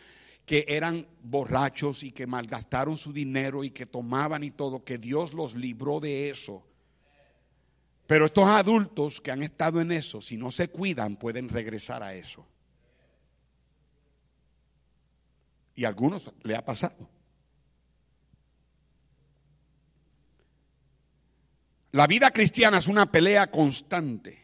que 0.46 0.66
eran 0.68 1.06
borrachos 1.22 2.04
y 2.04 2.12
que 2.12 2.28
malgastaron 2.28 2.98
su 2.98 3.12
dinero 3.12 3.64
y 3.64 3.72
que 3.72 3.86
tomaban 3.86 4.44
y 4.44 4.52
todo, 4.52 4.84
que 4.84 4.98
Dios 4.98 5.34
los 5.34 5.56
libró 5.56 6.00
de 6.00 6.30
eso. 6.30 6.66
Pero 8.08 8.26
estos 8.26 8.48
adultos 8.48 9.22
que 9.22 9.32
han 9.32 9.44
estado 9.44 9.80
en 9.80 9.92
eso, 9.92 10.22
si 10.22 10.38
no 10.38 10.52
se 10.52 10.70
cuidan, 10.70 11.18
pueden 11.18 11.50
regresar 11.50 12.04
a 12.04 12.14
eso. 12.14 12.46
Y 15.76 15.86
a 15.86 15.90
algunos 15.90 16.30
le 16.44 16.56
ha 16.56 16.66
pasado. 16.66 17.10
La 21.94 22.08
vida 22.08 22.32
cristiana 22.32 22.78
es 22.78 22.88
una 22.88 23.12
pelea 23.12 23.50
constante. 23.52 24.41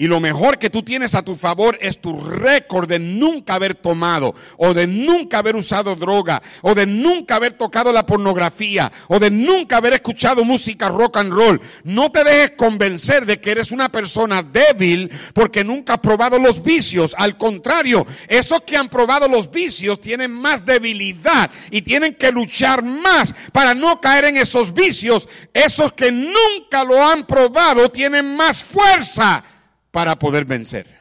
Y 0.00 0.06
lo 0.06 0.18
mejor 0.18 0.58
que 0.58 0.70
tú 0.70 0.82
tienes 0.82 1.14
a 1.14 1.20
tu 1.20 1.36
favor 1.36 1.76
es 1.78 2.00
tu 2.00 2.18
récord 2.18 2.88
de 2.88 2.98
nunca 2.98 3.56
haber 3.56 3.74
tomado, 3.74 4.34
o 4.56 4.72
de 4.72 4.86
nunca 4.86 5.40
haber 5.40 5.56
usado 5.56 5.94
droga, 5.94 6.40
o 6.62 6.74
de 6.74 6.86
nunca 6.86 7.34
haber 7.34 7.52
tocado 7.52 7.92
la 7.92 8.06
pornografía, 8.06 8.90
o 9.08 9.18
de 9.18 9.30
nunca 9.30 9.76
haber 9.76 9.92
escuchado 9.92 10.42
música 10.42 10.88
rock 10.88 11.18
and 11.18 11.34
roll. 11.34 11.60
No 11.84 12.10
te 12.10 12.24
dejes 12.24 12.52
convencer 12.52 13.26
de 13.26 13.42
que 13.42 13.50
eres 13.50 13.72
una 13.72 13.92
persona 13.92 14.42
débil 14.42 15.12
porque 15.34 15.64
nunca 15.64 15.92
has 15.92 16.00
probado 16.00 16.38
los 16.38 16.62
vicios. 16.62 17.14
Al 17.18 17.36
contrario, 17.36 18.06
esos 18.26 18.62
que 18.62 18.78
han 18.78 18.88
probado 18.88 19.28
los 19.28 19.50
vicios 19.50 20.00
tienen 20.00 20.30
más 20.30 20.64
debilidad 20.64 21.50
y 21.70 21.82
tienen 21.82 22.14
que 22.14 22.32
luchar 22.32 22.82
más 22.82 23.34
para 23.52 23.74
no 23.74 24.00
caer 24.00 24.24
en 24.24 24.38
esos 24.38 24.72
vicios. 24.72 25.28
Esos 25.52 25.92
que 25.92 26.10
nunca 26.10 26.84
lo 26.84 27.04
han 27.04 27.26
probado 27.26 27.90
tienen 27.90 28.34
más 28.34 28.64
fuerza 28.64 29.44
para 29.90 30.18
poder 30.18 30.44
vencer. 30.44 31.00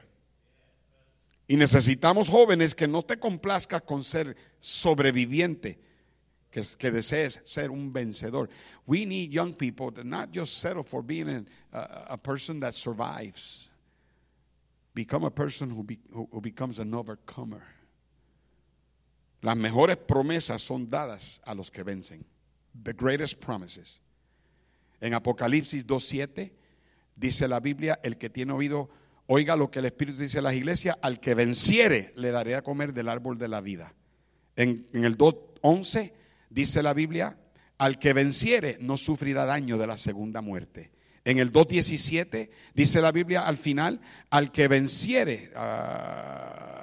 Y 1.48 1.56
necesitamos 1.56 2.30
jóvenes 2.30 2.76
que 2.76 2.88
no 2.88 3.04
te 3.04 3.18
complazcas 3.18 3.82
con 3.82 4.04
ser 4.04 4.36
sobreviviente, 4.60 5.80
que, 6.52 6.92
desees 6.92 7.40
ser 7.44 7.72
un 7.72 7.92
vencedor. 7.92 8.50
We 8.86 9.06
need 9.06 9.32
young 9.32 9.54
people 9.54 9.92
to 9.92 10.04
not 10.04 10.30
just 10.32 10.60
settle 10.60 10.84
for 10.84 11.02
being 11.02 11.48
a, 11.72 12.18
person 12.18 12.60
that 12.60 12.74
survives. 12.74 13.68
Become 14.94 15.24
a 15.24 15.32
person 15.32 15.72
who, 15.72 15.86
who 16.12 16.42
becomes 16.42 16.78
an 16.78 16.94
overcomer. 16.94 17.64
Las 19.42 19.56
mejores 19.56 19.98
promesas 19.98 20.62
son 20.62 20.88
dadas 20.88 21.40
a 21.46 21.56
los 21.56 21.72
que 21.72 21.84
vencen. 21.84 22.26
The 22.84 22.94
greatest 22.94 23.40
promises. 23.40 24.00
En 25.02 25.14
Apocalipsis 25.14 25.84
2.7 25.86 26.52
dice 27.20 27.48
la 27.48 27.60
Biblia, 27.60 28.00
el 28.02 28.18
que 28.18 28.30
tiene 28.30 28.54
oído, 28.54 28.90
oiga 29.28 29.56
lo 29.56 29.70
que 29.70 29.80
el 29.80 29.86
Espíritu 29.86 30.22
dice 30.22 30.40
a 30.40 30.42
las 30.42 30.56
iglesias, 30.56 30.98
al 31.02 31.20
que 31.20 31.36
venciere 31.36 32.14
le 32.16 32.32
daré 32.32 32.56
a 32.56 32.62
comer 32.62 32.94
del 32.94 33.10
árbol 33.10 33.38
de 33.38 33.48
la 33.48 33.62
vida. 33.62 33.94
En, 34.56 34.88
el 34.94 35.18
2.11 35.18 36.14
dice 36.50 36.82
la 36.82 36.94
Biblia, 36.94 37.38
al 37.78 38.00
que 38.00 38.14
venciere 38.14 38.78
no 38.80 38.98
sufrirá 38.98 39.46
daño 39.46 39.78
de 39.78 39.88
la 39.88 39.98
segunda 39.98 40.42
muerte. 40.42 40.92
En 41.26 41.38
el 41.38 41.52
2.17 41.52 42.50
dice 42.74 43.02
la 43.02 43.12
Biblia 43.12 43.46
al 43.46 43.58
final, 43.58 44.00
al 44.30 44.52
que 44.52 44.68
venciere... 44.68 45.52
Uh, 45.56 46.79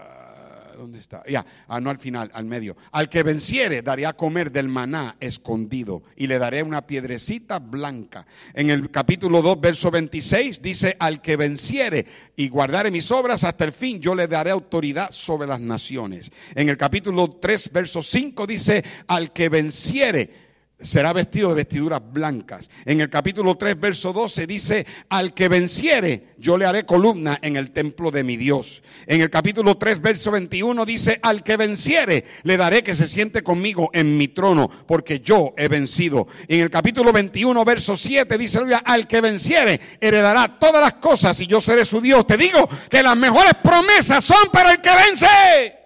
¿dónde 0.77 0.99
está? 0.99 1.23
Ya, 1.29 1.45
ah, 1.69 1.81
no 1.81 1.91
al 1.91 1.99
final, 1.99 2.31
al 2.35 2.45
medio. 2.45 2.77
Al 2.93 3.09
que 3.09 3.23
venciere 3.23 3.83
daré 3.83 4.07
a 4.07 4.13
comer 4.13 4.53
del 4.53 4.69
maná 4.69 5.17
escondido 5.21 6.03
y 6.17 6.27
le 6.27 6.39
daré 6.39 6.63
una 6.63 6.87
piedrecita 6.87 7.59
blanca. 7.59 8.27
En 8.53 8.71
el 8.71 8.91
capítulo 8.91 9.43
2, 9.43 9.61
verso 9.61 9.91
26 9.91 10.61
dice, 10.61 10.97
al 10.99 11.21
que 11.23 11.37
venciere 11.37 12.07
y 12.37 12.49
guardare 12.49 12.91
mis 12.91 13.11
obras 13.11 13.45
hasta 13.45 13.65
el 13.65 13.73
fin, 13.73 14.01
yo 14.01 14.15
le 14.15 14.27
daré 14.27 14.51
autoridad 14.51 15.11
sobre 15.11 15.49
las 15.49 15.61
naciones. 15.61 16.31
En 16.55 16.69
el 16.69 16.77
capítulo 16.77 17.39
3, 17.41 17.73
verso 17.73 18.03
5 18.03 18.47
dice, 18.47 18.85
al 19.07 19.33
que 19.33 19.49
venciere 19.49 20.46
será 20.81 21.13
vestido 21.13 21.49
de 21.51 21.55
vestiduras 21.57 22.03
blancas. 22.13 22.69
En 22.85 23.01
el 23.01 23.09
capítulo 23.09 23.57
3, 23.57 23.81
verso 23.81 24.13
12 24.13 24.47
dice, 24.47 24.87
al 25.09 25.33
que 25.33 25.49
venciere, 25.49 26.35
yo 26.37 26.59
le 26.59 26.67
haré 26.67 26.85
columna 26.85 27.39
en 27.41 27.57
el 27.57 27.71
templo 27.71 28.11
de 28.11 28.23
mi 28.23 28.37
Dios. 28.37 28.83
En 29.07 29.23
el 29.23 29.31
capítulo 29.31 29.79
3, 29.79 30.01
verso 30.03 30.31
21 30.31 30.85
dice, 30.85 31.19
al 31.23 31.43
que 31.43 31.57
venciere, 31.57 32.25
le 32.43 32.57
daré 32.57 32.83
que 32.83 32.95
se 32.95 33.07
siente 33.07 33.43
conmigo 33.43 33.91
en 33.95 34.19
mi 34.19 34.29
trono, 34.29 34.69
porque 34.69 35.21
yo 35.21 35.55
he 35.57 35.69
vencido. 35.69 36.27
En 36.47 36.61
el 36.61 36.71
capítulo 36.71 37.11
21, 37.11 37.65
verso 37.65 37.97
7 37.97 38.37
dice, 38.37 38.61
al 38.85 39.07
que 39.07 39.21
venciere, 39.21 39.81
heredará 39.99 40.59
todas 40.59 40.83
las 40.83 40.95
cosas 40.95 41.41
y 41.41 41.47
yo 41.47 41.61
seré 41.61 41.85
su 41.87 42.01
Dios. 42.03 42.27
Te 42.27 42.37
digo 42.37 42.69
que 42.91 43.03
las 43.03 43.17
mejores 43.17 43.55
promesas 43.63 44.25
son 44.25 44.51
para 44.53 44.73
el 44.73 44.81
que 44.83 44.91
vence. 44.91 45.77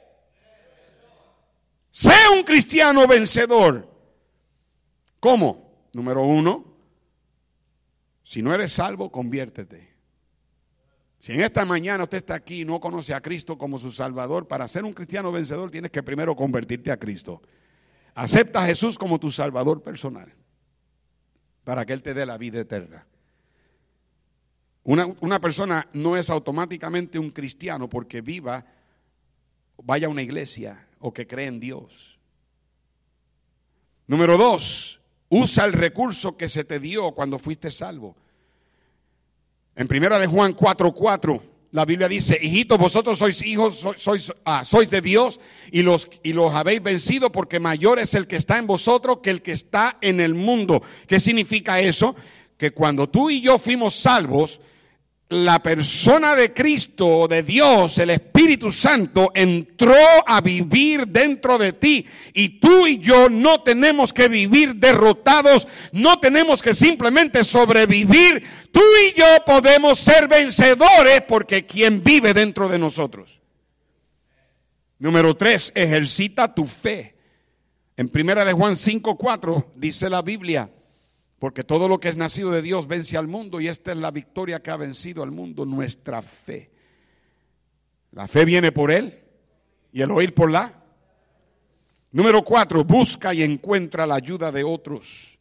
Sea 1.93 2.31
un 2.35 2.43
cristiano 2.43 3.07
vencedor. 3.07 3.90
¿Cómo? 5.21 5.71
Número 5.93 6.23
uno, 6.23 6.65
si 8.25 8.43
no 8.43 8.55
eres 8.55 8.73
salvo, 8.73 9.13
conviértete. 9.13 9.91
Si 11.21 11.33
en 11.33 11.43
esta 11.43 11.67
mañana 11.67 12.05
usted 12.05 12.19
está 12.19 12.35
aquí 12.35 12.63
y 12.63 12.65
no 12.65 12.81
conoce 12.81 13.13
a 13.13 13.21
Cristo 13.21 13.59
como 13.59 13.79
su 13.79 13.93
Salvador, 13.93 14.49
para 14.49 14.67
ser 14.67 14.85
un 14.85 14.95
cristiano 14.95 15.31
vencedor 15.31 15.71
tienes 15.71 15.91
que 15.91 16.03
primero 16.03 16.35
convertirte 16.35 16.91
a 16.91 16.97
Cristo. 16.97 17.43
Acepta 18.15 18.63
a 18.63 18.67
Jesús 18.67 18.99
como 18.99 19.21
tu 19.21 19.31
Salvador 19.31 19.83
personal, 19.83 20.33
para 21.65 21.85
que 21.85 21.93
Él 21.93 22.03
te 22.03 22.15
dé 22.15 22.25
la 22.25 22.39
vida 22.39 22.61
eterna. 22.61 23.07
Una, 24.85 25.07
una 25.21 25.41
persona 25.41 25.87
no 25.93 26.17
es 26.17 26.31
automáticamente 26.31 27.19
un 27.19 27.31
cristiano 27.31 27.89
porque 27.89 28.23
viva, 28.23 28.65
vaya 29.83 30.07
a 30.07 30.11
una 30.11 30.23
iglesia 30.23 30.89
o 31.01 31.13
que 31.13 31.27
cree 31.27 31.47
en 31.47 31.61
Dios. 31.61 32.19
Número 34.07 34.39
dos, 34.39 35.00
Usa 35.31 35.65
el 35.65 35.73
recurso 35.73 36.37
que 36.37 36.49
se 36.49 36.65
te 36.65 36.79
dio 36.79 37.13
cuando 37.13 37.39
fuiste 37.39 37.71
salvo. 37.71 38.17
En 39.77 39.89
primera 39.89 40.19
de 40.19 40.27
Juan 40.27 40.55
4:4, 40.55 41.43
la 41.73 41.85
Biblia 41.85 42.09
dice, 42.09 42.39
hijitos, 42.43 42.77
vosotros 42.77 43.19
sois 43.19 43.41
hijos, 43.43 43.87
sois, 43.97 44.33
ah, 44.45 44.65
sois 44.65 44.91
de 44.91 45.01
Dios 45.01 45.39
y 45.71 45.83
los, 45.83 46.09
y 46.25 46.33
los 46.33 46.53
habéis 46.53 46.83
vencido 46.83 47.31
porque 47.31 47.61
mayor 47.61 48.01
es 48.01 48.15
el 48.15 48.27
que 48.27 48.37
está 48.37 48.59
en 48.59 48.67
vosotros 48.67 49.21
que 49.23 49.31
el 49.31 49.41
que 49.41 49.53
está 49.53 49.97
en 50.01 50.21
el 50.21 50.35
mundo. 50.35 50.83
¿Qué 51.07 51.21
significa 51.21 51.81
eso? 51.81 52.17
Que 52.57 52.73
cuando 52.73 53.09
tú 53.09 53.31
y 53.31 53.41
yo 53.41 53.59
fuimos 53.59 53.95
salvos, 53.95 54.61
la 55.31 55.63
persona 55.63 56.35
de 56.35 56.53
Cristo, 56.53 57.29
de 57.29 57.45
Dios, 57.45 57.99
el 57.99 58.11
Espíritu 58.11 58.71
Santo, 58.71 59.31
entró 59.33 59.95
a 60.27 60.41
vivir 60.41 61.07
dentro 61.07 61.57
de 61.57 61.73
ti. 61.73 62.05
Y 62.35 62.61
tú 62.61 62.87
y 62.89 62.99
yo 62.99 63.31
no 63.31 63.63
tenemos 63.63 64.13
que 64.13 64.29
vivir 64.29 64.75
derrotados, 64.75 65.69
no 65.93 66.19
tenemos 66.19 66.61
que 66.61 66.75
simplemente 66.75 67.45
sobrevivir. 67.45 68.45
Tú 68.73 68.83
y 69.07 69.19
yo 69.19 69.27
podemos 69.47 70.01
ser 70.01 70.27
vencedores 70.27 71.23
porque 71.29 71.65
quien 71.65 72.03
vive 72.03 72.35
dentro 72.35 72.69
de 72.69 72.81
nosotros. 72.81 73.41
Número 74.99 75.37
tres, 75.37 75.71
ejercita 75.77 76.53
tu 76.53 76.65
fe. 76.65 77.15
En 77.97 78.09
primera 78.09 78.45
de 78.45 78.53
Juan 78.53 78.77
5:4 78.77 79.67
dice 79.77 80.11
la 80.11 80.23
Biblia, 80.23 80.71
porque 81.41 81.65
todo 81.65 81.89
lo 81.89 81.99
que 81.99 82.11
es 82.11 82.17
nacido 82.17 82.51
de 82.51 82.61
Dios 82.61 82.87
vence 82.87 83.17
al 83.17 83.27
mundo 83.27 83.63
y 83.63 83.69
esta 83.69 83.93
es 83.93 83.97
la 83.97 84.11
victoria 84.11 84.63
que 84.63 84.71
ha 84.71 84.77
vencido 84.77 85.23
al 85.23 85.31
mundo, 85.31 85.65
nuestra 85.65 86.21
fe. 86.21 86.71
La 88.13 88.29
fe 88.29 88.45
viene 88.45 88.73
por 88.73 88.91
Él 88.91 89.19
y 89.91 90.03
el 90.03 90.11
oír 90.11 90.35
por 90.35 90.51
la. 90.51 90.85
Número 92.13 92.45
cuatro, 92.45 92.85
busca 92.85 93.33
y 93.33 93.43
encuentra 93.43 94.07
la 94.07 94.17
ayuda 94.17 94.53
de 94.53 94.65
otros. 94.65 95.39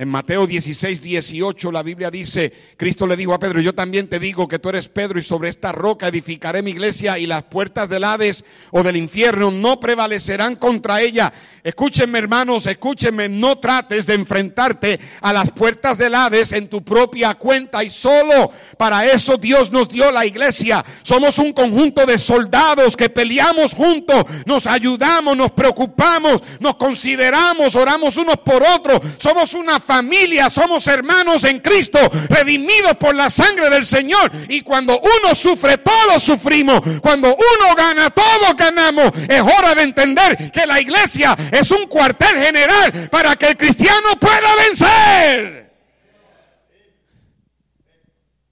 En 0.00 0.08
Mateo 0.08 0.46
16, 0.46 1.02
18 1.02 1.72
la 1.72 1.82
Biblia 1.82 2.08
dice, 2.08 2.52
Cristo 2.76 3.04
le 3.04 3.16
dijo 3.16 3.34
a 3.34 3.40
Pedro, 3.40 3.60
yo 3.60 3.74
también 3.74 4.06
te 4.06 4.20
digo 4.20 4.46
que 4.46 4.60
tú 4.60 4.68
eres 4.68 4.88
Pedro 4.88 5.18
y 5.18 5.22
sobre 5.22 5.48
esta 5.48 5.72
roca 5.72 6.06
edificaré 6.06 6.62
mi 6.62 6.70
iglesia 6.70 7.18
y 7.18 7.26
las 7.26 7.42
puertas 7.42 7.88
del 7.88 8.04
Hades 8.04 8.44
o 8.70 8.84
del 8.84 8.96
infierno 8.96 9.50
no 9.50 9.80
prevalecerán 9.80 10.54
contra 10.54 11.00
ella. 11.00 11.32
Escúchenme 11.64 12.20
hermanos, 12.20 12.66
escúchenme, 12.66 13.28
no 13.28 13.58
trates 13.58 14.06
de 14.06 14.14
enfrentarte 14.14 15.00
a 15.20 15.32
las 15.32 15.50
puertas 15.50 15.98
del 15.98 16.14
Hades 16.14 16.52
en 16.52 16.68
tu 16.68 16.84
propia 16.84 17.34
cuenta 17.34 17.82
y 17.82 17.90
solo 17.90 18.52
para 18.76 19.04
eso 19.04 19.36
Dios 19.36 19.72
nos 19.72 19.88
dio 19.88 20.12
la 20.12 20.24
iglesia. 20.24 20.84
Somos 21.02 21.40
un 21.40 21.52
conjunto 21.52 22.06
de 22.06 22.18
soldados 22.18 22.96
que 22.96 23.10
peleamos 23.10 23.74
juntos, 23.74 24.26
nos 24.46 24.64
ayudamos, 24.68 25.36
nos 25.36 25.50
preocupamos, 25.50 26.40
nos 26.60 26.76
consideramos, 26.76 27.74
oramos 27.74 28.16
unos 28.16 28.36
por 28.36 28.62
otros. 28.62 29.00
Somos 29.18 29.54
una 29.54 29.80
familia, 29.88 30.50
somos 30.50 30.86
hermanos 30.86 31.44
en 31.44 31.60
Cristo, 31.60 31.98
redimidos 32.28 32.96
por 32.98 33.14
la 33.14 33.30
sangre 33.30 33.70
del 33.70 33.86
Señor. 33.86 34.30
Y 34.50 34.60
cuando 34.60 35.00
uno 35.00 35.34
sufre, 35.34 35.78
todos 35.78 36.22
sufrimos. 36.22 36.82
Cuando 37.00 37.28
uno 37.28 37.74
gana, 37.74 38.10
todos 38.10 38.54
ganamos. 38.54 39.10
Es 39.26 39.40
hora 39.40 39.74
de 39.74 39.82
entender 39.82 40.52
que 40.52 40.66
la 40.66 40.78
iglesia 40.78 41.34
es 41.50 41.70
un 41.70 41.86
cuartel 41.86 42.36
general 42.36 43.08
para 43.10 43.34
que 43.36 43.46
el 43.46 43.56
cristiano 43.56 44.08
pueda 44.20 44.56
vencer. 44.68 45.72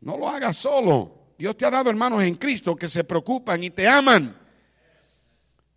No 0.00 0.16
lo 0.16 0.28
hagas 0.28 0.56
solo. 0.56 1.12
Dios 1.36 1.54
te 1.54 1.66
ha 1.66 1.70
dado 1.70 1.90
hermanos 1.90 2.22
en 2.22 2.36
Cristo 2.36 2.74
que 2.74 2.88
se 2.88 3.04
preocupan 3.04 3.62
y 3.62 3.68
te 3.68 3.86
aman. 3.86 4.34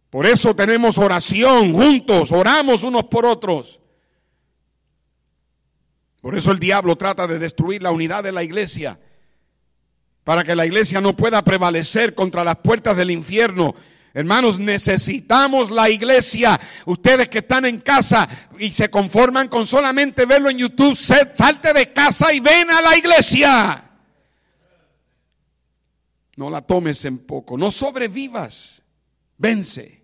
Por 0.10 0.26
eso 0.26 0.56
tenemos 0.56 0.98
oración 0.98 1.74
juntos, 1.74 2.32
oramos 2.32 2.84
unos 2.84 3.04
por 3.04 3.26
otros. 3.26 3.80
Por 6.22 6.38
eso 6.38 6.52
el 6.52 6.60
diablo 6.60 6.96
trata 6.96 7.28
de 7.28 7.40
destruir 7.40 7.82
la 7.82 7.92
unidad 7.92 8.24
de 8.24 8.32
la 8.32 8.44
iglesia, 8.44 9.00
para 10.24 10.44
que 10.44 10.56
la 10.56 10.66
iglesia 10.66 11.02
no 11.02 11.16
pueda 11.16 11.44
prevalecer 11.44 12.14
contra 12.14 12.44
las 12.44 12.58
puertas 12.58 12.96
del 12.98 13.10
infierno. 13.10 13.74
Hermanos, 14.14 14.60
necesitamos 14.60 15.72
la 15.72 15.90
iglesia. 15.90 16.60
Ustedes 16.86 17.30
que 17.30 17.40
están 17.40 17.66
en 17.66 17.80
casa 17.80 18.28
y 18.60 18.72
se 18.72 18.90
conforman 18.90 19.48
con 19.48 19.66
solamente 19.66 20.26
verlo 20.26 20.50
en 20.50 20.58
YouTube, 20.58 20.96
salte 20.96 21.74
de 21.74 21.94
casa 21.94 22.34
y 22.34 22.40
ven 22.40 22.70
a 22.70 22.82
la 22.82 22.98
iglesia. 22.98 23.86
No 26.36 26.50
la 26.50 26.62
tomes 26.62 27.04
en 27.06 27.20
poco, 27.20 27.58
no 27.58 27.72
sobrevivas, 27.72 28.82
vence. 29.38 29.99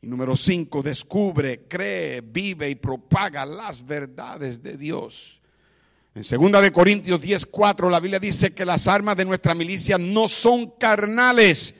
Y 0.00 0.06
número 0.06 0.36
cinco, 0.36 0.82
descubre, 0.82 1.66
cree, 1.68 2.20
vive 2.20 2.70
y 2.70 2.76
propaga 2.76 3.44
las 3.44 3.84
verdades 3.84 4.62
de 4.62 4.76
Dios. 4.76 5.40
En 6.14 6.24
segunda 6.24 6.60
de 6.60 6.72
Corintios 6.72 7.20
10, 7.20 7.46
4, 7.46 7.90
la 7.90 8.00
Biblia 8.00 8.18
dice 8.18 8.52
que 8.52 8.64
las 8.64 8.88
armas 8.88 9.16
de 9.16 9.24
nuestra 9.24 9.54
milicia 9.54 9.98
no 9.98 10.28
son 10.28 10.72
carnales. 10.78 11.74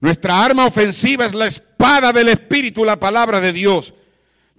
Nuestra 0.00 0.42
arma 0.42 0.66
ofensiva 0.66 1.26
es 1.26 1.34
la 1.34 1.46
espada 1.46 2.12
del 2.12 2.28
Espíritu, 2.28 2.84
la 2.84 2.98
palabra 2.98 3.40
de 3.40 3.52
Dios. 3.52 3.92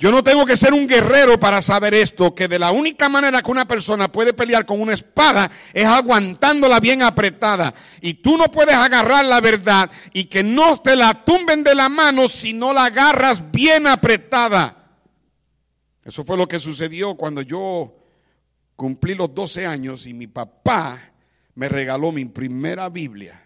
Yo 0.01 0.11
no 0.11 0.23
tengo 0.23 0.47
que 0.47 0.57
ser 0.57 0.73
un 0.73 0.87
guerrero 0.87 1.39
para 1.39 1.61
saber 1.61 1.93
esto, 1.93 2.33
que 2.33 2.47
de 2.47 2.57
la 2.57 2.71
única 2.71 3.07
manera 3.07 3.43
que 3.43 3.51
una 3.51 3.67
persona 3.67 4.11
puede 4.11 4.33
pelear 4.33 4.65
con 4.65 4.81
una 4.81 4.95
espada 4.95 5.51
es 5.71 5.85
aguantándola 5.85 6.79
bien 6.79 7.03
apretada. 7.03 7.71
Y 8.01 8.15
tú 8.15 8.35
no 8.35 8.45
puedes 8.45 8.73
agarrar 8.73 9.23
la 9.25 9.39
verdad 9.41 9.91
y 10.11 10.23
que 10.23 10.41
no 10.41 10.81
te 10.81 10.95
la 10.95 11.23
tumben 11.23 11.63
de 11.63 11.75
la 11.75 11.87
mano 11.87 12.27
si 12.27 12.51
no 12.51 12.73
la 12.73 12.85
agarras 12.85 13.51
bien 13.51 13.85
apretada. 13.85 14.89
Eso 16.03 16.23
fue 16.23 16.35
lo 16.35 16.47
que 16.47 16.57
sucedió 16.57 17.13
cuando 17.13 17.43
yo 17.43 17.95
cumplí 18.75 19.13
los 19.13 19.31
12 19.35 19.67
años 19.67 20.07
y 20.07 20.15
mi 20.15 20.25
papá 20.25 20.99
me 21.53 21.69
regaló 21.69 22.11
mi 22.11 22.25
primera 22.25 22.89
Biblia. 22.89 23.39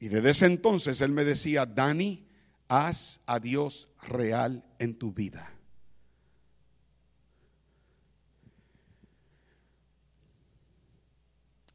Y 0.00 0.08
desde 0.08 0.30
ese 0.30 0.46
entonces 0.46 1.02
él 1.02 1.10
me 1.10 1.24
decía, 1.24 1.66
Dani, 1.66 2.24
haz 2.68 3.20
a 3.26 3.38
Dios 3.38 3.90
real 4.02 4.64
en 4.78 4.94
tu 4.94 5.12
vida. 5.12 5.50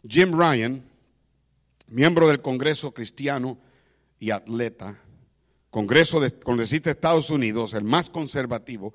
Jim 0.07 0.31
Ryan, 0.31 0.83
miembro 1.87 2.27
del 2.27 2.41
Congreso 2.41 2.93
Cristiano 2.93 3.57
y 4.19 4.31
atleta, 4.31 4.99
Congreso 5.69 6.19
de 6.19 6.31
Congresista 6.31 6.89
Estados 6.89 7.29
Unidos, 7.29 7.73
el 7.73 7.83
más 7.83 8.09
conservativo, 8.09 8.93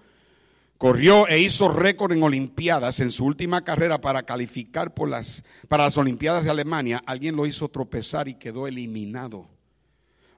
corrió 0.78 1.28
e 1.28 1.38
hizo 1.38 1.68
récord 1.68 2.12
en 2.12 2.22
Olimpiadas 2.22 3.00
en 3.00 3.12
su 3.12 3.24
última 3.24 3.62
carrera 3.62 4.00
para 4.00 4.22
calificar 4.22 4.94
por 4.94 5.08
las, 5.08 5.44
para 5.68 5.84
las 5.84 5.96
Olimpiadas 5.98 6.44
de 6.44 6.50
Alemania. 6.50 7.02
Alguien 7.06 7.36
lo 7.36 7.46
hizo 7.46 7.68
tropezar 7.68 8.26
y 8.26 8.34
quedó 8.34 8.66
eliminado. 8.66 9.48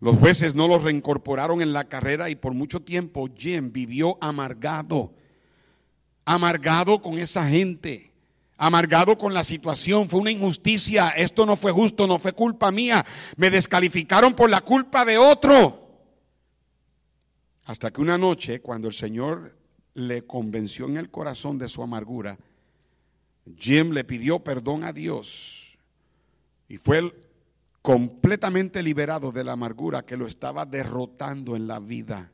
Los 0.04 0.18
jueces 0.18 0.54
no 0.54 0.68
lo 0.68 0.78
reincorporaron 0.78 1.62
en 1.62 1.72
la 1.72 1.84
carrera 1.84 2.28
y 2.28 2.36
por 2.36 2.52
mucho 2.52 2.82
tiempo 2.82 3.26
Jim 3.34 3.72
vivió 3.72 4.18
amargado, 4.20 5.14
amargado 6.26 7.00
con 7.00 7.18
esa 7.18 7.48
gente, 7.48 8.12
amargado 8.58 9.16
con 9.16 9.32
la 9.32 9.42
situación. 9.42 10.10
Fue 10.10 10.20
una 10.20 10.30
injusticia, 10.30 11.08
esto 11.08 11.46
no 11.46 11.56
fue 11.56 11.72
justo, 11.72 12.06
no 12.06 12.18
fue 12.18 12.34
culpa 12.34 12.70
mía, 12.70 13.02
me 13.38 13.48
descalificaron 13.48 14.34
por 14.34 14.50
la 14.50 14.60
culpa 14.60 15.06
de 15.06 15.16
otro. 15.16 15.88
Hasta 17.64 17.90
que 17.90 18.02
una 18.02 18.18
noche, 18.18 18.60
cuando 18.60 18.88
el 18.88 18.94
Señor 18.94 19.56
le 19.94 20.20
convenció 20.26 20.84
en 20.84 20.98
el 20.98 21.10
corazón 21.10 21.56
de 21.56 21.70
su 21.70 21.82
amargura, 21.82 22.36
Jim 23.56 23.92
le 23.92 24.04
pidió 24.04 24.40
perdón 24.40 24.84
a 24.84 24.92
Dios 24.92 25.78
y 26.68 26.76
fue 26.76 27.10
completamente 27.84 28.82
liberado 28.82 29.30
de 29.30 29.44
la 29.44 29.52
amargura 29.52 30.06
que 30.06 30.16
lo 30.16 30.26
estaba 30.26 30.64
derrotando 30.64 31.54
en 31.54 31.66
la 31.66 31.80
vida. 31.80 32.32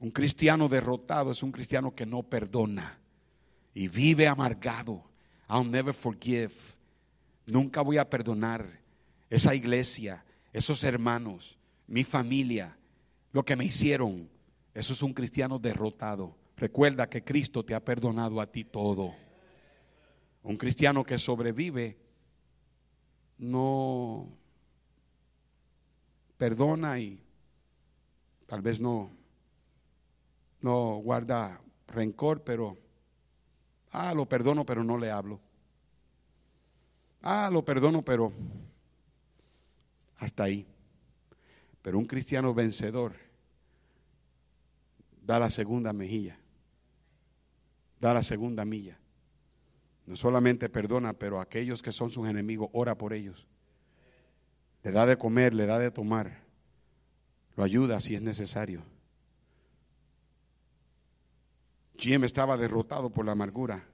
Un 0.00 0.10
cristiano 0.10 0.68
derrotado 0.68 1.30
es 1.30 1.44
un 1.44 1.52
cristiano 1.52 1.94
que 1.94 2.04
no 2.04 2.24
perdona 2.24 2.98
y 3.74 3.86
vive 3.86 4.26
amargado. 4.26 5.04
I'll 5.48 5.70
never 5.70 5.94
forgive. 5.94 6.50
Nunca 7.46 7.80
voy 7.82 7.98
a 7.98 8.10
perdonar 8.10 8.80
esa 9.30 9.54
iglesia, 9.54 10.24
esos 10.52 10.82
hermanos, 10.82 11.56
mi 11.86 12.02
familia, 12.02 12.76
lo 13.30 13.44
que 13.44 13.54
me 13.54 13.66
hicieron. 13.66 14.28
Eso 14.74 14.94
es 14.94 15.00
un 15.00 15.14
cristiano 15.14 15.60
derrotado. 15.60 16.36
Recuerda 16.56 17.08
que 17.08 17.22
Cristo 17.22 17.64
te 17.64 17.76
ha 17.76 17.84
perdonado 17.84 18.40
a 18.40 18.50
ti 18.50 18.64
todo. 18.64 19.14
Un 20.42 20.56
cristiano 20.56 21.04
que 21.04 21.18
sobrevive 21.18 22.07
no 23.38 24.28
perdona 26.36 26.98
y 26.98 27.20
tal 28.46 28.62
vez 28.62 28.80
no, 28.80 29.10
no 30.60 30.96
guarda 30.96 31.60
rencor, 31.88 32.42
pero, 32.42 32.76
ah, 33.90 34.14
lo 34.14 34.26
perdono, 34.26 34.64
pero 34.64 34.84
no 34.84 34.98
le 34.98 35.10
hablo. 35.10 35.40
Ah, 37.22 37.50
lo 37.52 37.64
perdono, 37.64 38.02
pero 38.02 38.32
hasta 40.18 40.44
ahí. 40.44 40.66
Pero 41.82 41.98
un 41.98 42.04
cristiano 42.04 42.54
vencedor 42.54 43.14
da 45.22 45.38
la 45.38 45.50
segunda 45.50 45.92
mejilla, 45.92 46.38
da 48.00 48.14
la 48.14 48.22
segunda 48.22 48.64
milla. 48.64 48.98
No 50.08 50.16
solamente 50.16 50.70
perdona, 50.70 51.12
pero 51.12 51.38
aquellos 51.38 51.82
que 51.82 51.92
son 51.92 52.08
sus 52.08 52.26
enemigos, 52.26 52.70
ora 52.72 52.96
por 52.96 53.12
ellos. 53.12 53.46
Le 54.82 54.90
da 54.90 55.04
de 55.04 55.18
comer, 55.18 55.52
le 55.52 55.66
da 55.66 55.78
de 55.78 55.90
tomar. 55.90 56.44
Lo 57.56 57.62
ayuda 57.62 58.00
si 58.00 58.14
es 58.14 58.22
necesario. 58.22 58.82
Jim 61.98 62.24
estaba 62.24 62.56
derrotado 62.56 63.10
por 63.10 63.26
la 63.26 63.32
amargura, 63.32 63.84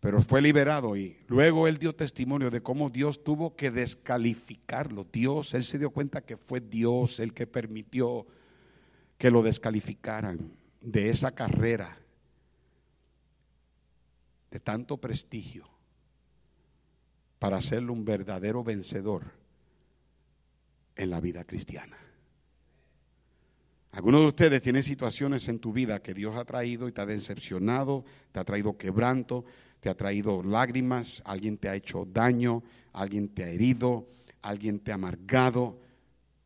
pero 0.00 0.20
fue 0.22 0.42
liberado 0.42 0.96
y 0.96 1.18
luego 1.28 1.68
él 1.68 1.78
dio 1.78 1.94
testimonio 1.94 2.50
de 2.50 2.60
cómo 2.60 2.90
Dios 2.90 3.22
tuvo 3.22 3.54
que 3.54 3.70
descalificarlo. 3.70 5.04
Dios, 5.04 5.54
él 5.54 5.62
se 5.62 5.78
dio 5.78 5.90
cuenta 5.90 6.22
que 6.22 6.36
fue 6.36 6.58
Dios 6.58 7.20
el 7.20 7.32
que 7.32 7.46
permitió 7.46 8.26
que 9.18 9.30
lo 9.30 9.42
descalificaran 9.44 10.56
de 10.80 11.10
esa 11.10 11.32
carrera 11.32 12.03
de 14.54 14.60
tanto 14.60 14.98
prestigio 14.98 15.64
para 17.40 17.56
hacerlo 17.56 17.92
un 17.92 18.04
verdadero 18.04 18.62
vencedor 18.62 19.32
en 20.94 21.10
la 21.10 21.20
vida 21.20 21.42
cristiana. 21.42 21.98
Algunos 23.90 24.20
de 24.20 24.26
ustedes 24.28 24.62
tienen 24.62 24.84
situaciones 24.84 25.48
en 25.48 25.58
tu 25.58 25.72
vida 25.72 26.00
que 26.00 26.14
Dios 26.14 26.36
ha 26.36 26.44
traído 26.44 26.86
y 26.86 26.92
te 26.92 27.00
ha 27.00 27.06
decepcionado, 27.06 28.04
te 28.30 28.38
ha 28.38 28.44
traído 28.44 28.78
quebranto, 28.78 29.44
te 29.80 29.88
ha 29.88 29.96
traído 29.96 30.40
lágrimas, 30.44 31.20
alguien 31.26 31.58
te 31.58 31.68
ha 31.68 31.74
hecho 31.74 32.04
daño, 32.04 32.62
alguien 32.92 33.30
te 33.30 33.42
ha 33.42 33.48
herido, 33.48 34.06
alguien 34.40 34.78
te 34.78 34.92
ha 34.92 34.94
amargado 34.94 35.80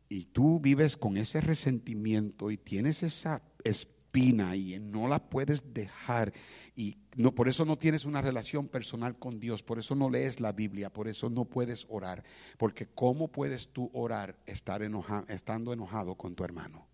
y 0.09 0.25
tú 0.25 0.59
vives 0.59 0.97
con 0.97 1.15
ese 1.15 1.41
resentimiento 1.41 2.49
y 2.49 2.57
tienes 2.57 3.03
esa 3.03 3.43
espina 3.63 4.55
y 4.55 4.79
no 4.79 5.07
la 5.07 5.29
puedes 5.29 5.71
dejar. 5.71 6.33
Y 6.79 6.97
no, 7.17 7.35
por 7.35 7.49
eso 7.49 7.65
no 7.65 7.77
tienes 7.77 8.05
una 8.05 8.21
relación 8.21 8.69
personal 8.69 9.19
con 9.19 9.37
Dios, 9.37 9.61
por 9.61 9.79
eso 9.79 9.95
no 9.95 10.09
lees 10.09 10.39
la 10.39 10.53
Biblia, 10.53 10.89
por 10.89 11.09
eso 11.09 11.29
no 11.29 11.43
puedes 11.43 11.85
orar. 11.89 12.23
Porque 12.57 12.87
¿cómo 12.87 13.27
puedes 13.27 13.67
tú 13.73 13.91
orar 13.91 14.37
estar 14.45 14.81
estando 15.27 15.73
enojado 15.73 16.15
con 16.15 16.35
tu 16.35 16.45
hermano? 16.45 16.87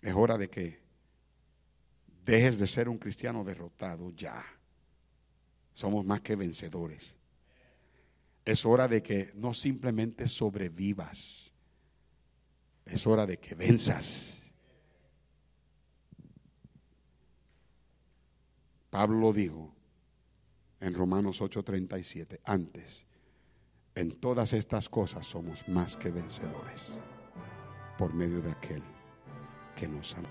Es 0.00 0.14
hora 0.14 0.38
de 0.38 0.48
que 0.48 0.78
dejes 2.24 2.60
de 2.60 2.68
ser 2.68 2.88
un 2.88 2.98
cristiano 2.98 3.42
derrotado 3.42 4.12
ya. 4.12 4.44
Somos 5.72 6.04
más 6.04 6.20
que 6.20 6.36
vencedores. 6.36 7.16
Es 8.44 8.64
hora 8.64 8.86
de 8.86 9.02
que 9.02 9.32
no 9.34 9.54
simplemente 9.54 10.28
sobrevivas. 10.28 11.50
Es 12.86 13.08
hora 13.08 13.26
de 13.26 13.40
que 13.40 13.56
venzas. 13.56 14.41
Pablo 18.92 19.32
dijo 19.32 19.74
en 20.78 20.92
Romanos 20.92 21.40
8:37, 21.40 22.40
antes, 22.44 23.06
en 23.94 24.20
todas 24.20 24.52
estas 24.52 24.90
cosas 24.90 25.26
somos 25.26 25.66
más 25.66 25.96
que 25.96 26.10
vencedores 26.10 26.90
por 27.96 28.12
medio 28.12 28.42
de 28.42 28.50
aquel 28.50 28.82
que 29.74 29.88
nos 29.88 30.14
ama. 30.14 30.28